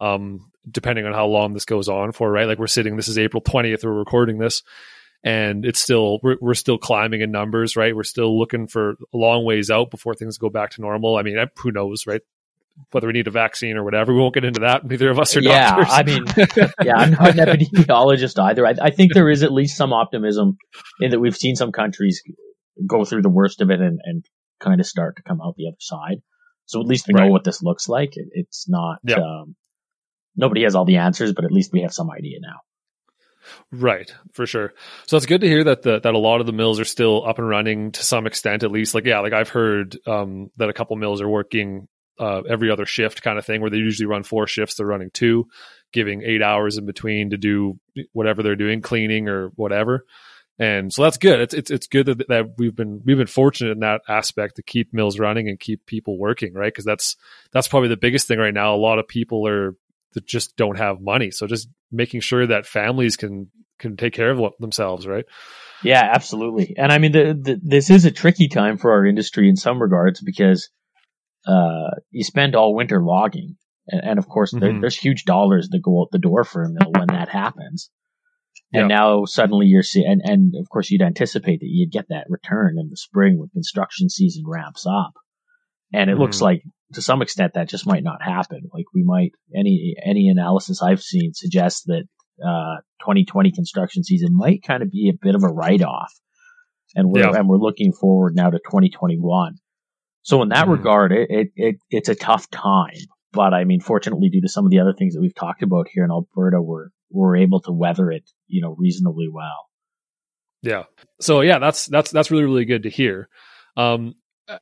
um, 0.00 0.50
depending 0.70 1.06
on 1.06 1.14
how 1.14 1.26
long 1.26 1.54
this 1.54 1.64
goes 1.64 1.88
on 1.88 2.12
for, 2.12 2.30
right? 2.30 2.46
Like 2.46 2.58
we're 2.58 2.66
sitting, 2.66 2.96
this 2.96 3.08
is 3.08 3.16
April 3.16 3.42
20th, 3.42 3.84
we're 3.84 3.92
recording 3.92 4.36
this 4.36 4.62
and 5.24 5.64
it's 5.64 5.80
still, 5.80 6.20
we're, 6.22 6.36
we're 6.42 6.52
still 6.52 6.76
climbing 6.76 7.22
in 7.22 7.30
numbers, 7.30 7.74
right? 7.74 7.96
We're 7.96 8.02
still 8.02 8.38
looking 8.38 8.66
for 8.66 8.90
a 9.14 9.16
long 9.16 9.46
ways 9.46 9.70
out 9.70 9.90
before 9.90 10.14
things 10.14 10.36
go 10.36 10.50
back 10.50 10.72
to 10.72 10.82
normal. 10.82 11.16
I 11.16 11.22
mean, 11.22 11.38
who 11.56 11.72
knows, 11.72 12.06
right? 12.06 12.20
Whether 12.90 13.06
we 13.06 13.12
need 13.12 13.28
a 13.28 13.30
vaccine 13.30 13.76
or 13.76 13.84
whatever, 13.84 14.12
we 14.12 14.20
won't 14.20 14.34
get 14.34 14.44
into 14.44 14.60
that. 14.60 14.84
Neither 14.84 15.10
of 15.10 15.18
us 15.18 15.36
are 15.36 15.40
yeah, 15.40 15.76
doctors. 15.76 15.86
I 15.90 16.02
mean, 16.02 16.24
yeah, 16.82 16.96
I'm 16.96 17.10
not 17.12 17.38
an 17.38 17.58
epidemiologist 17.58 18.42
either. 18.42 18.66
I, 18.66 18.74
I 18.82 18.90
think 18.90 19.14
there 19.14 19.30
is 19.30 19.42
at 19.42 19.52
least 19.52 19.76
some 19.76 19.92
optimism 19.92 20.58
in 21.00 21.10
that 21.10 21.20
we've 21.20 21.36
seen 21.36 21.54
some 21.56 21.72
countries 21.72 22.22
go 22.86 23.04
through 23.04 23.22
the 23.22 23.28
worst 23.28 23.60
of 23.60 23.70
it 23.70 23.80
and, 23.80 24.00
and 24.02 24.24
kind 24.60 24.80
of 24.80 24.86
start 24.86 25.16
to 25.16 25.22
come 25.22 25.40
out 25.40 25.54
the 25.56 25.68
other 25.68 25.76
side. 25.78 26.22
So 26.66 26.80
at 26.80 26.86
least 26.86 27.06
we 27.06 27.14
right. 27.14 27.26
know 27.26 27.30
what 27.30 27.44
this 27.44 27.62
looks 27.62 27.88
like. 27.88 28.16
It, 28.16 28.28
it's 28.32 28.68
not, 28.68 28.98
yep. 29.04 29.18
um, 29.18 29.54
nobody 30.34 30.64
has 30.64 30.74
all 30.74 30.84
the 30.84 30.96
answers, 30.96 31.32
but 31.32 31.44
at 31.44 31.52
least 31.52 31.72
we 31.72 31.82
have 31.82 31.94
some 31.94 32.10
idea 32.10 32.38
now. 32.40 32.60
Right, 33.70 34.12
for 34.32 34.46
sure. 34.46 34.72
So 35.06 35.16
it's 35.16 35.26
good 35.26 35.42
to 35.42 35.46
hear 35.46 35.64
that 35.64 35.82
the, 35.82 36.00
that 36.00 36.14
a 36.14 36.18
lot 36.18 36.40
of 36.40 36.46
the 36.46 36.52
mills 36.52 36.80
are 36.80 36.84
still 36.86 37.26
up 37.28 37.38
and 37.38 37.48
running 37.48 37.92
to 37.92 38.02
some 38.02 38.26
extent, 38.26 38.62
at 38.62 38.72
least. 38.72 38.94
Like, 38.94 39.04
yeah, 39.04 39.20
like 39.20 39.34
I've 39.34 39.50
heard 39.50 39.98
um, 40.06 40.50
that 40.56 40.70
a 40.70 40.72
couple 40.72 40.96
mills 40.96 41.20
are 41.20 41.28
working 41.28 41.86
uh, 42.18 42.42
every 42.48 42.70
other 42.70 42.86
shift 42.86 43.22
kind 43.22 43.38
of 43.38 43.46
thing, 43.46 43.60
where 43.60 43.70
they 43.70 43.76
usually 43.76 44.06
run 44.06 44.22
four 44.22 44.46
shifts. 44.46 44.76
They're 44.76 44.86
running 44.86 45.10
two, 45.12 45.46
giving 45.92 46.22
eight 46.22 46.42
hours 46.42 46.76
in 46.76 46.86
between 46.86 47.30
to 47.30 47.36
do 47.36 47.78
whatever 48.12 48.42
they're 48.42 48.56
doing, 48.56 48.82
cleaning 48.82 49.28
or 49.28 49.48
whatever. 49.56 50.04
And 50.58 50.92
so 50.92 51.02
that's 51.02 51.18
good. 51.18 51.40
It's 51.40 51.54
it's 51.54 51.70
it's 51.70 51.86
good 51.88 52.06
that, 52.06 52.28
that 52.28 52.44
we've 52.58 52.74
been 52.74 53.02
we've 53.04 53.16
been 53.16 53.26
fortunate 53.26 53.72
in 53.72 53.80
that 53.80 54.02
aspect 54.08 54.56
to 54.56 54.62
keep 54.62 54.94
mills 54.94 55.18
running 55.18 55.48
and 55.48 55.58
keep 55.58 55.84
people 55.84 56.16
working, 56.16 56.54
right? 56.54 56.72
Because 56.72 56.84
that's 56.84 57.16
that's 57.52 57.66
probably 57.66 57.88
the 57.88 57.96
biggest 57.96 58.28
thing 58.28 58.38
right 58.38 58.54
now. 58.54 58.74
A 58.74 58.76
lot 58.76 59.00
of 59.00 59.08
people 59.08 59.48
are 59.48 59.74
that 60.12 60.26
just 60.26 60.56
don't 60.56 60.78
have 60.78 61.00
money. 61.00 61.32
So 61.32 61.48
just 61.48 61.68
making 61.90 62.20
sure 62.20 62.46
that 62.46 62.66
families 62.66 63.16
can 63.16 63.50
can 63.80 63.96
take 63.96 64.14
care 64.14 64.30
of 64.30 64.52
themselves, 64.60 65.06
right? 65.08 65.24
Yeah, 65.82 66.08
absolutely. 66.12 66.76
And 66.78 66.92
I 66.92 66.98
mean, 66.98 67.12
the, 67.12 67.38
the, 67.38 67.60
this 67.62 67.90
is 67.90 68.04
a 68.04 68.10
tricky 68.10 68.48
time 68.48 68.78
for 68.78 68.92
our 68.92 69.04
industry 69.04 69.48
in 69.48 69.56
some 69.56 69.82
regards 69.82 70.20
because 70.22 70.70
uh, 71.46 71.90
you 72.10 72.24
spend 72.24 72.54
all 72.54 72.74
winter 72.74 73.02
logging. 73.02 73.56
And, 73.86 74.00
and 74.02 74.18
of 74.18 74.28
course, 74.28 74.52
there, 74.52 74.72
Mhm. 74.72 74.80
there's 74.80 74.96
huge 74.96 75.24
dollars 75.24 75.68
that 75.70 75.82
go 75.82 76.00
out 76.00 76.08
the 76.10 76.18
door 76.18 76.44
for 76.44 76.62
a 76.64 76.70
mill 76.70 76.90
when 76.96 77.08
that 77.08 77.28
happens. 77.28 77.90
And 78.72 78.88
Yeah. 78.90 78.96
now 78.96 79.24
suddenly 79.26 79.66
you're 79.66 79.82
seeing, 79.82 80.06
and, 80.10 80.22
and 80.24 80.54
of 80.58 80.68
course 80.70 80.90
you'd 80.90 81.02
anticipate 81.02 81.60
that 81.60 81.68
you'd 81.68 81.92
get 81.92 82.06
that 82.08 82.26
return 82.30 82.76
in 82.78 82.88
the 82.88 82.96
spring 82.96 83.38
when 83.38 83.50
construction 83.50 84.08
season 84.08 84.44
ramps 84.46 84.86
up. 84.86 85.12
And 85.92 86.08
it 86.10 86.16
looks 86.18 86.38
Mhm. 86.38 86.42
like 86.42 86.62
to 86.94 87.02
some 87.02 87.20
extent 87.22 87.54
that 87.54 87.68
just 87.68 87.86
might 87.86 88.02
not 88.04 88.22
happen. 88.22 88.62
Like 88.72 88.86
we 88.94 89.02
might, 89.04 89.32
any, 89.54 89.94
any 90.04 90.28
analysis 90.28 90.80
I've 90.82 91.02
seen 91.02 91.32
suggests 91.34 91.82
that, 91.84 92.04
uh, 92.44 92.76
2020 93.00 93.52
construction 93.52 94.02
season 94.02 94.30
might 94.34 94.62
kind 94.62 94.82
of 94.82 94.90
be 94.90 95.08
a 95.10 95.18
bit 95.20 95.34
of 95.34 95.42
a 95.44 95.48
write 95.52 95.82
off. 95.82 96.12
And 96.96 97.10
we're, 97.10 97.20
Yeah. 97.20 97.32
and 97.38 97.48
we're 97.48 97.58
looking 97.58 97.92
forward 97.92 98.34
now 98.34 98.50
to 98.50 98.58
2021. 98.58 99.56
So 100.24 100.42
in 100.42 100.48
that 100.48 100.66
Mhm. 100.66 100.72
regard, 100.72 101.12
it, 101.12 101.30
it, 101.30 101.52
it, 101.54 101.76
it's 101.90 102.08
a 102.08 102.14
tough 102.16 102.50
time. 102.50 102.90
But 103.32 103.54
I 103.54 103.64
mean, 103.64 103.80
fortunately, 103.80 104.28
due 104.28 104.40
to 104.42 104.48
some 104.48 104.64
of 104.64 104.70
the 104.72 104.80
other 104.80 104.92
things 104.92 105.14
that 105.14 105.20
we've 105.20 105.34
talked 105.34 105.62
about 105.62 105.88
here 105.88 106.04
in 106.04 106.10
Alberta, 106.10 106.60
we're, 106.60 106.88
we're 107.10 107.36
able 107.36 107.60
to 107.62 107.72
weather 107.72 108.10
it, 108.10 108.28
you 108.48 108.60
know, 108.60 108.74
reasonably 108.76 109.28
well. 109.32 109.68
Yeah. 110.62 110.84
So 111.20 111.42
yeah, 111.42 111.58
that's 111.58 111.86
that's 111.86 112.10
that's 112.10 112.30
really 112.30 112.44
really 112.44 112.64
good 112.64 112.84
to 112.84 112.90
hear. 112.90 113.28
Um, 113.76 114.14
uh, 114.48 114.58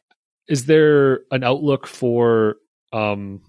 is 0.48 0.66
there 0.66 1.20
an 1.30 1.44
outlook 1.44 1.86
for 1.86 2.56
um, 2.92 3.40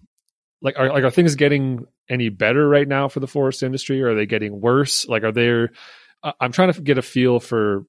like 0.61 0.77
are 0.77 0.89
like 0.89 1.03
are 1.03 1.11
things 1.11 1.35
getting 1.35 1.85
any 2.09 2.29
better 2.29 2.67
right 2.67 2.87
now 2.87 3.07
for 3.07 3.21
the 3.21 3.27
forest 3.27 3.63
industry, 3.63 4.01
or 4.03 4.09
are 4.09 4.15
they 4.15 4.27
getting 4.27 4.61
worse? 4.61 5.07
Like, 5.07 5.23
are 5.23 5.31
there? 5.31 5.71
I'm 6.39 6.51
trying 6.51 6.71
to 6.71 6.81
get 6.81 6.97
a 6.97 7.01
feel 7.01 7.39
for 7.39 7.85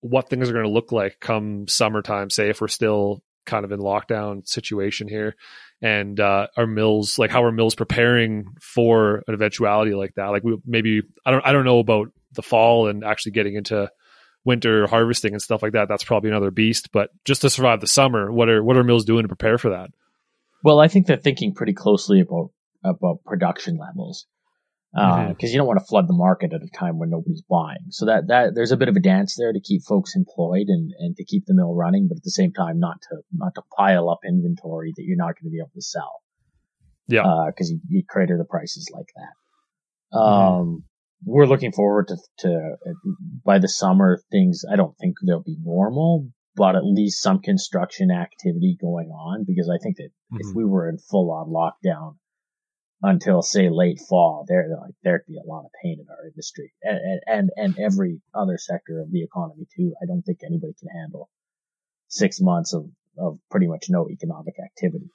what 0.00 0.30
things 0.30 0.48
are 0.48 0.52
going 0.52 0.64
to 0.64 0.70
look 0.70 0.90
like 0.90 1.20
come 1.20 1.68
summertime. 1.68 2.30
Say 2.30 2.48
if 2.48 2.60
we're 2.60 2.68
still 2.68 3.22
kind 3.48 3.64
of 3.64 3.72
in 3.72 3.80
lockdown 3.80 4.46
situation 4.46 5.08
here, 5.08 5.34
and 5.82 6.20
uh, 6.20 6.46
are 6.56 6.66
mills 6.66 7.18
like 7.18 7.30
how 7.30 7.42
are 7.42 7.52
mills 7.52 7.74
preparing 7.74 8.54
for 8.60 9.24
an 9.26 9.34
eventuality 9.34 9.94
like 9.94 10.14
that? 10.14 10.26
Like 10.26 10.44
we 10.44 10.58
maybe 10.64 11.02
I 11.26 11.32
don't 11.32 11.44
I 11.44 11.52
don't 11.52 11.64
know 11.64 11.80
about 11.80 12.12
the 12.32 12.42
fall 12.42 12.88
and 12.88 13.04
actually 13.04 13.32
getting 13.32 13.54
into 13.54 13.90
winter 14.44 14.86
harvesting 14.86 15.32
and 15.32 15.42
stuff 15.42 15.62
like 15.62 15.72
that. 15.72 15.88
That's 15.88 16.04
probably 16.04 16.30
another 16.30 16.50
beast. 16.50 16.90
But 16.92 17.10
just 17.24 17.42
to 17.42 17.50
survive 17.50 17.80
the 17.80 17.86
summer, 17.86 18.30
what 18.30 18.48
are 18.48 18.62
what 18.62 18.76
are 18.76 18.84
mills 18.84 19.04
doing 19.04 19.22
to 19.22 19.28
prepare 19.28 19.58
for 19.58 19.70
that? 19.70 19.90
Well, 20.62 20.80
I 20.80 20.88
think 20.88 21.06
they're 21.06 21.16
thinking 21.16 21.54
pretty 21.54 21.72
closely 21.72 22.20
about, 22.20 22.50
about 22.82 23.24
production 23.24 23.78
levels. 23.78 24.26
Because 24.92 25.50
Mhm. 25.50 25.52
you 25.52 25.58
don't 25.58 25.66
want 25.66 25.78
to 25.78 25.84
flood 25.84 26.08
the 26.08 26.14
market 26.14 26.52
at 26.52 26.62
a 26.62 26.68
time 26.74 26.98
when 26.98 27.10
nobody's 27.10 27.42
buying. 27.42 27.86
So 27.90 28.06
that, 28.06 28.28
that 28.28 28.54
there's 28.54 28.72
a 28.72 28.76
bit 28.76 28.88
of 28.88 28.96
a 28.96 29.00
dance 29.00 29.36
there 29.36 29.52
to 29.52 29.60
keep 29.60 29.82
folks 29.82 30.16
employed 30.16 30.68
and, 30.68 30.92
and 30.98 31.16
to 31.16 31.24
keep 31.24 31.44
the 31.46 31.54
mill 31.54 31.74
running, 31.74 32.08
but 32.08 32.16
at 32.16 32.22
the 32.24 32.30
same 32.30 32.52
time, 32.52 32.78
not 32.78 32.96
to, 33.10 33.18
not 33.32 33.54
to 33.56 33.62
pile 33.76 34.08
up 34.08 34.20
inventory 34.26 34.92
that 34.96 35.02
you're 35.04 35.16
not 35.18 35.34
going 35.34 35.44
to 35.44 35.50
be 35.50 35.58
able 35.58 35.70
to 35.74 35.82
sell. 35.82 36.22
Yeah. 37.06 37.22
Uh, 37.22 37.52
cause 37.52 37.70
you, 37.70 37.80
you 37.88 38.02
crater 38.08 38.36
the 38.38 38.44
prices 38.44 38.90
like 38.92 39.08
that. 39.16 40.18
Um, 40.18 40.84
we're 41.24 41.46
looking 41.46 41.72
forward 41.72 42.08
to, 42.08 42.16
to, 42.38 42.76
uh, 42.86 42.92
by 43.44 43.58
the 43.58 43.68
summer, 43.68 44.20
things, 44.30 44.64
I 44.70 44.76
don't 44.76 44.96
think 44.98 45.16
they'll 45.26 45.42
be 45.42 45.58
normal, 45.62 46.28
but 46.56 46.76
at 46.76 46.84
least 46.84 47.22
some 47.22 47.40
construction 47.40 48.10
activity 48.10 48.76
going 48.80 49.08
on 49.10 49.44
because 49.46 49.68
I 49.68 49.78
think 49.82 49.96
that 49.98 50.10
if 50.32 50.46
Mhm. 50.46 50.54
we 50.54 50.64
were 50.64 50.88
in 50.88 50.98
full 50.98 51.30
on 51.30 51.48
lockdown 51.50 52.16
until 53.02 53.42
say 53.42 53.68
late 53.70 54.00
fall, 54.08 54.44
there 54.48 54.68
like 54.80 54.94
there'd 55.04 55.26
be 55.26 55.36
a 55.38 55.48
lot 55.48 55.64
of 55.64 55.70
pain 55.82 55.98
in 56.00 56.06
our 56.10 56.26
industry 56.26 56.72
and, 56.82 57.20
and 57.26 57.50
and 57.56 57.76
every 57.78 58.20
other 58.34 58.58
sector 58.58 59.00
of 59.00 59.10
the 59.12 59.22
economy 59.22 59.66
too. 59.76 59.94
I 60.02 60.06
don't 60.06 60.22
think 60.22 60.40
anybody 60.44 60.74
can 60.78 60.88
handle 60.88 61.30
six 62.08 62.40
months 62.40 62.72
of 62.74 62.90
of 63.16 63.38
pretty 63.50 63.66
much 63.68 63.86
no 63.88 64.08
economic 64.10 64.54
activity. 64.64 65.10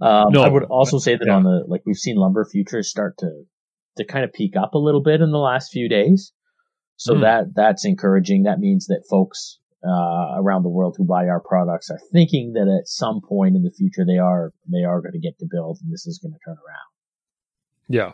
Um, 0.00 0.32
No, 0.32 0.42
I 0.42 0.48
would 0.48 0.64
also 0.64 0.98
say 0.98 1.16
that 1.16 1.26
yeah. 1.26 1.34
on 1.36 1.44
the 1.44 1.64
like 1.66 1.82
we've 1.86 1.96
seen 1.96 2.16
lumber 2.16 2.44
futures 2.44 2.88
start 2.90 3.16
to 3.18 3.44
to 3.96 4.04
kind 4.04 4.24
of 4.24 4.32
peak 4.32 4.54
up 4.56 4.74
a 4.74 4.78
little 4.78 5.02
bit 5.02 5.20
in 5.20 5.30
the 5.30 5.38
last 5.38 5.72
few 5.72 5.88
days. 5.88 6.32
So 6.96 7.14
Hmm. 7.14 7.20
that 7.22 7.44
that's 7.54 7.84
encouraging. 7.84 8.42
That 8.44 8.58
means 8.60 8.86
that 8.86 9.04
folks 9.08 9.58
uh, 9.86 10.34
around 10.36 10.62
the 10.64 10.68
world 10.68 10.96
who 10.98 11.04
buy 11.04 11.28
our 11.28 11.40
products 11.40 11.90
are 11.90 12.00
thinking 12.12 12.52
that 12.54 12.68
at 12.68 12.88
some 12.88 13.20
point 13.26 13.54
in 13.56 13.62
the 13.62 13.70
future 13.70 14.04
they 14.04 14.18
are 14.18 14.52
they 14.70 14.84
are 14.84 15.00
going 15.00 15.12
to 15.12 15.20
get 15.20 15.38
to 15.38 15.46
build 15.50 15.78
and 15.82 15.92
this 15.92 16.06
is 16.06 16.18
going 16.18 16.32
to 16.32 16.38
turn 16.44 16.56
around. 16.56 16.87
Yeah. 17.88 18.12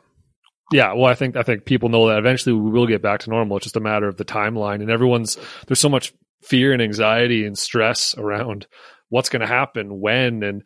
Yeah, 0.72 0.94
well, 0.94 1.06
I 1.06 1.14
think 1.14 1.36
I 1.36 1.42
think 1.42 1.66
people 1.66 1.88
know 1.88 2.08
that 2.08 2.18
eventually 2.18 2.54
we 2.54 2.70
will 2.70 2.86
get 2.86 3.02
back 3.02 3.20
to 3.20 3.30
normal. 3.30 3.58
It's 3.58 3.64
just 3.64 3.76
a 3.76 3.80
matter 3.80 4.08
of 4.08 4.16
the 4.16 4.24
timeline, 4.24 4.80
and 4.80 4.90
everyone's 4.90 5.36
there's 5.66 5.78
so 5.78 5.90
much 5.90 6.14
fear 6.42 6.72
and 6.72 6.80
anxiety 6.80 7.44
and 7.44 7.56
stress 7.56 8.16
around 8.16 8.66
what's 9.08 9.28
going 9.28 9.40
to 9.40 9.46
happen 9.46 10.00
when, 10.00 10.42
and 10.42 10.62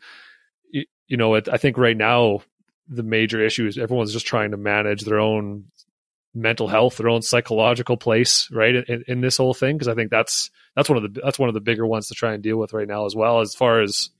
you 0.71 1.17
know, 1.17 1.35
it, 1.35 1.49
I 1.49 1.57
think 1.57 1.77
right 1.77 1.97
now 1.97 2.43
the 2.89 3.03
major 3.03 3.45
issue 3.45 3.67
is 3.67 3.77
everyone's 3.77 4.13
just 4.13 4.27
trying 4.27 4.53
to 4.53 4.57
manage 4.57 5.03
their 5.03 5.19
own 5.19 5.65
mental 6.35 6.69
health, 6.69 6.97
their 6.97 7.09
own 7.09 7.23
psychological 7.23 7.97
place, 7.97 8.49
right, 8.53 8.77
in, 8.77 9.05
in 9.09 9.21
this 9.21 9.37
whole 9.37 9.55
thing. 9.55 9.77
Because 9.77 9.89
I 9.89 9.95
think 9.95 10.11
that's 10.11 10.51
that's 10.77 10.89
one 10.89 11.03
of 11.03 11.13
the 11.13 11.21
that's 11.23 11.39
one 11.39 11.49
of 11.49 11.55
the 11.55 11.61
bigger 11.61 11.87
ones 11.87 12.09
to 12.09 12.15
try 12.15 12.35
and 12.35 12.43
deal 12.43 12.57
with 12.57 12.73
right 12.73 12.89
now, 12.89 13.05
as 13.05 13.17
well 13.17 13.41
as 13.41 13.55
far 13.55 13.81
as 13.81 14.11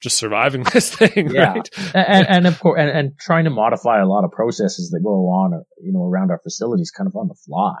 just 0.00 0.16
surviving 0.16 0.62
this 0.72 0.94
thing, 0.94 1.30
Yeah. 1.30 1.52
right? 1.54 1.68
and, 1.94 2.26
and 2.28 2.46
of 2.46 2.58
course, 2.60 2.78
and, 2.80 2.88
and 2.90 3.18
trying 3.18 3.44
to 3.44 3.50
modify 3.50 4.00
a 4.00 4.06
lot 4.06 4.24
of 4.24 4.30
processes 4.32 4.90
that 4.90 5.00
go 5.02 5.26
on, 5.28 5.62
you 5.82 5.92
know, 5.92 6.04
around 6.04 6.30
our 6.30 6.38
facilities 6.42 6.90
kind 6.90 7.06
of 7.06 7.16
on 7.16 7.28
the 7.28 7.34
fly, 7.34 7.76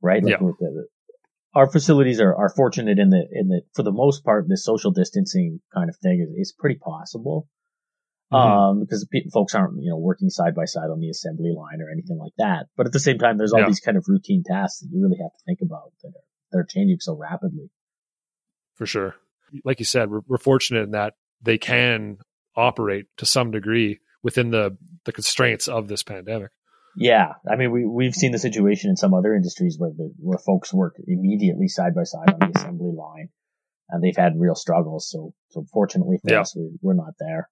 right? 0.00 0.22
Like 0.22 0.32
Yeah. 0.40 0.42
with 0.46 0.58
the, 0.58 0.86
our 1.54 1.70
facilities 1.70 2.20
are, 2.20 2.34
are 2.34 2.48
fortunate 2.48 2.98
in 2.98 3.10
the, 3.10 3.24
in 3.30 3.48
the, 3.48 3.62
for 3.74 3.82
the 3.82 3.92
most 3.92 4.24
part, 4.24 4.46
this 4.48 4.64
social 4.64 4.90
distancing 4.90 5.60
kind 5.74 5.88
of 5.90 5.96
thing 6.02 6.26
is, 6.26 6.48
is 6.48 6.52
pretty 6.58 6.76
possible. 6.76 7.48
Mhm. 8.32 8.38
Um, 8.38 8.80
because 8.80 9.06
folks 9.30 9.54
aren't, 9.54 9.74
you 9.82 9.90
know, 9.90 9.98
working 9.98 10.30
side 10.30 10.54
by 10.54 10.64
side 10.64 10.88
on 10.90 11.00
the 11.00 11.10
assembly 11.10 11.52
line 11.54 11.82
or 11.82 11.90
anything 11.92 12.16
like 12.18 12.32
that. 12.38 12.64
But 12.78 12.86
at 12.86 12.92
the 12.92 12.98
same 12.98 13.18
time, 13.18 13.36
there's 13.36 13.52
all 13.52 13.60
Yeah. 13.60 13.66
these 13.66 13.80
kind 13.80 13.98
of 13.98 14.06
routine 14.08 14.42
tasks 14.42 14.80
that 14.80 14.88
you 14.90 15.02
really 15.02 15.18
have 15.22 15.32
to 15.32 15.44
think 15.44 15.58
about 15.60 15.92
that 16.02 16.08
are, 16.08 16.24
that 16.52 16.58
are 16.60 16.64
changing 16.66 16.96
so 17.00 17.14
rapidly. 17.14 17.68
for 18.74 18.86
sure. 18.86 19.14
Like 19.64 19.78
you 19.78 19.84
said, 19.84 20.10
we're, 20.10 20.20
we're 20.26 20.38
fortunate 20.38 20.82
in 20.84 20.90
that 20.92 21.14
they 21.42 21.58
can 21.58 22.18
operate 22.56 23.06
to 23.18 23.26
some 23.26 23.50
degree 23.50 24.00
within 24.22 24.50
the 24.50 24.76
the 25.04 25.12
constraints 25.12 25.68
of 25.68 25.88
this 25.88 26.02
pandemic. 26.02 26.50
Yeah, 26.96 27.32
I 27.50 27.56
mean, 27.56 27.70
we 27.70 27.86
we've 27.86 28.14
seen 28.14 28.32
the 28.32 28.38
situation 28.38 28.90
in 28.90 28.96
some 28.96 29.14
other 29.14 29.34
industries 29.34 29.76
where 29.78 29.90
the 29.90 30.12
where 30.18 30.38
folks 30.38 30.72
work 30.74 30.94
immediately 31.06 31.68
side 31.68 31.94
by 31.94 32.04
side 32.04 32.28
on 32.32 32.38
the 32.38 32.58
assembly 32.58 32.92
line, 32.94 33.30
and 33.88 34.02
they've 34.02 34.16
had 34.16 34.32
real 34.38 34.54
struggles. 34.54 35.08
So, 35.10 35.32
so 35.50 35.64
fortunately 35.72 36.18
for 36.22 36.32
Yeah. 36.32 36.40
us, 36.42 36.54
we, 36.54 36.70
we're 36.82 36.94
not 36.94 37.14
there. 37.18 37.48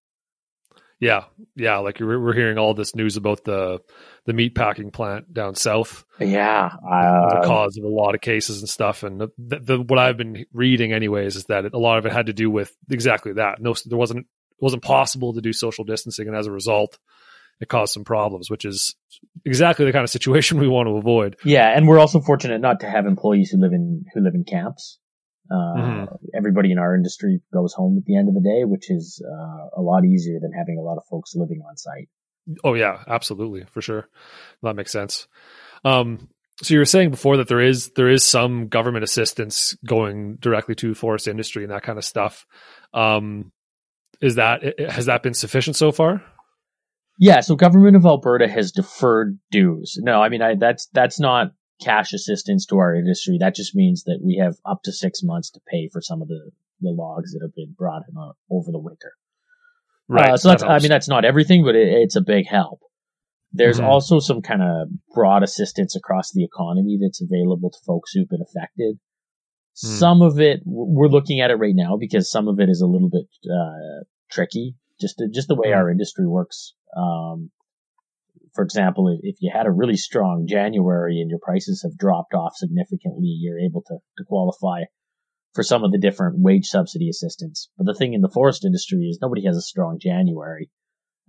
Yeah, 1.00 1.24
yeah. 1.56 1.78
Like 1.78 1.98
we're, 1.98 2.20
we're 2.20 2.34
hearing 2.34 2.58
all 2.58 2.74
this 2.74 2.94
news 2.94 3.16
about 3.16 3.42
the 3.44 3.80
the 4.26 4.34
meat 4.34 4.54
packing 4.54 4.90
plant 4.90 5.32
down 5.32 5.54
south, 5.54 6.04
Yeah, 6.20 6.70
the 6.82 7.40
uh, 7.40 7.46
cause 7.46 7.78
of 7.78 7.84
a 7.84 7.88
lot 7.88 8.14
of 8.14 8.20
cases 8.20 8.60
and 8.60 8.68
stuff. 8.68 9.02
And 9.02 9.18
the, 9.18 9.28
the, 9.38 9.58
the, 9.58 9.80
what 9.80 9.98
I've 9.98 10.18
been 10.18 10.44
reading, 10.52 10.92
anyways, 10.92 11.36
is 11.36 11.44
that 11.46 11.64
it, 11.64 11.72
a 11.72 11.78
lot 11.78 11.98
of 11.98 12.04
it 12.04 12.12
had 12.12 12.26
to 12.26 12.34
do 12.34 12.50
with 12.50 12.70
exactly 12.90 13.32
that. 13.32 13.60
No, 13.60 13.74
there 13.86 13.98
wasn't 13.98 14.20
it 14.20 14.62
wasn't 14.62 14.82
possible 14.82 15.32
to 15.32 15.40
do 15.40 15.54
social 15.54 15.84
distancing, 15.84 16.28
and 16.28 16.36
as 16.36 16.46
a 16.46 16.52
result, 16.52 16.98
it 17.60 17.68
caused 17.68 17.94
some 17.94 18.04
problems, 18.04 18.50
which 18.50 18.66
is 18.66 18.94
exactly 19.46 19.86
the 19.86 19.92
kind 19.92 20.04
of 20.04 20.10
situation 20.10 20.58
we 20.60 20.68
want 20.68 20.86
to 20.86 20.96
avoid. 20.96 21.36
yeah, 21.44 21.74
and 21.74 21.88
we're 21.88 21.98
also 21.98 22.20
fortunate 22.20 22.60
not 22.60 22.80
to 22.80 22.90
have 22.90 23.06
employees 23.06 23.50
who 23.50 23.58
live 23.58 23.72
in 23.72 24.04
who 24.12 24.20
live 24.20 24.34
in 24.34 24.44
camps. 24.44 24.98
Uh, 25.50 25.56
Mhm. 25.76 26.18
Everybody 26.34 26.70
in 26.72 26.78
our 26.78 26.94
industry 26.94 27.40
goes 27.52 27.72
home 27.74 27.98
at 27.98 28.04
the 28.04 28.16
end 28.16 28.28
of 28.28 28.34
the 28.34 28.40
day, 28.40 28.64
which 28.64 28.90
is 28.90 29.22
uh, 29.26 29.66
a 29.76 29.82
lot 29.82 30.04
easier 30.04 30.38
than 30.40 30.52
having 30.52 30.78
a 30.78 30.82
lot 30.82 30.96
of 30.96 31.04
folks 31.10 31.34
living 31.34 31.60
on 31.68 31.76
site. 31.76 32.08
Oh 32.64 32.74
yeah, 32.74 33.02
absolutely, 33.06 33.64
for 33.64 33.82
sure. 33.82 34.08
That 34.62 34.76
makes 34.76 34.92
sense. 34.92 35.28
Um, 35.84 36.28
so 36.62 36.74
you 36.74 36.80
were 36.80 36.84
saying 36.84 37.10
before 37.10 37.36
that 37.38 37.48
there 37.48 37.60
is 37.60 37.90
there 37.96 38.08
is 38.08 38.22
some 38.22 38.68
government 38.68 39.02
assistance 39.04 39.76
going 39.86 40.36
directly 40.36 40.74
to 40.76 40.94
forest 40.94 41.26
industry 41.26 41.64
and 41.64 41.72
that 41.72 41.82
kind 41.82 41.98
of 41.98 42.04
stuff. 42.04 42.46
Um, 42.94 43.52
is 44.20 44.34
that 44.36 44.78
has 44.78 45.06
that 45.06 45.22
been 45.22 45.34
sufficient 45.34 45.76
so 45.76 45.90
far? 45.90 46.22
Yeah, 47.18 47.40
so 47.40 47.54
government 47.56 47.96
of 47.96 48.06
Alberta 48.06 48.48
has 48.48 48.72
deferred 48.72 49.38
dues. 49.50 49.98
No, 50.00 50.22
I 50.22 50.28
mean 50.28 50.42
I, 50.42 50.54
that's 50.54 50.88
that's 50.92 51.18
not 51.20 51.52
cash 51.80 52.12
assistance 52.12 52.66
to 52.66 52.78
our 52.78 52.94
industry. 52.94 53.38
That 53.38 53.54
just 53.54 53.74
means 53.74 54.04
that 54.04 54.20
we 54.22 54.36
have 54.36 54.56
up 54.64 54.82
to 54.84 54.92
six 54.92 55.22
months 55.22 55.50
to 55.52 55.60
pay 55.66 55.88
for 55.92 56.00
some 56.00 56.22
of 56.22 56.28
the 56.28 56.50
the 56.82 56.90
logs 56.90 57.32
that 57.32 57.40
have 57.42 57.54
been 57.54 57.74
brought 57.76 58.02
in 58.10 58.16
on, 58.16 58.32
over 58.50 58.72
the 58.72 58.78
winter. 58.78 59.12
Uh, 60.10 60.36
so 60.36 60.48
that 60.48 60.58
that's 60.60 60.62
I 60.62 60.78
mean 60.78 60.88
that's 60.88 61.08
not 61.08 61.24
everything, 61.24 61.64
but 61.64 61.76
it, 61.76 61.88
it's 61.88 62.16
a 62.16 62.20
big 62.20 62.46
help. 62.46 62.80
There's 63.52 63.80
Mhm. 63.80 63.84
also 63.84 64.18
some 64.20 64.42
kind 64.42 64.62
of 64.62 64.88
broad 65.14 65.42
assistance 65.42 65.94
across 65.96 66.32
the 66.32 66.44
economy 66.44 66.98
that's 67.00 67.20
available 67.20 67.70
to 67.70 67.78
folks 67.86 68.12
who've 68.12 68.28
been 68.28 68.42
affected. 68.42 68.98
Hmm. 69.80 69.88
Some 69.88 70.22
of 70.22 70.40
it 70.40 70.60
we're 70.64 71.08
looking 71.08 71.40
at 71.40 71.50
it 71.50 71.56
right 71.56 71.74
now 71.74 71.96
because 71.96 72.30
some 72.30 72.48
of 72.48 72.58
it 72.60 72.68
is 72.68 72.80
a 72.80 72.86
little 72.86 73.10
bit 73.10 73.26
uh, 73.50 74.04
tricky. 74.30 74.74
Just 75.00 75.16
to, 75.18 75.28
just 75.32 75.48
the 75.48 75.54
way 75.54 75.68
Hmm. 75.68 75.78
our 75.78 75.90
industry 75.90 76.26
works. 76.26 76.74
Um, 76.96 77.50
for 78.54 78.64
example, 78.64 79.18
if, 79.22 79.36
you 79.40 79.50
had 79.52 79.66
a 79.66 79.70
really 79.70 79.96
strong 79.96 80.46
January 80.48 81.20
and 81.20 81.30
your 81.30 81.38
prices 81.40 81.82
have 81.82 81.96
dropped 81.96 82.34
off 82.34 82.52
significantly, 82.56 83.36
you're 83.40 83.58
able 83.58 83.82
to, 83.82 83.98
to 84.18 84.24
qualify 84.24 84.82
for 85.54 85.62
some 85.62 85.84
of 85.84 85.92
the 85.92 85.98
different 85.98 86.38
wage 86.38 86.66
subsidy 86.66 87.08
assistance. 87.08 87.68
But 87.76 87.86
the 87.86 87.94
thing 87.94 88.14
in 88.14 88.20
the 88.20 88.28
forest 88.28 88.64
industry 88.64 89.06
is 89.06 89.18
nobody 89.20 89.46
has 89.46 89.56
a 89.56 89.62
strong 89.62 89.98
January, 90.00 90.70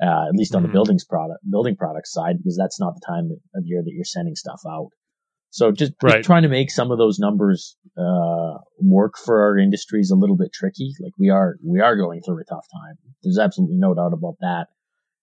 uh, 0.02 0.28
at 0.28 0.36
least 0.36 0.56
on 0.56 0.62
mm-hmm. 0.62 0.68
the 0.68 0.74
buildings 0.74 1.06
product, 1.06 1.40
building 1.50 1.76
product 1.76 2.08
side, 2.08 2.38
because 2.38 2.58
that's 2.58 2.80
not 2.80 2.94
the 2.96 3.06
time 3.06 3.30
of 3.56 3.64
year 3.66 3.82
that 3.84 3.92
you're 3.92 4.06
sending 4.06 4.36
stuff 4.36 4.62
out. 4.68 4.90
So 5.50 5.72
just, 5.72 5.94
right. 6.02 6.18
just 6.18 6.26
trying 6.28 6.44
to 6.44 6.50
make 6.50 6.72
some 6.72 6.92
of 6.92 6.98
those 6.98 7.20
numbers, 7.20 7.76
uh, 7.98 8.60
work 8.80 9.16
for 9.18 9.42
our 9.42 9.58
industry 9.58 10.00
is 10.00 10.12
a 10.12 10.16
little 10.16 10.38
bit 10.38 10.54
tricky. 10.54 10.94
Like 11.02 11.14
we 11.20 11.30
are, 11.30 11.58
we 11.66 11.82
are 11.82 11.98
going 11.98 12.22
through 12.22 12.40
a 12.40 12.46
tough 12.46 12.66
time. 12.72 12.96
There's 13.22 13.38
absolutely 13.38 13.78
no 13.78 13.94
doubt 13.94 14.14
about 14.14 14.36
that. 14.40 14.68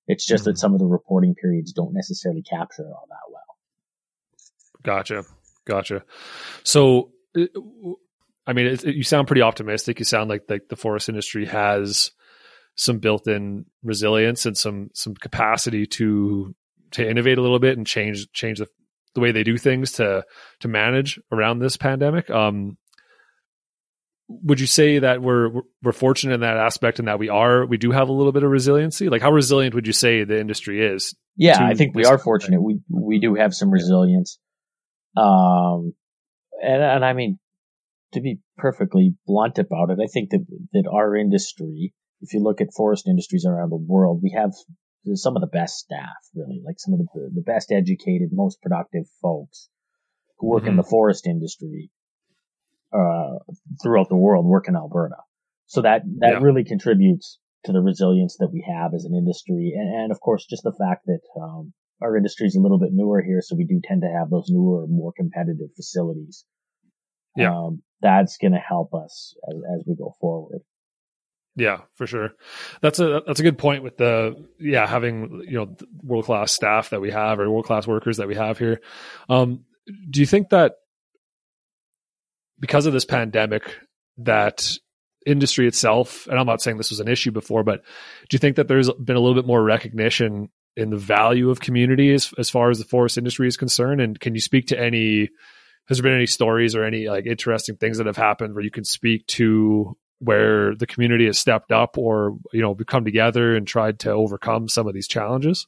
It's 0.09 0.27
just 0.27 0.43
mm-hmm. 0.43 0.51
that 0.51 0.59
some 0.59 0.73
of 0.73 0.81
the 0.81 0.87
reporting 0.87 1.35
periods 1.35 1.73
don't 1.73 1.95
necessarily 1.95 2.43
capture 2.43 2.85
all 2.85 3.07
that 3.09 3.31
well. 3.31 3.43
Gotcha. 4.83 5.25
Gotcha. 5.67 6.03
So, 6.65 7.11
uh, 7.37 7.45
I 8.47 8.55
mean, 8.55 8.67
it, 8.67 8.85
it, 8.85 8.97
you 8.97 9.03
sound 9.05 9.27
pretty 9.27 9.43
optimistic. 9.43 9.99
You 9.99 10.07
sound 10.07 10.31
like 10.31 10.45
like 10.49 10.69
the 10.69 10.77
forest 10.77 11.11
industry 11.11 11.45
has 11.47 12.11
some 12.75 12.99
built-in 12.99 13.67
resilience 13.83 14.47
and 14.47 14.57
some 14.57 14.89
some 14.95 15.15
capacity 15.15 15.87
to 15.87 16.55
to 16.93 17.09
innovate 17.09 17.37
a 17.37 17.43
little 17.43 17.59
bit 17.59 17.77
and 17.77 17.87
change 17.87 18.33
change 18.33 18.61
the, 18.61 18.69
the 19.15 19.21
way 19.21 19.33
they 19.33 19.43
do 19.45 19.59
things 19.59 19.93
to 19.93 20.25
to 20.61 20.69
manage 20.69 21.21
around 21.31 21.59
this 21.59 21.77
pandemic. 21.77 22.31
Um, 22.31 22.79
would 24.29 24.61
you 24.61 24.67
say 24.67 24.99
that 24.99 25.23
we're 25.23 25.63
we're 25.83 25.93
fortunate 25.93 26.35
in 26.35 26.41
that 26.41 26.57
aspect 26.57 26.99
and 26.99 27.09
that 27.09 27.19
we 27.19 27.29
are 27.29 27.65
we 27.67 27.79
do 27.79 27.91
have 27.93 28.09
a 28.09 28.13
little 28.13 28.33
bit 28.33 28.43
of 28.43 28.51
resiliency? 28.51 29.09
Like 29.09 29.23
how 29.23 29.33
resilient 29.33 29.75
would 29.75 29.87
you 29.87 29.93
say 29.93 30.25
the 30.25 30.39
industry 30.39 30.85
is? 30.85 31.15
Yeah, 31.37 31.65
I 31.65 31.75
think 31.75 31.95
we 31.95 32.05
are 32.05 32.19
fortunate. 32.19 32.61
We 32.61 32.81
we 32.91 33.21
do 33.21 33.35
have 33.35 33.55
some 33.55 33.71
resilience. 33.71 34.39
Um, 35.17 35.95
and, 36.63 36.83
and 36.83 37.05
I 37.05 37.13
mean, 37.13 37.39
to 38.13 38.21
be 38.21 38.41
perfectly 38.57 39.15
blunt 39.27 39.59
about 39.59 39.91
it, 39.91 39.99
I 40.03 40.07
think 40.07 40.31
that, 40.31 40.45
that 40.73 40.89
our 40.93 41.17
industry, 41.17 41.95
if 42.21 42.35
you 42.35 42.43
look 42.43 42.61
at 42.61 42.69
forest 42.77 43.07
industries 43.07 43.47
around 43.47 43.71
the 43.71 43.77
world, 43.77 44.21
we 44.23 44.35
have 44.37 44.53
some 45.15 45.37
of 45.37 45.41
the 45.41 45.49
best 45.49 45.77
staff, 45.77 46.17
really, 46.35 46.61
like 46.65 46.77
some 46.79 46.95
of 46.95 47.01
the, 47.01 47.31
the 47.35 47.43
best 47.43 47.73
educated, 47.73 48.29
most 48.33 48.61
productive 48.61 49.05
folks 49.23 49.69
who 50.39 50.49
work 50.49 50.63
mm-hmm. 50.63 50.71
in 50.71 50.77
the 50.77 50.83
forest 50.83 51.27
industry, 51.27 51.91
uh, 52.93 53.39
throughout 53.83 54.09
the 54.09 54.17
world 54.17 54.47
work 54.47 54.69
in 54.69 54.77
Alberta. 54.77 55.17
So 55.67 55.83
that, 55.83 56.03
that 56.21 56.33
yeah. 56.33 56.39
really 56.41 56.65
contributes 56.65 57.39
to 57.65 57.73
the 57.73 57.81
resilience 57.81 58.37
that 58.39 58.51
we 58.53 58.65
have 58.67 58.95
as 58.95 59.05
an 59.05 59.15
industry. 59.15 59.75
And, 59.77 60.03
and 60.03 60.13
of 60.13 60.21
course, 60.21 60.47
just 60.49 60.63
the 60.63 60.73
fact 60.79 61.07
that, 61.07 61.21
um, 61.41 61.73
our 62.01 62.17
industry 62.17 62.47
is 62.47 62.55
a 62.55 62.61
little 62.61 62.79
bit 62.79 62.91
newer 62.93 63.21
here, 63.23 63.41
so 63.43 63.57
we 63.57 63.65
do 63.65 63.81
tend 63.83 64.03
to 64.03 64.09
have 64.09 64.31
those 64.31 64.47
newer, 64.49 64.87
more 64.87 65.13
competitive 65.17 65.71
facilities. 65.75 66.45
Yeah. 67.37 67.53
Um, 67.53 67.83
that's 68.01 68.37
going 68.37 68.53
to 68.53 68.59
help 68.59 68.95
us 68.95 69.35
as, 69.49 69.57
as 69.75 69.85
we 69.87 69.97
go 69.97 70.15
forward. 70.21 70.61
Yeah, 71.57 71.81
for 71.97 72.07
sure. 72.07 72.31
That's 72.83 73.01
a 73.01 73.21
that's 73.27 73.41
a 73.41 73.43
good 73.43 73.59
point 73.59 73.83
with 73.83 73.97
the 73.97 74.47
yeah 74.61 74.87
having 74.87 75.43
you 75.49 75.59
know 75.59 75.77
world 76.05 76.27
class 76.27 76.53
staff 76.53 76.91
that 76.91 77.01
we 77.01 77.11
have 77.11 77.41
or 77.41 77.51
world 77.51 77.65
class 77.65 77.85
workers 77.85 78.19
that 78.19 78.29
we 78.29 78.37
have 78.37 78.59
here. 78.59 78.81
Um, 79.29 79.65
do 80.09 80.21
you 80.21 80.27
think 80.27 80.51
that 80.51 80.75
because 82.61 82.87
of 82.87 82.93
this 82.93 83.05
pandemic 83.05 83.77
that 84.19 84.71
industry 85.27 85.67
itself 85.67 86.27
and 86.27 86.39
I'm 86.39 86.47
not 86.47 86.63
saying 86.63 86.77
this 86.77 86.91
was 86.91 87.01
an 87.01 87.09
issue 87.09 87.31
before, 87.31 87.63
but 87.63 87.83
do 88.29 88.35
you 88.35 88.39
think 88.39 88.57
that 88.57 88.69
there's 88.69 88.91
been 88.93 89.17
a 89.17 89.21
little 89.21 89.35
bit 89.35 89.47
more 89.47 89.63
recognition 89.63 90.49
in 90.77 90.91
the 90.91 90.97
value 90.97 91.51
of 91.51 91.61
community 91.61 92.13
as, 92.15 92.33
as 92.39 92.49
far 92.51 92.71
as 92.71 92.79
the 92.79 92.85
forest 92.85 93.19
industry 93.19 93.49
is 93.49 93.57
concerned? 93.57 94.01
And 94.01 94.19
can 94.19 94.35
you 94.35 94.41
speak 94.41 94.69
to 94.69 94.81
any, 94.81 95.29
has 95.89 95.99
there 95.99 96.05
been 96.05 96.15
any 96.15 96.27
stories 96.27 96.75
or 96.75 96.85
any 96.85 97.09
like 97.09 97.27
interesting 97.27 97.77
things 97.77 97.99
that 97.99 98.07
have 98.07 98.17
happened 98.17 98.55
where 98.55 98.65
you 98.65 98.71
can 98.71 98.85
speak 98.85 99.27
to 99.27 99.97
where 100.21 100.75
the 100.75 100.87
community 100.87 101.27
has 101.27 101.39
stepped 101.39 101.73
up 101.73 101.99
or, 101.99 102.37
you 102.53 102.63
know, 102.63 102.75
come 102.87 103.05
together 103.05 103.55
and 103.55 103.67
tried 103.67 104.01
to 104.01 104.11
overcome 104.11 104.69
some 104.69 104.87
of 104.87 104.95
these 104.95 105.09
challenges? 105.09 105.67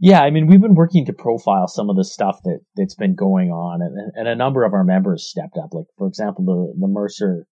Yeah, 0.00 0.20
I 0.20 0.30
mean, 0.30 0.46
we've 0.46 0.60
been 0.60 0.74
working 0.74 1.06
to 1.06 1.12
profile 1.12 1.68
some 1.68 1.88
of 1.88 1.96
the 1.96 2.04
stuff 2.04 2.40
that 2.44 2.60
that's 2.76 2.96
been 2.96 3.14
going 3.14 3.50
on, 3.50 3.80
and, 3.80 4.12
and 4.14 4.28
a 4.28 4.34
number 4.34 4.64
of 4.64 4.72
our 4.72 4.84
members 4.84 5.28
stepped 5.28 5.56
up. 5.56 5.72
Like, 5.72 5.86
for 5.96 6.08
example, 6.08 6.44
the 6.44 6.80
the 6.80 6.88
Mercer 6.88 7.46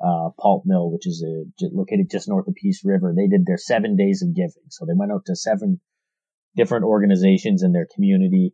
uh, 0.00 0.30
pulp 0.40 0.62
mill, 0.64 0.92
which 0.92 1.06
is 1.06 1.24
a, 1.26 1.66
located 1.72 2.10
just 2.10 2.28
north 2.28 2.46
of 2.46 2.54
Peace 2.54 2.82
River. 2.84 3.12
They 3.16 3.26
did 3.26 3.46
their 3.46 3.58
seven 3.58 3.96
days 3.96 4.22
of 4.22 4.34
giving, 4.34 4.68
so 4.68 4.86
they 4.86 4.94
went 4.94 5.12
out 5.12 5.24
to 5.26 5.34
seven 5.34 5.80
different 6.56 6.84
organizations 6.84 7.62
in 7.62 7.72
their 7.72 7.86
community. 7.94 8.52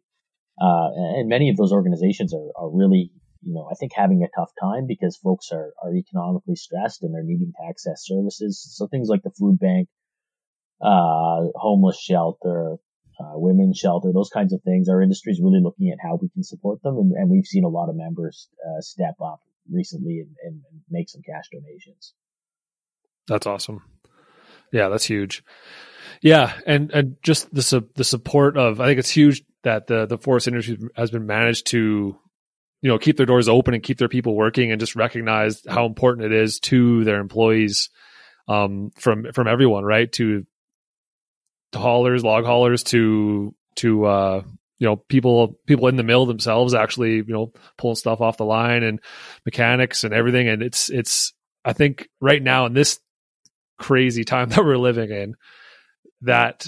Uh, 0.61 0.89
and 0.95 1.29
many 1.29 1.51
of 1.51 1.57
those 1.57 1.73
organizations 1.73 2.33
are, 2.33 2.49
are 2.57 2.71
really, 2.71 3.11
you 3.43 3.55
know, 3.55 3.69
I 3.71 3.75
think 3.75 3.93
having 3.95 4.23
a 4.23 4.39
tough 4.39 4.53
time 4.61 4.87
because 4.87 5.17
folks 5.17 5.51
are, 5.53 5.73
are 5.83 5.95
economically 5.95 6.55
stressed 6.55 7.03
and 7.03 7.13
they're 7.13 7.25
needing 7.25 7.53
to 7.53 7.69
access 7.69 8.05
services. 8.05 8.65
So 8.77 8.87
things 8.87 9.09
like 9.09 9.23
the 9.23 9.33
food 9.39 9.59
bank, 9.59 9.89
uh, 10.81 11.51
homeless 11.57 11.99
shelter, 12.01 12.77
uh, 13.21 13.33
women's 13.35 13.79
shelter, 13.79 14.13
those 14.13 14.31
kinds 14.31 14.53
of 14.53 14.63
things. 14.63 14.89
Our 14.89 15.03
industry 15.03 15.33
is 15.33 15.41
really 15.43 15.61
looking 15.63 15.91
at 15.91 15.99
how 16.03 16.19
we 16.21 16.29
can 16.29 16.43
support 16.43 16.83
them. 16.83 16.97
And, 16.97 17.13
and 17.13 17.31
we've 17.31 17.47
seen 17.47 17.65
a 17.65 17.69
lot 17.69 17.89
of 17.89 17.97
members, 17.97 18.49
uh, 18.67 18.81
step 18.81 19.15
up 19.25 19.41
recently 19.71 20.21
and, 20.21 20.31
and, 20.45 20.61
make 20.91 21.09
some 21.09 21.23
cash 21.23 21.45
donations. 21.51 22.15
That's 23.27 23.47
awesome. 23.47 23.83
Yeah, 24.73 24.89
that's 24.89 25.07
huge. 25.07 25.43
Yeah, 26.21 26.53
and 26.67 26.91
and 26.93 27.17
just 27.23 27.53
the 27.55 27.63
su- 27.63 27.89
the 27.95 28.05
support 28.05 28.57
of 28.57 28.81
I 28.81 28.87
think 28.87 28.99
it's 28.99 29.11
huge 29.11 29.43
that 29.63 29.87
the 29.87 30.07
the 30.07 30.19
forest 30.19 30.47
industry 30.47 30.79
has 30.97 31.11
been 31.11 31.27
managed 31.27 31.67
to 31.69 32.17
you 32.83 32.91
know 32.91 32.99
keep 32.99 33.17
their 33.17 33.27
doors 33.27 33.49
open 33.49 33.75
and 33.75 33.83
keep 33.83 33.99
their 33.99 34.09
people 34.09 34.35
working 34.35 34.71
and 34.71 34.81
just 34.81 34.95
recognize 34.95 35.63
how 35.67 35.87
important 35.87 36.27
it 36.27 36.33
is 36.33 36.61
to 36.61 37.03
their 37.05 37.19
employees 37.19 37.89
um, 38.47 38.91
from 38.97 39.33
from 39.33 39.49
everyone 39.49 39.85
right 39.85 40.13
to 40.13 40.43
to 40.43 40.47
haulers 41.79 42.25
log 42.25 42.45
haulers 42.45 42.83
to 42.85 43.55
to 43.77 44.05
uh, 44.05 44.43
you 44.79 44.87
know 44.87 44.97
people 44.97 45.59
people 45.67 45.89
in 45.89 45.97
the 45.97 46.03
mill 46.03 46.27
themselves 46.27 46.75
actually 46.75 47.17
you 47.17 47.25
know 47.29 47.53
pulling 47.79 47.97
stuff 47.97 48.21
off 48.21 48.37
the 48.37 48.45
line 48.45 48.83
and 48.83 49.01
mechanics 49.45 50.05
and 50.05 50.15
everything 50.15 50.49
and 50.49 50.63
it's 50.63 50.91
it's 50.91 51.33
I 51.65 51.73
think 51.73 52.09
right 52.21 52.43
now 52.43 52.67
in 52.67 52.75
this 52.75 53.01
crazy 53.79 54.25
time 54.25 54.49
that 54.51 54.65
we're 54.65 54.77
living 54.77 55.11
in 55.11 55.35
that 56.23 56.67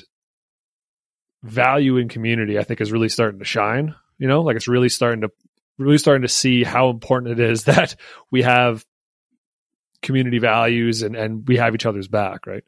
value 1.43 1.97
in 1.97 2.09
community, 2.09 2.59
I 2.59 2.65
think, 2.65 2.81
is 2.81 2.93
really 2.93 3.09
starting 3.09 3.39
to 3.39 3.45
shine. 3.45 3.95
You 4.19 4.29
know, 4.29 4.43
like 4.43 4.57
it's 4.57 4.69
really 4.69 4.89
starting 4.89 5.23
to 5.23 5.31
really 5.79 5.99
starting 5.99 6.23
to 6.23 6.29
see 6.29 6.65
how 6.65 6.89
important 6.89 7.39
it 7.39 7.51
is 7.51 7.65
that 7.65 7.97
we 8.31 8.43
have 8.43 8.85
community 10.03 10.39
values 10.39 11.03
and 11.03 11.17
and 11.17 11.47
we 11.47 11.57
have 11.57 11.75
each 11.75 11.87
other's 11.87 12.09
back, 12.09 12.47
right? 12.47 12.65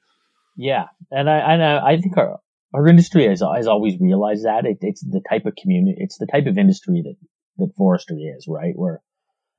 Yeah, 0.59 0.87
and 1.11 1.31
I 1.31 1.39
and 1.55 1.65
I, 1.65 1.87
I 1.93 1.97
think 1.99 2.19
our 2.19 2.41
our 2.75 2.87
industry 2.87 3.27
has 3.27 3.41
has 3.41 3.67
always 3.67 3.95
realized 3.99 4.45
that 4.45 4.67
it, 4.67 4.79
it's 4.83 5.01
the 5.01 5.23
type 5.27 5.47
of 5.47 5.55
community, 5.55 5.97
it's 5.99 6.19
the 6.19 6.27
type 6.27 6.47
of 6.47 6.59
industry 6.59 7.03
that 7.05 7.17
that 7.59 7.73
forestry 7.77 8.23
is, 8.23 8.47
right? 8.47 8.75
Where 8.75 9.01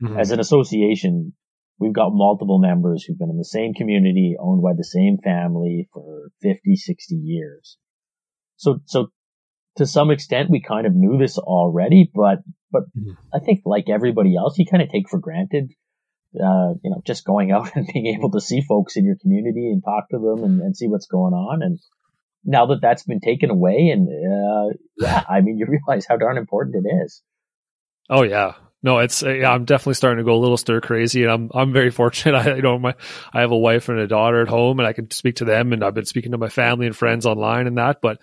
mm-hmm. 0.04 0.20
as 0.20 0.32
an 0.32 0.40
association, 0.40 1.34
We've 1.80 1.94
got 1.94 2.10
multiple 2.12 2.60
members 2.60 3.04
who've 3.04 3.18
been 3.18 3.30
in 3.30 3.38
the 3.38 3.46
same 3.46 3.74
community, 3.74 4.36
owned 4.38 4.62
by 4.62 4.74
the 4.76 4.84
same 4.84 5.18
family 5.24 5.88
for 5.94 6.30
50, 6.42 6.76
60 6.76 7.16
years. 7.16 7.78
So, 8.58 8.80
so 8.86 9.08
to 9.78 9.86
some 9.86 10.12
extent, 10.12 10.50
we 10.50 10.62
kind 10.62 10.86
of 10.86 10.94
knew 10.94 11.18
this 11.18 11.38
already, 11.38 12.12
but, 12.14 12.40
but 12.70 12.84
mm-hmm. 12.98 13.12
I 13.34 13.40
think 13.40 13.62
like 13.66 13.86
everybody 13.88 14.36
else, 14.36 14.58
you 14.58 14.66
kind 14.70 14.84
of 14.84 14.90
take 14.90 15.10
for 15.10 15.20
granted, 15.20 15.72
uh, 16.36 16.74
you 16.84 16.90
know, 16.90 17.02
just 17.06 17.26
going 17.26 17.52
out 17.52 17.72
and 17.76 17.88
being 17.92 18.08
able 18.08 18.32
to 18.32 18.42
see 18.42 18.62
folks 18.62 18.96
in 18.96 19.06
your 19.06 19.18
community 19.22 19.70
and 19.70 19.84
talk 19.84 20.10
to 20.10 20.18
them 20.18 20.44
and, 20.44 20.62
and 20.62 20.78
see 20.78 20.88
what's 20.88 21.08
going 21.08 21.34
on. 21.34 21.62
And 21.62 21.80
now 22.44 22.68
that 22.68 22.82
that's 22.82 23.04
been 23.04 23.20
taken 23.20 23.50
away 23.50 23.90
and, 23.94 24.08
uh, 24.08 24.74
yeah, 24.98 25.24
I 25.30 25.42
mean, 25.42 25.58
you 25.58 25.66
realize 25.88 26.06
how 26.08 26.18
darn 26.18 26.38
important 26.38 26.86
it 26.86 26.90
is. 27.06 27.22
Oh 28.10 28.24
yeah 28.24 28.54
no, 28.82 29.00
it's 29.00 29.24
uh, 29.24 29.32
yeah, 29.32 29.52
I'm 29.52 29.66
definitely 29.66 29.96
starting 29.96 30.24
to 30.24 30.30
go 30.30 30.36
a 30.36 30.40
little 30.40 30.58
stir 30.58 30.80
crazy, 30.80 31.24
and 31.24 31.32
I'm 31.32 31.50
I'm 31.54 31.74
very 31.74 31.92
fortunate. 32.02 32.36
I 32.36 32.56
you 32.56 32.62
know 32.62 32.80
my 32.80 32.96
I 33.34 33.42
have 33.42 33.52
a 33.52 33.58
wife 33.58 33.90
and 33.90 34.00
a 34.00 34.08
daughter 34.08 34.42
at 34.42 34.48
home, 34.48 34.80
and 34.80 34.88
I 34.88 34.94
can 34.94 35.12
speak 35.12 35.38
to 35.38 35.46
them, 35.46 35.74
and 35.74 35.84
I've 35.84 35.94
been 35.94 36.06
speaking 36.06 36.32
to 36.32 36.38
my 36.38 36.50
family 36.50 36.86
and 36.86 36.96
friends 36.96 37.26
online 37.26 37.68
and 37.68 37.78
that. 37.78 38.00
But 38.02 38.20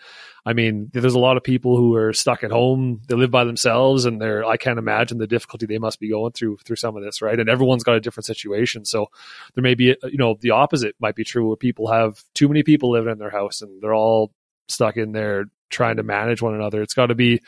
I 0.46 0.54
mean, 0.54 0.90
there's 0.92 1.14
a 1.14 1.18
lot 1.18 1.36
of 1.36 1.42
people 1.42 1.76
who 1.76 1.94
are 1.96 2.12
stuck 2.14 2.42
at 2.42 2.50
home. 2.50 3.02
They 3.06 3.16
live 3.16 3.30
by 3.30 3.44
themselves, 3.44 4.06
and 4.06 4.18
they're 4.20 4.46
I 4.46 4.56
can't 4.56 4.78
imagine 4.78 5.18
the 5.18 5.26
difficulty 5.26 5.66
they 5.66 5.78
must 5.78 6.00
be 6.00 6.08
going 6.08 6.32
through 6.32 6.58
through 6.64 6.76
some 6.76 6.96
of 6.96 7.02
this, 7.02 7.20
right? 7.20 7.38
And 7.38 7.50
everyone's 7.50 7.84
got 7.84 7.96
a 7.96 8.00
different 8.00 8.26
situation, 8.26 8.86
so 8.86 9.08
there 9.54 9.62
may 9.62 9.74
be 9.74 9.94
you 10.04 10.18
know 10.18 10.38
the 10.40 10.52
opposite 10.52 10.94
might 11.00 11.16
be 11.16 11.24
true 11.24 11.48
where 11.48 11.56
people 11.56 11.88
have 11.92 12.22
too 12.34 12.48
many 12.48 12.62
people 12.62 12.92
living 12.92 13.12
in 13.12 13.18
their 13.18 13.30
house, 13.30 13.60
and 13.60 13.82
they're 13.82 13.94
all 13.94 14.32
stuck 14.68 14.96
in 14.96 15.12
there 15.12 15.46
trying 15.68 15.96
to 15.96 16.02
manage 16.02 16.40
one 16.40 16.54
another. 16.54 16.80
It's 16.80 16.94
got 16.94 17.06
to 17.06 17.14
be 17.14 17.42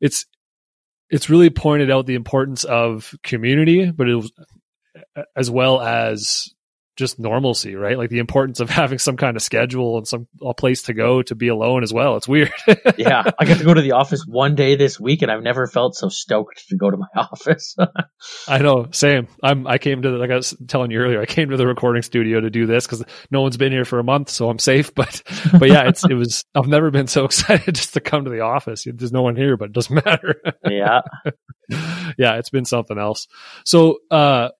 it's 0.00 0.26
it's 1.10 1.28
really 1.28 1.50
pointed 1.50 1.90
out 1.90 2.06
the 2.06 2.14
importance 2.14 2.64
of 2.64 3.14
community, 3.22 3.90
but 3.90 4.08
it 4.08 4.14
was 4.14 4.32
as 5.36 5.50
well 5.50 5.80
as 5.80 6.52
just 7.00 7.18
normalcy, 7.18 7.74
right? 7.74 7.98
Like 7.98 8.10
the 8.10 8.20
importance 8.20 8.60
of 8.60 8.70
having 8.70 9.00
some 9.00 9.16
kind 9.16 9.36
of 9.36 9.42
schedule 9.42 9.96
and 9.96 10.06
some 10.06 10.28
a 10.40 10.54
place 10.54 10.82
to 10.82 10.94
go 10.94 11.22
to 11.22 11.34
be 11.34 11.48
alone 11.48 11.82
as 11.82 11.92
well. 11.92 12.16
It's 12.16 12.28
weird. 12.28 12.52
yeah, 12.96 13.24
I 13.38 13.44
got 13.44 13.58
to 13.58 13.64
go 13.64 13.74
to 13.74 13.80
the 13.80 13.92
office 13.92 14.24
one 14.24 14.54
day 14.54 14.76
this 14.76 15.00
week, 15.00 15.22
and 15.22 15.32
I've 15.32 15.42
never 15.42 15.66
felt 15.66 15.96
so 15.96 16.08
stoked 16.08 16.68
to 16.68 16.76
go 16.76 16.90
to 16.90 16.96
my 16.96 17.08
office. 17.16 17.74
I 18.46 18.58
know, 18.58 18.88
same. 18.92 19.26
I'm. 19.42 19.66
I 19.66 19.78
came 19.78 20.02
to 20.02 20.10
the, 20.10 20.18
like 20.18 20.30
I 20.30 20.36
was 20.36 20.54
telling 20.68 20.92
you 20.92 21.00
earlier. 21.00 21.20
I 21.20 21.26
came 21.26 21.50
to 21.50 21.56
the 21.56 21.66
recording 21.66 22.02
studio 22.02 22.40
to 22.40 22.50
do 22.50 22.66
this 22.66 22.86
because 22.86 23.02
no 23.30 23.42
one's 23.42 23.56
been 23.56 23.72
here 23.72 23.84
for 23.84 23.98
a 23.98 24.04
month, 24.04 24.28
so 24.28 24.48
I'm 24.48 24.60
safe. 24.60 24.94
But 24.94 25.22
but 25.58 25.68
yeah, 25.68 25.88
it's 25.88 26.04
it 26.04 26.14
was. 26.14 26.44
I've 26.54 26.68
never 26.68 26.90
been 26.90 27.06
so 27.08 27.24
excited 27.24 27.74
just 27.74 27.94
to 27.94 28.00
come 28.00 28.24
to 28.24 28.30
the 28.30 28.40
office. 28.40 28.84
There's 28.86 29.12
no 29.12 29.22
one 29.22 29.34
here, 29.34 29.56
but 29.56 29.70
it 29.70 29.72
doesn't 29.72 30.04
matter. 30.06 30.36
yeah, 30.68 31.00
yeah, 32.18 32.36
it's 32.36 32.50
been 32.50 32.66
something 32.66 32.98
else. 32.98 33.26
So 33.64 33.98
uh, 34.10 34.50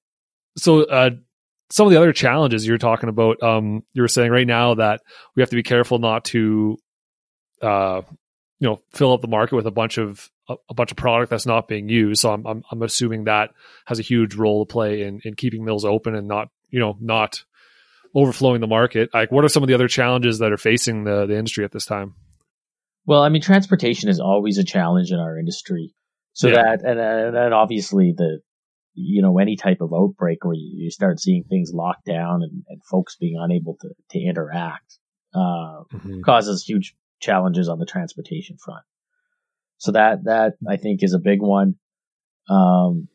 so 0.56 0.84
uh 0.84 1.10
some 1.70 1.86
of 1.86 1.92
the 1.92 1.98
other 1.98 2.12
challenges 2.12 2.66
you're 2.66 2.78
talking 2.78 3.08
about, 3.08 3.42
um, 3.42 3.82
you 3.92 4.02
were 4.02 4.08
saying 4.08 4.30
right 4.30 4.46
now 4.46 4.74
that 4.74 5.00
we 5.34 5.42
have 5.42 5.50
to 5.50 5.56
be 5.56 5.62
careful 5.62 5.98
not 5.98 6.24
to, 6.26 6.76
uh, 7.62 8.02
you 8.58 8.68
know, 8.68 8.80
fill 8.92 9.12
up 9.12 9.22
the 9.22 9.28
market 9.28 9.56
with 9.56 9.66
a 9.66 9.70
bunch 9.70 9.96
of 9.96 10.28
a, 10.48 10.56
a, 10.68 10.74
bunch 10.74 10.90
of 10.90 10.96
product 10.96 11.30
that's 11.30 11.46
not 11.46 11.68
being 11.68 11.88
used. 11.88 12.20
So 12.20 12.32
I'm, 12.32 12.46
I'm 12.46 12.62
I'm 12.70 12.82
assuming 12.82 13.24
that 13.24 13.50
has 13.86 13.98
a 13.98 14.02
huge 14.02 14.34
role 14.34 14.66
to 14.66 14.70
play 14.70 15.02
in 15.02 15.20
in 15.24 15.34
keeping 15.34 15.64
mills 15.64 15.84
open 15.84 16.14
and 16.14 16.28
not 16.28 16.48
you 16.68 16.80
know 16.80 16.96
not 17.00 17.44
overflowing 18.14 18.60
the 18.60 18.66
market. 18.66 19.10
Like, 19.14 19.30
what 19.30 19.44
are 19.44 19.48
some 19.48 19.62
of 19.62 19.68
the 19.68 19.74
other 19.74 19.88
challenges 19.88 20.40
that 20.40 20.52
are 20.52 20.58
facing 20.58 21.04
the 21.04 21.26
the 21.26 21.36
industry 21.36 21.64
at 21.64 21.72
this 21.72 21.86
time? 21.86 22.14
Well, 23.06 23.22
I 23.22 23.28
mean, 23.28 23.42
transportation 23.42 24.08
is 24.08 24.20
always 24.20 24.58
a 24.58 24.64
challenge 24.64 25.10
in 25.10 25.18
our 25.18 25.38
industry. 25.38 25.94
So 26.32 26.48
yeah. 26.48 26.54
that 26.54 26.84
and, 26.84 27.00
and 27.36 27.54
obviously 27.54 28.12
the 28.16 28.40
you 28.94 29.22
know, 29.22 29.38
any 29.38 29.56
type 29.56 29.80
of 29.80 29.92
outbreak 29.94 30.44
where 30.44 30.54
you, 30.54 30.90
start 30.90 31.20
seeing 31.20 31.44
things 31.44 31.70
locked 31.72 32.04
down 32.04 32.42
and, 32.42 32.62
and 32.68 32.84
folks 32.84 33.16
being 33.16 33.36
unable 33.40 33.76
to, 33.80 33.88
to 34.10 34.18
interact, 34.18 34.98
uh, 35.34 35.84
mm-hmm. 35.92 36.20
causes 36.22 36.64
huge 36.64 36.94
challenges 37.20 37.68
on 37.68 37.78
the 37.78 37.86
transportation 37.86 38.56
front. 38.62 38.82
So 39.78 39.92
that, 39.92 40.24
that 40.24 40.54
I 40.68 40.76
think 40.76 41.02
is 41.02 41.14
a 41.14 41.18
big 41.18 41.40
one. 41.40 41.76
Um, 42.48 43.08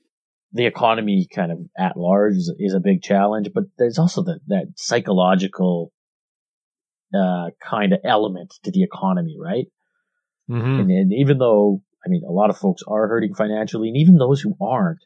the 0.53 0.65
economy 0.65 1.28
kind 1.34 1.51
of 1.51 1.59
at 1.78 1.97
large 1.97 2.36
is, 2.36 2.53
is 2.57 2.73
a 2.73 2.80
big 2.80 3.01
challenge, 3.01 3.49
but 3.53 3.65
there's 3.78 3.99
also 3.99 4.23
the, 4.23 4.39
that 4.47 4.67
psychological, 4.78 5.91
uh, 7.13 7.49
kind 7.61 7.93
of 7.93 7.99
element 8.03 8.53
to 8.63 8.71
the 8.71 8.84
economy, 8.84 9.36
right? 9.39 9.65
Mm-hmm. 10.49 10.80
And, 10.80 10.91
and 10.91 11.13
even 11.13 11.38
though, 11.38 11.82
I 12.05 12.09
mean, 12.09 12.23
a 12.28 12.32
lot 12.32 12.49
of 12.49 12.57
folks 12.57 12.84
are 12.88 13.07
hurting 13.07 13.36
financially 13.36 13.89
and 13.89 13.97
even 13.97 14.15
those 14.15 14.39
who 14.39 14.55
aren't, 14.61 14.99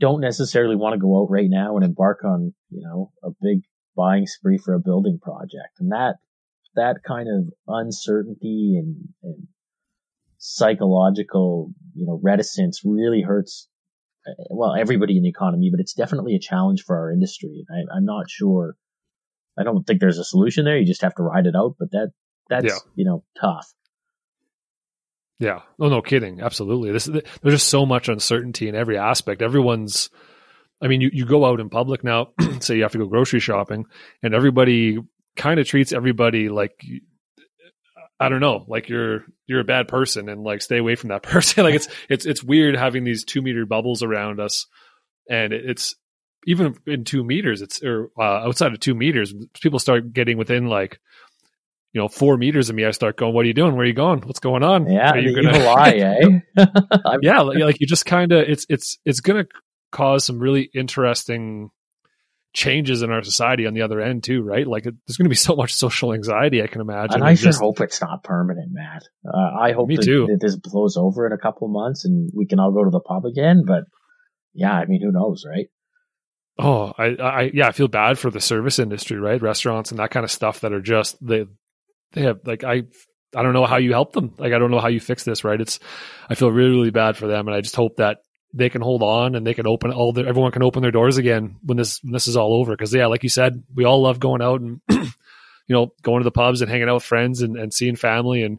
don't 0.00 0.20
necessarily 0.20 0.76
want 0.76 0.94
to 0.94 1.00
go 1.00 1.20
out 1.20 1.30
right 1.30 1.48
now 1.48 1.76
and 1.76 1.84
embark 1.84 2.24
on, 2.24 2.54
you 2.70 2.82
know, 2.82 3.12
a 3.22 3.30
big 3.40 3.62
buying 3.96 4.26
spree 4.26 4.58
for 4.58 4.74
a 4.74 4.80
building 4.80 5.18
project. 5.20 5.78
And 5.78 5.92
that, 5.92 6.16
that 6.74 6.96
kind 7.06 7.28
of 7.28 7.52
uncertainty 7.66 8.76
and, 8.78 9.08
and 9.22 9.48
psychological, 10.38 11.72
you 11.94 12.06
know, 12.06 12.18
reticence 12.22 12.82
really 12.84 13.22
hurts, 13.22 13.68
uh, 14.26 14.32
well, 14.50 14.74
everybody 14.74 15.16
in 15.16 15.22
the 15.22 15.28
economy, 15.28 15.70
but 15.70 15.80
it's 15.80 15.94
definitely 15.94 16.34
a 16.34 16.40
challenge 16.40 16.84
for 16.86 16.98
our 16.98 17.12
industry. 17.12 17.64
I, 17.70 17.96
I'm 17.96 18.04
not 18.04 18.30
sure. 18.30 18.76
I 19.58 19.64
don't 19.64 19.84
think 19.84 20.00
there's 20.00 20.18
a 20.18 20.24
solution 20.24 20.64
there. 20.64 20.78
You 20.78 20.86
just 20.86 21.02
have 21.02 21.14
to 21.16 21.22
ride 21.22 21.46
it 21.46 21.56
out, 21.56 21.74
but 21.78 21.90
that, 21.90 22.12
that's, 22.48 22.66
yeah. 22.66 22.78
you 22.94 23.04
know, 23.04 23.24
tough. 23.40 23.66
Yeah. 25.40 25.60
Oh, 25.80 25.88
no 25.88 26.02
kidding. 26.02 26.40
Absolutely. 26.42 26.92
This 26.92 27.06
there's 27.06 27.24
just 27.44 27.68
so 27.68 27.86
much 27.86 28.08
uncertainty 28.08 28.68
in 28.68 28.74
every 28.74 28.98
aspect. 28.98 29.40
Everyone's, 29.40 30.10
I 30.82 30.86
mean, 30.86 31.00
you, 31.00 31.10
you 31.12 31.24
go 31.24 31.46
out 31.46 31.60
in 31.60 31.70
public 31.70 32.04
now, 32.04 32.28
say 32.60 32.76
you 32.76 32.82
have 32.82 32.92
to 32.92 32.98
go 32.98 33.06
grocery 33.06 33.40
shopping 33.40 33.86
and 34.22 34.34
everybody 34.34 34.98
kind 35.36 35.58
of 35.58 35.66
treats 35.66 35.92
everybody 35.92 36.50
like, 36.50 36.72
I 38.20 38.28
don't 38.28 38.40
know, 38.40 38.66
like 38.68 38.90
you're, 38.90 39.24
you're 39.46 39.60
a 39.60 39.64
bad 39.64 39.88
person 39.88 40.28
and 40.28 40.42
like 40.44 40.60
stay 40.60 40.76
away 40.76 40.94
from 40.94 41.08
that 41.08 41.22
person. 41.24 41.64
like 41.64 41.74
it's, 41.74 41.88
it's, 42.10 42.26
it's 42.26 42.44
weird 42.44 42.76
having 42.76 43.04
these 43.04 43.24
two 43.24 43.40
meter 43.40 43.64
bubbles 43.64 44.02
around 44.02 44.40
us 44.40 44.66
and 45.28 45.54
it's, 45.54 45.96
even 46.46 46.74
in 46.86 47.04
two 47.04 47.22
meters, 47.22 47.60
it's 47.60 47.82
or 47.82 48.10
uh, 48.18 48.22
outside 48.22 48.72
of 48.72 48.80
two 48.80 48.94
meters, 48.94 49.34
people 49.60 49.78
start 49.78 50.12
getting 50.14 50.38
within 50.38 50.68
like 50.68 50.98
you 51.92 52.00
know, 52.00 52.08
four 52.08 52.36
meters 52.36 52.70
of 52.70 52.76
me, 52.76 52.84
I 52.84 52.92
start 52.92 53.16
going, 53.16 53.34
"What 53.34 53.44
are 53.44 53.48
you 53.48 53.54
doing? 53.54 53.72
Where 53.72 53.82
are 53.82 53.86
you 53.86 53.92
going? 53.92 54.20
What's 54.20 54.40
going 54.40 54.62
on? 54.62 54.90
Yeah, 54.90 55.12
are 55.12 55.18
you 55.18 55.34
gonna 55.34 55.58
lie, 55.58 55.90
eh? 56.56 56.66
yeah, 57.22 57.40
like, 57.40 57.58
like 57.58 57.80
you 57.80 57.86
just 57.86 58.06
kind 58.06 58.32
of 58.32 58.48
it's 58.48 58.66
it's 58.68 58.98
it's 59.04 59.20
gonna 59.20 59.46
cause 59.90 60.24
some 60.24 60.38
really 60.38 60.70
interesting 60.74 61.70
changes 62.52 63.02
in 63.02 63.10
our 63.10 63.22
society 63.22 63.66
on 63.66 63.74
the 63.74 63.82
other 63.82 64.00
end 64.00 64.24
too, 64.24 64.42
right? 64.42 64.66
Like 64.66 64.84
there's 64.84 65.16
going 65.16 65.26
to 65.26 65.30
be 65.30 65.36
so 65.36 65.54
much 65.54 65.74
social 65.74 66.12
anxiety, 66.12 66.62
I 66.62 66.66
can 66.66 66.80
imagine. 66.80 67.16
And 67.16 67.24
I 67.24 67.34
sure 67.34 67.46
just, 67.46 67.60
hope 67.60 67.80
it's 67.80 68.00
not 68.00 68.24
permanent, 68.24 68.70
Matt. 68.72 69.04
Uh, 69.26 69.58
I 69.60 69.72
hope 69.72 69.88
that, 69.88 70.00
that, 70.00 70.38
this 70.40 70.56
blows 70.56 70.96
over 70.96 71.26
in 71.26 71.32
a 71.32 71.38
couple 71.38 71.66
of 71.66 71.72
months 71.72 72.04
and 72.04 72.30
we 72.34 72.46
can 72.46 72.58
all 72.58 72.72
go 72.72 72.84
to 72.84 72.90
the 72.90 73.00
pub 73.00 73.24
again. 73.24 73.64
But 73.66 73.84
yeah, 74.52 74.72
I 74.72 74.86
mean, 74.86 75.00
who 75.00 75.12
knows, 75.12 75.44
right? 75.48 75.66
Oh, 76.58 76.92
I, 76.98 77.04
I, 77.04 77.50
yeah, 77.54 77.68
I 77.68 77.72
feel 77.72 77.88
bad 77.88 78.18
for 78.18 78.30
the 78.30 78.40
service 78.40 78.78
industry, 78.78 79.18
right? 79.18 79.40
Restaurants 79.40 79.92
and 79.92 79.98
that 79.98 80.10
kind 80.10 80.24
of 80.24 80.30
stuff 80.30 80.60
that 80.60 80.72
are 80.72 80.82
just 80.82 81.16
they 81.24 81.46
they 82.12 82.22
have 82.22 82.40
like 82.44 82.64
I 82.64 82.84
I 83.34 83.42
don't 83.42 83.52
know 83.52 83.66
how 83.66 83.76
you 83.76 83.92
help 83.92 84.12
them. 84.12 84.34
Like 84.38 84.52
I 84.52 84.58
don't 84.58 84.70
know 84.70 84.80
how 84.80 84.88
you 84.88 85.00
fix 85.00 85.24
this, 85.24 85.44
right? 85.44 85.60
It's 85.60 85.78
I 86.28 86.34
feel 86.34 86.50
really 86.50 86.70
really 86.70 86.90
bad 86.90 87.16
for 87.16 87.26
them, 87.26 87.48
and 87.48 87.56
I 87.56 87.60
just 87.60 87.76
hope 87.76 87.96
that 87.96 88.18
they 88.52 88.68
can 88.68 88.82
hold 88.82 89.02
on 89.02 89.36
and 89.36 89.46
they 89.46 89.54
can 89.54 89.66
open 89.66 89.92
all 89.92 90.12
their 90.12 90.26
everyone 90.26 90.50
can 90.52 90.62
open 90.62 90.82
their 90.82 90.90
doors 90.90 91.18
again 91.18 91.56
when 91.62 91.76
this 91.78 92.02
when 92.02 92.12
this 92.12 92.26
is 92.26 92.36
all 92.36 92.54
over. 92.54 92.72
Because 92.72 92.92
yeah, 92.94 93.06
like 93.06 93.22
you 93.22 93.28
said, 93.28 93.62
we 93.74 93.84
all 93.84 94.02
love 94.02 94.20
going 94.20 94.42
out 94.42 94.60
and 94.60 94.80
you 94.88 95.10
know 95.68 95.92
going 96.02 96.20
to 96.20 96.24
the 96.24 96.32
pubs 96.32 96.60
and 96.62 96.70
hanging 96.70 96.88
out 96.88 96.94
with 96.94 97.04
friends 97.04 97.42
and, 97.42 97.56
and 97.56 97.72
seeing 97.72 97.96
family 97.96 98.42
and 98.42 98.58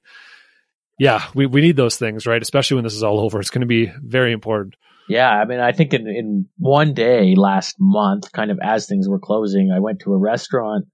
yeah, 1.02 1.26
we 1.34 1.48
we 1.48 1.62
need 1.62 1.76
those 1.76 1.96
things, 1.98 2.28
right? 2.28 2.42
Especially 2.42 2.76
when 2.76 2.84
this 2.84 2.94
is 2.94 3.02
all 3.02 3.20
over. 3.20 3.40
It's 3.40 3.50
going 3.50 3.62
to 3.62 3.68
be 3.68 3.92
very 4.04 4.32
important. 4.32 4.76
Yeah, 5.10 5.30
I 5.30 5.46
mean, 5.46 5.60
I 5.60 5.72
think 5.72 5.96
in 5.96 6.08
in 6.08 6.46
one 6.58 6.94
day 6.94 7.34
last 7.36 7.78
month, 7.80 8.32
kind 8.32 8.52
of 8.52 8.60
as 8.62 8.86
things 8.86 9.10
were 9.10 9.20
closing, 9.20 9.72
I 9.72 9.80
went 9.80 10.02
to 10.02 10.14
a 10.14 10.18
restaurant. 10.18 10.86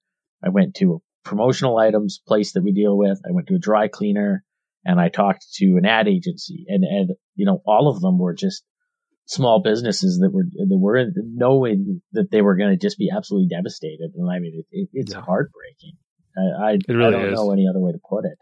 I 0.42 0.50
went 0.50 0.76
to 0.76 1.02
promotional 1.28 1.78
items 1.78 2.22
place 2.26 2.54
that 2.54 2.64
we 2.64 2.72
deal 2.72 2.98
with. 2.98 3.20
I 3.28 3.32
went 3.32 3.48
to 3.48 3.56
a 3.56 3.60
dry 3.60 3.88
cleaner 3.90 4.44
and 4.86 5.00
I 5.00 5.10
talked 5.10 5.46
to 5.56 5.76
an 5.78 5.86
ad 5.86 6.08
agency 6.08 6.66
and, 6.70 6.84
and, 6.84 7.12
you 7.36 7.46
know, 7.46 7.62
all 7.66 7.90
of 7.90 8.02
them 8.02 8.18
were 8.18 8.34
just 8.34 8.64
small 9.26 9.62
businesses 9.62 10.20
that 10.20 10.32
were, 10.32 10.46
that 10.46 10.78
were 10.78 11.06
knowing 11.16 12.02
that 12.14 12.32
they 12.32 12.42
were 12.42 12.56
going 12.56 12.72
to 12.72 12.78
just 12.78 12.98
be 12.98 13.12
absolutely 13.16 13.50
devastated. 13.50 14.12
And 14.16 14.32
I 14.32 14.40
mean, 14.40 14.54
it, 14.56 14.66
it, 14.72 14.90
it's 14.94 15.14
yeah. 15.14 15.22
heartbreaking. 15.22 15.98
I, 16.38 16.42
I, 16.42 16.78
really 16.88 17.08
I 17.08 17.12
don't 17.12 17.34
is. 17.34 17.34
know 17.34 17.52
any 17.52 17.68
other 17.68 17.80
way 17.80 17.92
to 17.92 18.00
put 18.10 18.26
it. 18.26 18.38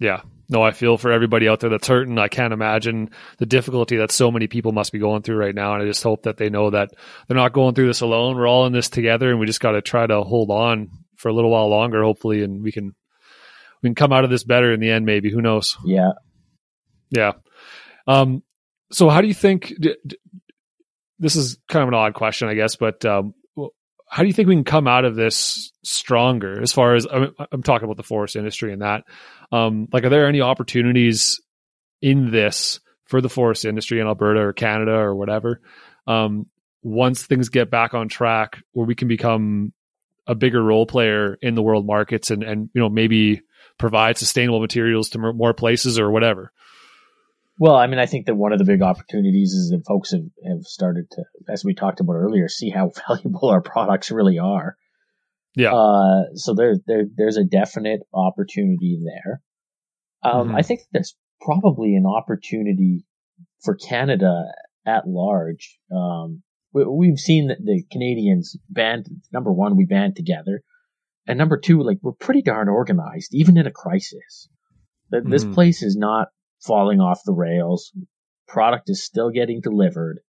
Yeah. 0.00 0.22
No, 0.48 0.62
I 0.62 0.72
feel 0.72 0.98
for 0.98 1.12
everybody 1.12 1.48
out 1.48 1.60
there 1.60 1.70
that's 1.70 1.86
hurting. 1.86 2.18
I 2.18 2.28
can't 2.28 2.52
imagine 2.52 3.10
the 3.38 3.46
difficulty 3.46 3.98
that 3.98 4.10
so 4.10 4.30
many 4.30 4.48
people 4.48 4.72
must 4.72 4.92
be 4.92 4.98
going 4.98 5.22
through 5.22 5.36
right 5.36 5.54
now. 5.54 5.74
And 5.74 5.82
I 5.82 5.86
just 5.86 6.02
hope 6.02 6.24
that 6.24 6.36
they 6.36 6.50
know 6.50 6.70
that 6.70 6.90
they're 7.28 7.36
not 7.36 7.52
going 7.52 7.74
through 7.74 7.86
this 7.86 8.00
alone. 8.00 8.36
We're 8.36 8.48
all 8.48 8.66
in 8.66 8.72
this 8.72 8.88
together 8.88 9.30
and 9.30 9.38
we 9.38 9.46
just 9.46 9.60
got 9.60 9.72
to 9.72 9.82
try 9.82 10.06
to 10.06 10.22
hold 10.22 10.50
on 10.50 10.90
for 11.16 11.28
a 11.28 11.32
little 11.32 11.50
while 11.50 11.68
longer, 11.68 12.02
hopefully, 12.02 12.42
and 12.42 12.62
we 12.62 12.72
can 12.72 12.94
we 13.82 13.88
can 13.88 13.94
come 13.94 14.12
out 14.12 14.24
of 14.24 14.30
this 14.30 14.44
better 14.44 14.72
in 14.72 14.80
the 14.80 14.90
end. 14.90 15.06
Maybe 15.06 15.30
who 15.30 15.42
knows? 15.42 15.76
Yeah, 15.84 16.12
yeah. 17.10 17.32
Um. 18.06 18.42
So, 18.92 19.08
how 19.08 19.20
do 19.20 19.28
you 19.28 19.34
think? 19.34 19.72
D- 19.80 19.96
d- 20.06 20.18
this 21.18 21.36
is 21.36 21.58
kind 21.68 21.82
of 21.82 21.88
an 21.88 21.94
odd 21.94 22.14
question, 22.14 22.48
I 22.48 22.54
guess, 22.54 22.76
but 22.76 23.04
um, 23.04 23.34
how 24.08 24.22
do 24.22 24.28
you 24.28 24.32
think 24.32 24.48
we 24.48 24.54
can 24.54 24.64
come 24.64 24.86
out 24.86 25.04
of 25.04 25.16
this 25.16 25.72
stronger? 25.82 26.60
As 26.60 26.72
far 26.72 26.94
as 26.94 27.06
I'm, 27.10 27.34
I'm 27.50 27.62
talking 27.62 27.84
about 27.84 27.96
the 27.96 28.02
forest 28.02 28.36
industry 28.36 28.72
and 28.72 28.82
that, 28.82 29.04
um, 29.50 29.88
like, 29.92 30.04
are 30.04 30.08
there 30.08 30.28
any 30.28 30.40
opportunities 30.40 31.40
in 32.00 32.30
this 32.30 32.80
for 33.06 33.20
the 33.20 33.28
forest 33.28 33.64
industry 33.64 34.00
in 34.00 34.06
Alberta 34.06 34.40
or 34.40 34.52
Canada 34.52 34.92
or 34.92 35.14
whatever? 35.14 35.60
Um, 36.06 36.46
once 36.82 37.24
things 37.24 37.48
get 37.48 37.70
back 37.70 37.94
on 37.94 38.08
track, 38.08 38.62
where 38.72 38.86
we 38.86 38.94
can 38.94 39.08
become 39.08 39.72
a 40.26 40.34
bigger 40.34 40.62
role 40.62 40.86
player 40.86 41.36
in 41.42 41.54
the 41.54 41.62
world 41.62 41.86
markets 41.86 42.30
and, 42.30 42.42
and 42.42 42.70
you 42.74 42.80
know 42.80 42.88
maybe 42.88 43.42
provide 43.78 44.18
sustainable 44.18 44.60
materials 44.60 45.10
to 45.10 45.18
more 45.18 45.54
places 45.54 45.98
or 45.98 46.10
whatever? 46.10 46.52
Well 47.58 47.76
i 47.76 47.86
mean 47.86 47.98
i 47.98 48.06
think 48.06 48.26
that 48.26 48.34
one 48.34 48.52
of 48.52 48.58
the 48.58 48.64
big 48.64 48.82
opportunities 48.82 49.52
is 49.52 49.70
that 49.70 49.84
folks 49.86 50.12
have, 50.12 50.24
have 50.46 50.64
started 50.64 51.10
to 51.12 51.24
as 51.48 51.64
we 51.64 51.74
talked 51.74 52.00
about 52.00 52.14
earlier 52.14 52.48
see 52.48 52.70
how 52.70 52.90
valuable 53.08 53.48
our 53.50 53.60
products 53.60 54.10
really 54.10 54.38
are. 54.38 54.76
Yeah. 55.56 55.72
Uh, 55.72 56.34
so 56.34 56.54
there, 56.54 56.74
there 56.86 57.04
there's 57.16 57.36
a 57.36 57.44
definite 57.44 58.00
opportunity 58.12 59.00
there. 59.04 59.40
Um, 60.22 60.48
mm-hmm. 60.48 60.56
i 60.56 60.62
think 60.62 60.80
there's 60.92 61.14
probably 61.40 61.94
an 61.96 62.06
opportunity 62.06 63.04
for 63.62 63.74
canada 63.76 64.46
at 64.86 65.06
large 65.06 65.78
um, 65.94 66.42
we, 66.74 67.08
have 67.08 67.18
seen 67.18 67.48
that 67.48 67.64
the 67.64 67.84
Canadians 67.90 68.56
band, 68.68 69.06
number 69.32 69.52
one, 69.52 69.76
we 69.76 69.84
band 69.84 70.16
together. 70.16 70.62
And 71.26 71.38
number 71.38 71.58
two, 71.58 71.82
like 71.82 71.98
we're 72.02 72.12
pretty 72.12 72.42
darn 72.42 72.68
organized, 72.68 73.32
even 73.32 73.56
in 73.56 73.66
a 73.66 73.70
crisis. 73.70 74.48
Mm-hmm. 75.12 75.30
This 75.30 75.44
place 75.44 75.82
is 75.82 75.96
not 75.96 76.28
falling 76.60 77.00
off 77.00 77.20
the 77.24 77.32
rails. 77.32 77.92
Product 78.48 78.90
is 78.90 79.04
still 79.04 79.30
getting 79.30 79.60
delivered. 79.60 80.20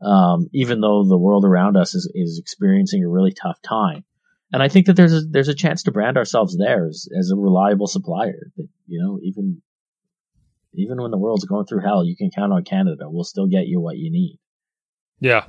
Um, 0.00 0.48
even 0.52 0.80
though 0.80 1.04
the 1.04 1.18
world 1.18 1.44
around 1.44 1.76
us 1.76 1.94
is, 1.94 2.10
is 2.14 2.38
experiencing 2.38 3.02
a 3.02 3.08
really 3.08 3.32
tough 3.32 3.60
time. 3.62 4.04
And 4.52 4.62
I 4.62 4.68
think 4.68 4.86
that 4.86 4.96
there's 4.96 5.14
a, 5.14 5.20
there's 5.22 5.48
a 5.48 5.54
chance 5.54 5.82
to 5.84 5.92
brand 5.92 6.16
ourselves 6.16 6.56
there 6.56 6.86
as, 6.86 7.08
as 7.18 7.30
a 7.30 7.36
reliable 7.36 7.86
supplier. 7.86 8.50
That, 8.56 8.68
you 8.86 9.02
know, 9.02 9.18
even 9.22 9.62
even 10.74 11.00
when 11.00 11.10
the 11.10 11.18
world's 11.18 11.44
going 11.44 11.66
through 11.66 11.82
hell, 11.82 12.04
you 12.04 12.16
can 12.16 12.30
count 12.30 12.52
on 12.52 12.64
Canada. 12.64 13.04
We'll 13.08 13.24
still 13.24 13.46
get 13.46 13.66
you 13.66 13.80
what 13.80 13.96
you 13.96 14.10
need. 14.10 14.38
Yeah. 15.20 15.46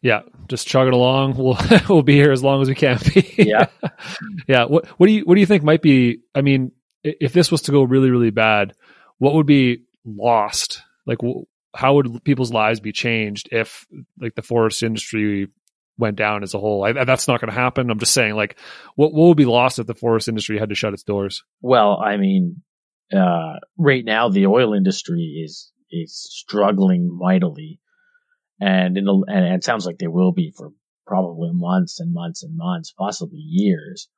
Yeah. 0.00 0.22
Just 0.48 0.66
chug 0.66 0.88
it 0.88 0.94
along. 0.94 1.34
We'll 1.36 1.58
we'll 1.88 2.02
be 2.02 2.14
here 2.14 2.32
as 2.32 2.42
long 2.42 2.62
as 2.62 2.68
we 2.68 2.74
can 2.74 2.98
be. 3.14 3.34
Yeah. 3.38 3.66
yeah. 4.48 4.64
What 4.64 4.86
what 4.98 5.06
do 5.06 5.12
you 5.12 5.22
what 5.24 5.34
do 5.34 5.40
you 5.40 5.46
think 5.46 5.62
might 5.62 5.82
be 5.82 6.20
I 6.34 6.42
mean, 6.42 6.72
if 7.02 7.32
this 7.32 7.50
was 7.50 7.62
to 7.62 7.72
go 7.72 7.82
really, 7.82 8.10
really 8.10 8.30
bad, 8.30 8.74
what 9.18 9.34
would 9.34 9.46
be 9.46 9.84
lost? 10.04 10.82
Like 11.06 11.18
how 11.74 11.94
would 11.94 12.22
people's 12.24 12.52
lives 12.52 12.80
be 12.80 12.92
changed 12.92 13.48
if 13.50 13.86
like 14.20 14.34
the 14.34 14.42
forest 14.42 14.82
industry 14.82 15.48
went 15.98 16.16
down 16.16 16.42
as 16.42 16.54
a 16.54 16.58
whole. 16.58 16.84
I, 16.84 17.04
that's 17.04 17.28
not 17.28 17.40
going 17.40 17.50
to 17.50 17.58
happen. 17.58 17.90
I'm 17.90 17.98
just 17.98 18.12
saying, 18.12 18.34
like, 18.34 18.58
what, 18.96 19.12
what 19.12 19.28
would 19.28 19.36
be 19.36 19.44
lost 19.44 19.78
if 19.78 19.86
the 19.86 19.94
forest 19.94 20.28
industry 20.28 20.58
had 20.58 20.70
to 20.70 20.74
shut 20.74 20.94
its 20.94 21.02
doors? 21.02 21.44
Well, 21.60 21.98
I 22.02 22.16
mean, 22.16 22.62
uh, 23.12 23.54
right 23.78 24.04
now 24.04 24.28
the 24.28 24.46
oil 24.46 24.74
industry 24.74 25.42
is 25.44 25.70
is 25.90 26.26
struggling 26.30 27.14
mightily, 27.14 27.78
and 28.62 28.96
in 28.96 29.04
the, 29.04 29.24
and 29.26 29.54
it 29.54 29.64
sounds 29.64 29.86
like 29.86 29.98
they 29.98 30.06
will 30.06 30.32
be 30.32 30.52
for 30.56 30.70
probably 31.06 31.50
months 31.52 31.98
and 31.98 32.14
months 32.14 32.44
and 32.44 32.56
months, 32.56 32.92
possibly 32.96 33.40
years. 33.40 34.08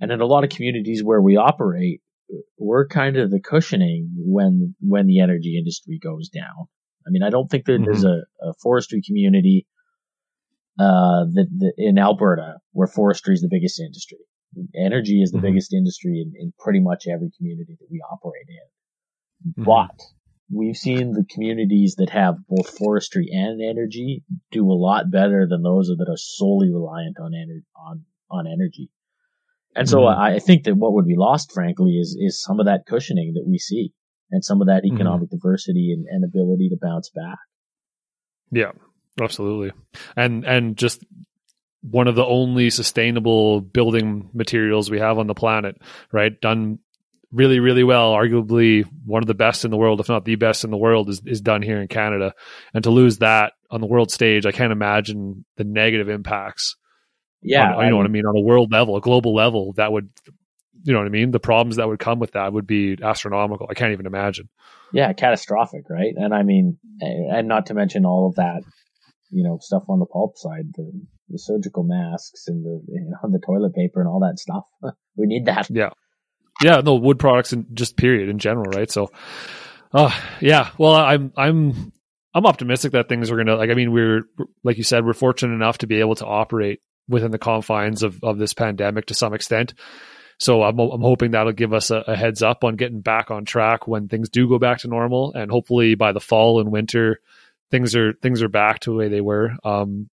And 0.00 0.10
in 0.10 0.20
a 0.20 0.26
lot 0.26 0.42
of 0.42 0.50
communities 0.50 1.04
where 1.04 1.20
we 1.20 1.36
operate, 1.36 2.00
we're 2.58 2.88
kind 2.88 3.16
of 3.16 3.30
the 3.30 3.40
cushioning 3.40 4.10
when 4.16 4.74
when 4.80 5.06
the 5.06 5.20
energy 5.20 5.56
industry 5.56 6.00
goes 6.02 6.28
down. 6.28 6.66
I 7.06 7.10
mean, 7.10 7.22
I 7.22 7.30
don't 7.30 7.48
think 7.48 7.66
that 7.66 7.74
mm-hmm. 7.74 7.84
there's 7.84 8.04
a, 8.04 8.22
a 8.40 8.54
forestry 8.60 9.02
community 9.06 9.66
uh, 10.80 11.28
the, 11.30 11.46
the, 11.56 11.72
in 11.76 11.98
Alberta, 11.98 12.56
where 12.72 12.88
forestry 12.88 13.34
is 13.34 13.42
the 13.42 13.48
biggest 13.50 13.78
industry. 13.78 14.18
Energy 14.74 15.22
is 15.22 15.30
the 15.30 15.38
mm-hmm. 15.38 15.48
biggest 15.48 15.72
industry 15.72 16.24
in, 16.24 16.32
in, 16.38 16.52
pretty 16.58 16.80
much 16.80 17.04
every 17.06 17.30
community 17.36 17.76
that 17.78 17.88
we 17.90 18.00
operate 18.10 18.46
in. 18.48 19.52
Mm-hmm. 19.52 19.64
But 19.64 20.00
we've 20.52 20.76
seen 20.76 21.12
the 21.12 21.24
communities 21.28 21.96
that 21.96 22.10
have 22.10 22.36
both 22.48 22.76
forestry 22.76 23.28
and 23.32 23.60
energy 23.60 24.22
do 24.50 24.70
a 24.70 24.74
lot 24.74 25.10
better 25.10 25.46
than 25.48 25.62
those 25.62 25.88
that 25.88 26.08
are 26.08 26.16
solely 26.16 26.70
reliant 26.72 27.18
on 27.20 27.32
ener- 27.32 27.64
on 27.76 28.04
on 28.30 28.46
energy. 28.46 28.90
And 29.74 29.88
so 29.88 30.00
mm-hmm. 30.00 30.20
I, 30.20 30.34
I 30.34 30.38
think 30.38 30.64
that 30.64 30.76
what 30.76 30.92
would 30.92 31.06
be 31.06 31.16
lost, 31.16 31.52
frankly, 31.52 31.92
is 31.92 32.16
is 32.18 32.42
some 32.42 32.60
of 32.60 32.66
that 32.66 32.86
cushioning 32.86 33.34
that 33.34 33.44
we 33.46 33.58
see 33.58 33.92
and 34.30 34.44
some 34.44 34.60
of 34.60 34.66
that 34.68 34.84
mm-hmm. 34.84 34.94
economic 34.96 35.30
diversity 35.30 35.92
and, 35.92 36.06
and 36.08 36.24
ability 36.24 36.68
to 36.70 36.76
bounce 36.80 37.10
back. 37.10 37.38
Yeah, 38.50 38.72
Absolutely. 39.20 39.72
And 40.16 40.44
and 40.44 40.76
just 40.76 41.04
one 41.82 42.08
of 42.08 42.14
the 42.14 42.24
only 42.24 42.70
sustainable 42.70 43.60
building 43.60 44.30
materials 44.32 44.90
we 44.90 45.00
have 45.00 45.18
on 45.18 45.26
the 45.26 45.34
planet, 45.34 45.80
right? 46.12 46.40
Done 46.40 46.78
really, 47.32 47.60
really 47.60 47.84
well, 47.84 48.12
arguably 48.12 48.84
one 49.04 49.22
of 49.22 49.26
the 49.26 49.34
best 49.34 49.64
in 49.64 49.70
the 49.70 49.76
world, 49.76 50.00
if 50.00 50.08
not 50.08 50.24
the 50.24 50.36
best 50.36 50.64
in 50.64 50.70
the 50.70 50.76
world, 50.76 51.08
is, 51.08 51.22
is 51.26 51.40
done 51.40 51.62
here 51.62 51.80
in 51.80 51.88
Canada. 51.88 52.34
And 52.74 52.84
to 52.84 52.90
lose 52.90 53.18
that 53.18 53.54
on 53.70 53.80
the 53.80 53.86
world 53.86 54.10
stage, 54.10 54.46
I 54.46 54.52
can't 54.52 54.72
imagine 54.72 55.44
the 55.56 55.64
negative 55.64 56.08
impacts. 56.08 56.76
Yeah. 57.42 57.74
On, 57.74 57.84
you 57.84 57.90
know 57.90 57.96
what 57.96 58.06
I 58.06 58.10
mean? 58.10 58.26
On 58.26 58.36
a 58.36 58.40
world 58.40 58.70
level, 58.70 58.96
a 58.96 59.00
global 59.00 59.34
level, 59.34 59.72
that 59.76 59.90
would, 59.90 60.10
you 60.84 60.92
know 60.92 60.98
what 60.98 61.06
I 61.06 61.10
mean? 61.10 61.30
The 61.30 61.40
problems 61.40 61.76
that 61.76 61.88
would 61.88 61.98
come 61.98 62.18
with 62.18 62.32
that 62.32 62.52
would 62.52 62.66
be 62.66 62.96
astronomical. 63.02 63.66
I 63.70 63.74
can't 63.74 63.92
even 63.92 64.06
imagine. 64.06 64.48
Yeah, 64.92 65.12
catastrophic, 65.14 65.84
right? 65.88 66.12
And 66.16 66.34
I 66.34 66.42
mean, 66.42 66.78
and 67.00 67.48
not 67.48 67.66
to 67.66 67.74
mention 67.74 68.04
all 68.04 68.28
of 68.28 68.34
that 68.34 68.62
you 69.32 69.42
know, 69.42 69.58
stuff 69.60 69.84
on 69.88 69.98
the 69.98 70.06
pulp 70.06 70.36
side, 70.36 70.66
the, 70.76 70.92
the 71.30 71.38
surgical 71.38 71.82
masks 71.82 72.46
and 72.46 72.64
the, 72.64 72.82
you 72.86 73.00
know, 73.00 73.30
the 73.32 73.40
toilet 73.44 73.74
paper 73.74 74.00
and 74.00 74.08
all 74.08 74.20
that 74.20 74.38
stuff. 74.38 74.64
we 75.16 75.26
need 75.26 75.46
that. 75.46 75.68
Yeah. 75.70 75.90
Yeah. 76.62 76.80
No 76.80 76.94
wood 76.94 77.18
products 77.18 77.52
and 77.52 77.66
just 77.74 77.96
period 77.96 78.28
in 78.28 78.38
general. 78.38 78.70
Right. 78.70 78.90
So, 78.90 79.10
uh, 79.92 80.16
yeah. 80.40 80.70
Well, 80.78 80.94
I'm, 80.94 81.32
I'm, 81.36 81.92
I'm 82.34 82.46
optimistic 82.46 82.92
that 82.92 83.08
things 83.08 83.30
are 83.30 83.42
to, 83.42 83.56
like, 83.56 83.70
I 83.70 83.74
mean, 83.74 83.92
we're, 83.92 84.22
like 84.64 84.78
you 84.78 84.84
said, 84.84 85.04
we're 85.04 85.12
fortunate 85.12 85.54
enough 85.54 85.78
to 85.78 85.86
be 85.86 86.00
able 86.00 86.14
to 86.16 86.26
operate 86.26 86.80
within 87.08 87.30
the 87.30 87.38
confines 87.38 88.02
of, 88.02 88.22
of 88.22 88.38
this 88.38 88.54
pandemic 88.54 89.06
to 89.06 89.14
some 89.14 89.34
extent. 89.34 89.74
So 90.38 90.62
I'm, 90.62 90.78
I'm 90.78 91.02
hoping 91.02 91.32
that'll 91.32 91.52
give 91.52 91.72
us 91.72 91.90
a, 91.90 91.98
a, 91.98 92.16
heads 92.16 92.42
up 92.42 92.64
on 92.64 92.76
getting 92.76 93.00
back 93.00 93.30
on 93.30 93.44
track 93.44 93.86
when 93.86 94.08
things 94.08 94.28
do 94.28 94.48
go 94.48 94.58
back 94.58 94.78
to 94.78 94.88
normal. 94.88 95.32
And 95.34 95.50
hopefully 95.50 95.94
by 95.94 96.12
the 96.12 96.20
fall 96.20 96.60
and 96.60 96.72
winter, 96.72 97.20
things 97.70 97.94
are 97.94 98.12
things 98.14 98.42
are 98.42 98.48
back 98.48 98.80
to 98.80 98.90
the 98.90 98.96
way 98.96 99.08
they 99.08 99.20
were. 99.20 99.52
Um, 99.62 100.08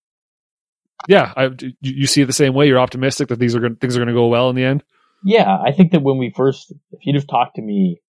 yeah, 1.07 1.33
I, 1.35 1.49
you 1.81 2.05
see 2.05 2.21
it 2.21 2.25
the 2.25 2.33
same 2.33 2.53
way. 2.53 2.67
You're 2.67 2.79
optimistic 2.79 3.29
that 3.29 3.39
these 3.39 3.55
are 3.55 3.59
going 3.59 3.77
things 3.77 3.95
are 3.95 3.99
going 3.99 4.09
to 4.09 4.13
go 4.13 4.27
well 4.27 4.49
in 4.49 4.55
the 4.55 4.65
end. 4.65 4.83
Yeah, 5.23 5.57
I 5.57 5.71
think 5.71 5.91
that 5.91 6.01
when 6.01 6.17
we 6.17 6.31
first, 6.35 6.71
if 6.91 6.99
you'd 7.05 7.15
have 7.15 7.27
talked 7.27 7.55
to 7.55 7.61
me 7.61 8.01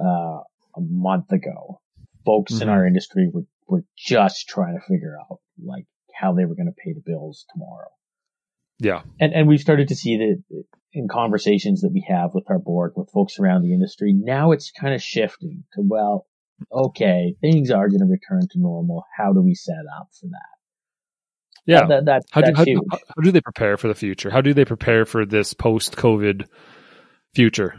uh, 0.00 0.40
a 0.76 0.80
month 0.80 1.32
ago, 1.32 1.80
folks 2.24 2.54
mm-hmm. 2.54 2.62
in 2.62 2.68
our 2.68 2.86
industry 2.86 3.30
were 3.32 3.44
were 3.66 3.84
just 3.96 4.48
trying 4.48 4.78
to 4.78 4.84
figure 4.86 5.16
out 5.18 5.38
like 5.62 5.86
how 6.14 6.34
they 6.34 6.44
were 6.44 6.54
going 6.54 6.66
to 6.66 6.82
pay 6.84 6.92
the 6.92 7.02
bills 7.04 7.46
tomorrow. 7.52 7.88
Yeah, 8.78 9.02
and 9.20 9.32
and 9.32 9.48
we've 9.48 9.60
started 9.60 9.88
to 9.88 9.96
see 9.96 10.16
that 10.18 10.64
in 10.92 11.08
conversations 11.08 11.80
that 11.80 11.92
we 11.92 12.04
have 12.08 12.34
with 12.34 12.44
our 12.50 12.58
board, 12.58 12.92
with 12.96 13.10
folks 13.10 13.38
around 13.38 13.62
the 13.62 13.72
industry. 13.72 14.12
Now 14.12 14.52
it's 14.52 14.70
kind 14.70 14.94
of 14.94 15.02
shifting 15.02 15.64
to 15.74 15.82
well, 15.82 16.26
okay, 16.70 17.34
things 17.40 17.70
are 17.70 17.88
going 17.88 18.00
to 18.00 18.06
return 18.06 18.42
to 18.50 18.60
normal. 18.60 19.04
How 19.16 19.32
do 19.32 19.40
we 19.40 19.54
set 19.54 19.84
up 19.98 20.08
for 20.20 20.26
that? 20.26 20.61
Yeah, 21.64 21.86
that, 21.86 22.04
that, 22.06 22.22
how, 22.30 22.40
do, 22.40 22.52
how, 22.56 22.64
how, 22.64 22.98
how, 23.16 23.22
do 23.22 23.30
they 23.30 23.40
prepare 23.40 23.76
for 23.76 23.86
the 23.86 23.94
future? 23.94 24.30
How 24.30 24.40
do 24.40 24.52
they 24.52 24.64
prepare 24.64 25.04
for 25.04 25.24
this 25.24 25.54
post-COVID 25.54 26.48
future 27.34 27.76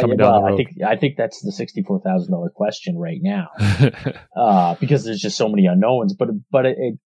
coming 0.00 0.16
well, 0.18 0.32
down 0.32 0.42
the 0.42 0.46
road? 0.46 0.54
I 0.54 0.56
think 0.56 0.68
I 0.82 0.96
think 0.96 1.16
that's 1.18 1.42
the 1.42 1.52
sixty-four 1.52 2.00
thousand 2.00 2.32
dollar 2.32 2.48
question 2.48 2.96
right 2.96 3.20
now, 3.20 3.48
uh, 4.36 4.76
because 4.76 5.04
there's 5.04 5.20
just 5.20 5.36
so 5.36 5.48
many 5.48 5.66
unknowns. 5.66 6.14
But 6.14 6.28
but 6.50 6.64
it, 6.64 6.76
it, 6.78 6.98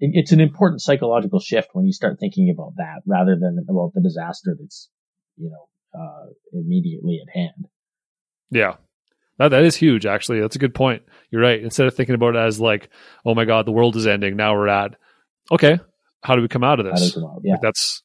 it's 0.00 0.32
an 0.32 0.40
important 0.40 0.82
psychological 0.82 1.38
shift 1.38 1.68
when 1.74 1.86
you 1.86 1.92
start 1.92 2.18
thinking 2.18 2.52
about 2.52 2.74
that 2.78 3.02
rather 3.06 3.36
than 3.40 3.64
about 3.68 3.92
the 3.94 4.02
disaster 4.02 4.56
that's 4.58 4.88
you 5.36 5.50
know 5.50 6.00
uh, 6.00 6.26
immediately 6.52 7.20
at 7.22 7.32
hand. 7.32 7.66
Yeah, 8.50 8.74
that, 9.38 9.48
that 9.48 9.62
is 9.62 9.76
huge, 9.76 10.06
actually. 10.06 10.40
That's 10.40 10.56
a 10.56 10.60
good 10.60 10.74
point. 10.74 11.02
You're 11.30 11.42
right. 11.42 11.62
Instead 11.62 11.86
of 11.86 11.94
thinking 11.94 12.14
about 12.14 12.34
it 12.34 12.38
as 12.38 12.60
like, 12.60 12.90
oh 13.24 13.34
my 13.34 13.44
God, 13.44 13.66
the 13.66 13.72
world 13.72 13.96
is 13.96 14.06
ending. 14.06 14.36
Now 14.36 14.54
we're 14.54 14.68
at, 14.68 14.96
okay, 15.50 15.78
how 16.22 16.36
do 16.36 16.42
we 16.42 16.48
come 16.48 16.64
out 16.64 16.80
of 16.80 16.86
this? 16.86 17.16
Out, 17.16 17.40
yeah. 17.42 17.52
Like 17.52 17.60
that's, 17.62 18.02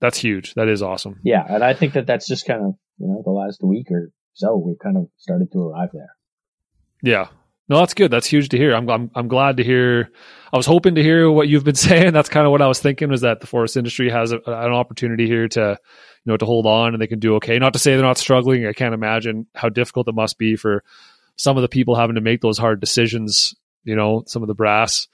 that's 0.00 0.18
huge. 0.18 0.54
That 0.54 0.68
is 0.68 0.82
awesome. 0.82 1.20
Yeah. 1.24 1.44
And 1.48 1.64
I 1.64 1.74
think 1.74 1.94
that 1.94 2.06
that's 2.06 2.26
just 2.26 2.46
kind 2.46 2.62
of, 2.62 2.74
you 2.98 3.08
know, 3.08 3.22
the 3.24 3.30
last 3.30 3.62
week 3.62 3.90
or 3.90 4.10
so, 4.34 4.56
we've 4.56 4.78
kind 4.78 4.96
of 4.96 5.08
started 5.16 5.50
to 5.52 5.60
arrive 5.60 5.90
there. 5.92 6.10
Yeah. 7.02 7.28
No, 7.68 7.78
that's 7.78 7.94
good. 7.94 8.10
That's 8.10 8.26
huge 8.26 8.50
to 8.50 8.58
hear. 8.58 8.74
I'm, 8.74 8.88
I'm, 8.88 9.10
I'm 9.14 9.28
glad 9.28 9.56
to 9.56 9.64
hear. 9.64 10.10
I 10.52 10.56
was 10.56 10.66
hoping 10.66 10.94
to 10.94 11.02
hear 11.02 11.30
what 11.30 11.48
you've 11.48 11.64
been 11.64 11.74
saying. 11.74 12.12
That's 12.12 12.28
kind 12.28 12.46
of 12.46 12.52
what 12.52 12.62
I 12.62 12.68
was 12.68 12.78
thinking 12.78 13.08
was 13.08 13.22
that 13.22 13.40
the 13.40 13.46
forest 13.46 13.76
industry 13.76 14.10
has 14.10 14.32
a, 14.32 14.36
an 14.46 14.72
opportunity 14.72 15.26
here 15.26 15.48
to, 15.48 15.78
you 16.24 16.30
know, 16.30 16.36
to 16.36 16.44
hold 16.44 16.66
on 16.66 16.92
and 16.92 17.02
they 17.02 17.06
can 17.06 17.18
do 17.18 17.36
okay. 17.36 17.58
Not 17.58 17.72
to 17.72 17.78
say 17.78 17.92
they're 17.92 18.02
not 18.02 18.18
struggling. 18.18 18.66
I 18.66 18.72
can't 18.72 18.94
imagine 18.94 19.46
how 19.54 19.68
difficult 19.68 20.08
it 20.08 20.14
must 20.14 20.38
be 20.38 20.56
for 20.56 20.84
some 21.36 21.56
of 21.56 21.62
the 21.62 21.68
people 21.68 21.96
having 21.96 22.14
to 22.14 22.20
make 22.20 22.40
those 22.40 22.58
hard 22.58 22.80
decisions. 22.80 23.54
You 23.82 23.96
know, 23.96 24.24
some 24.26 24.42
of 24.42 24.48
the 24.48 24.54
brass 24.54 25.08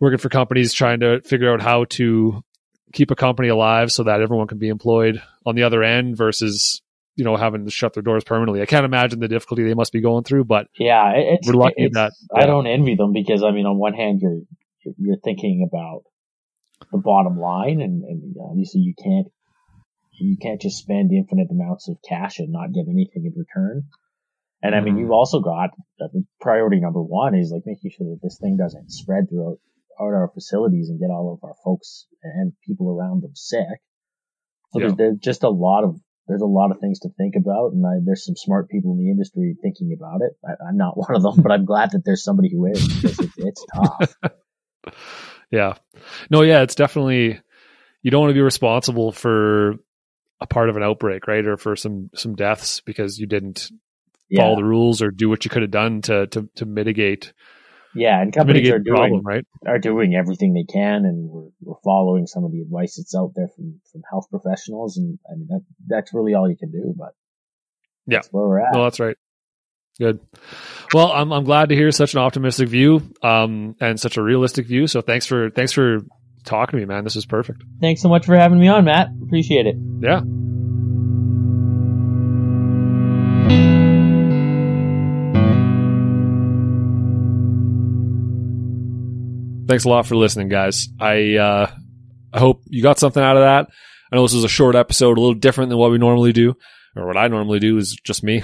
working 0.00 0.18
for 0.18 0.28
companies 0.28 0.72
trying 0.72 1.00
to 1.00 1.20
figure 1.22 1.52
out 1.52 1.62
how 1.62 1.84
to 1.84 2.42
keep 2.92 3.10
a 3.10 3.16
company 3.16 3.48
alive 3.48 3.90
so 3.90 4.04
that 4.04 4.20
everyone 4.20 4.46
can 4.46 4.58
be 4.58 4.68
employed 4.68 5.22
on 5.44 5.54
the 5.54 5.62
other 5.62 5.82
end 5.82 6.16
versus 6.16 6.82
you 7.14 7.24
know 7.24 7.36
having 7.36 7.64
to 7.64 7.70
shut 7.70 7.94
their 7.94 8.02
doors 8.02 8.24
permanently. 8.24 8.62
I 8.62 8.66
can't 8.66 8.84
imagine 8.84 9.20
the 9.20 9.28
difficulty 9.28 9.64
they 9.64 9.74
must 9.74 9.92
be 9.92 10.00
going 10.00 10.24
through, 10.24 10.44
but 10.44 10.68
yeah, 10.78 11.12
it's, 11.14 11.46
we're 11.46 11.54
lucky 11.54 11.74
it's, 11.78 11.94
that 11.94 12.12
yeah. 12.34 12.42
I 12.42 12.46
don't 12.46 12.66
envy 12.66 12.94
them 12.94 13.12
because 13.12 13.42
I 13.42 13.50
mean, 13.50 13.66
on 13.66 13.78
one 13.78 13.94
hand, 13.94 14.20
you're 14.22 14.40
you're 14.98 15.18
thinking 15.22 15.66
about 15.68 16.02
the 16.92 16.98
bottom 16.98 17.38
line, 17.38 17.80
and, 17.80 18.02
and 18.04 18.36
obviously 18.40 18.80
you 18.82 18.94
can't 19.02 19.28
you 20.20 20.36
can't 20.40 20.60
just 20.60 20.78
spend 20.78 21.12
infinite 21.12 21.48
amounts 21.50 21.88
of 21.88 21.96
cash 22.06 22.38
and 22.38 22.50
not 22.50 22.72
get 22.72 22.86
anything 22.88 23.24
in 23.24 23.34
return. 23.36 23.84
And 24.62 24.74
I 24.74 24.80
mean, 24.80 24.94
mm-hmm. 24.94 25.02
you've 25.02 25.10
also 25.10 25.40
got 25.40 25.70
I 26.00 26.06
mean, 26.12 26.26
priority 26.40 26.80
number 26.80 27.02
one 27.02 27.34
is 27.34 27.50
like 27.50 27.62
making 27.66 27.90
sure 27.90 28.08
that 28.10 28.20
this 28.22 28.38
thing 28.40 28.56
doesn't 28.56 28.90
spread 28.90 29.28
throughout 29.28 29.58
our 29.98 30.30
facilities 30.32 30.88
and 30.88 31.00
get 31.00 31.10
all 31.10 31.32
of 31.32 31.46
our 31.46 31.54
folks 31.64 32.06
and 32.22 32.52
people 32.66 32.90
around 32.90 33.22
them 33.22 33.32
sick. 33.34 33.80
So 34.72 34.80
yeah. 34.80 34.86
there's, 34.86 34.96
there's, 34.96 35.18
just 35.18 35.42
a 35.42 35.48
lot 35.48 35.84
of 35.84 35.98
there's 36.28 36.42
a 36.42 36.46
lot 36.46 36.72
of 36.72 36.80
things 36.80 37.00
to 37.00 37.08
think 37.16 37.34
about, 37.36 37.72
and 37.72 37.86
I, 37.86 38.00
there's 38.04 38.24
some 38.24 38.34
smart 38.36 38.68
people 38.68 38.92
in 38.92 38.98
the 38.98 39.10
industry 39.10 39.54
thinking 39.62 39.96
about 39.96 40.22
it. 40.22 40.32
I, 40.44 40.68
am 40.68 40.76
not 40.76 40.96
one 40.96 41.14
of 41.14 41.22
them, 41.22 41.42
but 41.42 41.52
I'm 41.52 41.64
glad 41.64 41.92
that 41.92 42.04
there's 42.04 42.24
somebody 42.24 42.50
who 42.50 42.66
is 42.66 42.86
because 42.86 43.18
it's, 43.20 43.34
it's 43.36 43.66
tough. 43.74 44.14
yeah, 45.50 45.74
no, 46.30 46.42
yeah, 46.42 46.62
it's 46.62 46.74
definitely 46.74 47.40
you 48.02 48.10
don't 48.10 48.20
want 48.20 48.30
to 48.30 48.34
be 48.34 48.40
responsible 48.40 49.12
for 49.12 49.76
a 50.40 50.46
part 50.46 50.68
of 50.68 50.76
an 50.76 50.82
outbreak, 50.82 51.26
right? 51.26 51.46
Or 51.46 51.56
for 51.56 51.76
some 51.76 52.10
some 52.14 52.34
deaths 52.34 52.80
because 52.80 53.18
you 53.18 53.26
didn't 53.26 53.70
yeah. 54.28 54.42
follow 54.42 54.56
the 54.56 54.64
rules 54.64 55.02
or 55.02 55.10
do 55.10 55.28
what 55.28 55.44
you 55.44 55.50
could 55.50 55.62
have 55.62 55.70
done 55.70 56.02
to 56.02 56.26
to 56.28 56.48
to 56.56 56.66
mitigate 56.66 57.32
Yeah, 57.96 58.20
and 58.20 58.32
companies 58.32 58.68
are 58.70 58.78
doing 58.78 58.96
problem, 58.96 59.22
right? 59.24 59.44
are 59.66 59.78
doing 59.78 60.14
everything 60.14 60.54
they 60.54 60.64
can, 60.70 61.04
and 61.04 61.28
we're 61.28 61.48
we're 61.62 61.80
following 61.84 62.26
some 62.26 62.44
of 62.44 62.52
the 62.52 62.60
advice 62.60 62.96
that's 62.96 63.14
out 63.14 63.32
there 63.34 63.48
from 63.48 63.80
from 63.90 64.02
health 64.10 64.26
professionals, 64.30 64.96
and 64.96 65.18
I 65.30 65.36
mean 65.36 65.46
that 65.48 65.62
that's 65.86 66.12
really 66.14 66.34
all 66.34 66.48
you 66.48 66.56
can 66.56 66.70
do. 66.70 66.94
But 66.96 67.14
Yeah. 68.06 68.18
that's 68.18 68.28
where 68.28 68.46
we're 68.46 68.60
at. 68.60 68.74
No, 68.74 68.84
that's 68.84 69.00
right. 69.00 69.16
Good. 69.98 70.20
Well, 70.92 71.10
I'm 71.10 71.32
I'm 71.32 71.44
glad 71.44 71.70
to 71.70 71.74
hear 71.74 71.90
such 71.90 72.14
an 72.14 72.20
optimistic 72.20 72.68
view, 72.68 73.02
um, 73.22 73.76
and 73.80 73.98
such 73.98 74.16
a 74.18 74.22
realistic 74.22 74.66
view. 74.66 74.86
So 74.86 75.00
thanks 75.00 75.24
for 75.26 75.50
thanks 75.50 75.72
for 75.72 76.00
talking 76.44 76.78
to 76.78 76.84
me, 76.84 76.86
man. 76.86 77.02
This 77.04 77.16
is 77.16 77.24
perfect. 77.26 77.64
Thanks 77.80 78.02
so 78.02 78.08
much 78.08 78.26
for 78.26 78.36
having 78.36 78.60
me 78.60 78.68
on, 78.68 78.84
Matt. 78.84 79.08
Appreciate 79.22 79.66
it. 79.66 79.76
Yeah. 80.00 80.20
Thanks 89.66 89.84
a 89.84 89.88
lot 89.88 90.06
for 90.06 90.14
listening, 90.14 90.48
guys. 90.48 90.88
I 91.00 91.36
uh, 91.36 91.70
I 92.32 92.38
hope 92.38 92.62
you 92.66 92.82
got 92.82 92.98
something 92.98 93.22
out 93.22 93.36
of 93.36 93.42
that. 93.42 93.68
I 94.10 94.16
know 94.16 94.22
this 94.22 94.34
was 94.34 94.44
a 94.44 94.48
short 94.48 94.76
episode, 94.76 95.18
a 95.18 95.20
little 95.20 95.34
different 95.34 95.70
than 95.70 95.78
what 95.78 95.90
we 95.90 95.98
normally 95.98 96.32
do, 96.32 96.54
or 96.94 97.06
what 97.06 97.16
I 97.16 97.28
normally 97.28 97.58
do 97.58 97.76
is 97.76 97.96
just 98.04 98.22
me. 98.22 98.42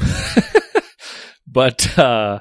but 1.47 1.97
uh, 1.99 2.41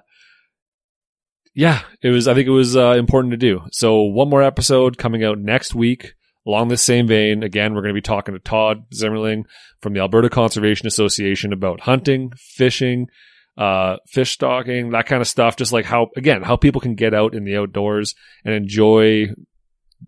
yeah, 1.53 1.81
it 2.01 2.09
was. 2.09 2.27
I 2.27 2.33
think 2.33 2.47
it 2.47 2.51
was 2.51 2.75
uh, 2.75 2.93
important 2.93 3.31
to 3.31 3.37
do. 3.37 3.61
So 3.71 4.01
one 4.01 4.29
more 4.29 4.41
episode 4.41 4.97
coming 4.97 5.23
out 5.23 5.37
next 5.37 5.75
week. 5.75 6.13
Along 6.47 6.69
this 6.69 6.81
same 6.81 7.05
vein, 7.05 7.43
again, 7.43 7.75
we're 7.75 7.83
going 7.83 7.93
to 7.93 7.97
be 7.97 8.01
talking 8.01 8.33
to 8.33 8.39
Todd 8.39 8.89
Zimmerling 8.95 9.43
from 9.79 9.93
the 9.93 9.99
Alberta 9.99 10.27
Conservation 10.27 10.87
Association 10.87 11.53
about 11.53 11.81
hunting, 11.81 12.31
fishing, 12.35 13.09
uh, 13.57 13.97
fish 14.07 14.31
stocking, 14.31 14.91
that 14.91 15.05
kind 15.05 15.21
of 15.21 15.27
stuff. 15.27 15.55
Just 15.55 15.73
like 15.73 15.85
how, 15.85 16.07
again, 16.15 16.41
how 16.41 16.55
people 16.55 16.81
can 16.81 16.95
get 16.95 17.13
out 17.13 17.35
in 17.35 17.43
the 17.43 17.57
outdoors 17.57 18.15
and 18.45 18.53
enjoy 18.53 19.27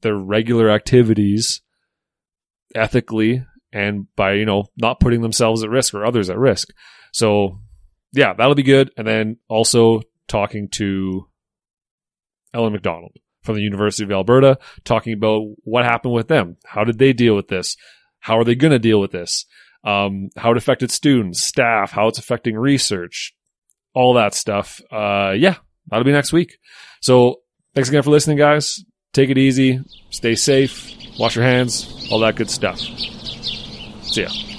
their 0.01 0.15
regular 0.15 0.69
activities 0.69 1.61
ethically 2.75 3.45
and 3.71 4.07
by, 4.15 4.33
you 4.33 4.45
know, 4.45 4.65
not 4.77 4.99
putting 4.99 5.21
themselves 5.21 5.63
at 5.63 5.69
risk 5.69 5.93
or 5.93 6.05
others 6.05 6.29
at 6.29 6.37
risk. 6.37 6.69
So 7.11 7.59
yeah, 8.13 8.33
that'll 8.33 8.55
be 8.55 8.63
good. 8.63 8.91
And 8.97 9.07
then 9.07 9.37
also 9.49 10.01
talking 10.27 10.69
to 10.69 11.27
Ellen 12.53 12.73
Macdonald 12.73 13.17
from 13.41 13.55
the 13.55 13.61
University 13.61 14.03
of 14.03 14.11
Alberta, 14.11 14.57
talking 14.85 15.13
about 15.13 15.41
what 15.63 15.83
happened 15.83 16.13
with 16.13 16.27
them. 16.27 16.57
How 16.65 16.83
did 16.83 16.97
they 16.97 17.11
deal 17.11 17.35
with 17.35 17.49
this? 17.49 17.75
How 18.19 18.37
are 18.37 18.43
they 18.45 18.55
going 18.55 18.71
to 18.71 18.79
deal 18.79 19.01
with 19.01 19.11
this? 19.11 19.45
Um, 19.83 20.29
how 20.37 20.51
it 20.51 20.57
affected 20.57 20.91
students, 20.91 21.43
staff, 21.43 21.91
how 21.91 22.07
it's 22.07 22.17
affecting 22.17 22.55
research, 22.55 23.33
all 23.93 24.13
that 24.13 24.33
stuff. 24.33 24.81
Uh, 24.91 25.33
yeah, 25.35 25.55
that'll 25.89 26.05
be 26.05 26.11
next 26.11 26.31
week. 26.31 26.57
So 27.01 27.41
thanks 27.75 27.89
again 27.89 28.03
for 28.03 28.11
listening, 28.11 28.37
guys. 28.37 28.83
Take 29.13 29.29
it 29.29 29.37
easy, 29.37 29.81
stay 30.09 30.35
safe, 30.35 30.91
wash 31.19 31.35
your 31.35 31.45
hands, 31.45 32.07
all 32.11 32.19
that 32.19 32.35
good 32.35 32.49
stuff. 32.49 32.79
See 32.79 34.23
ya. 34.23 34.52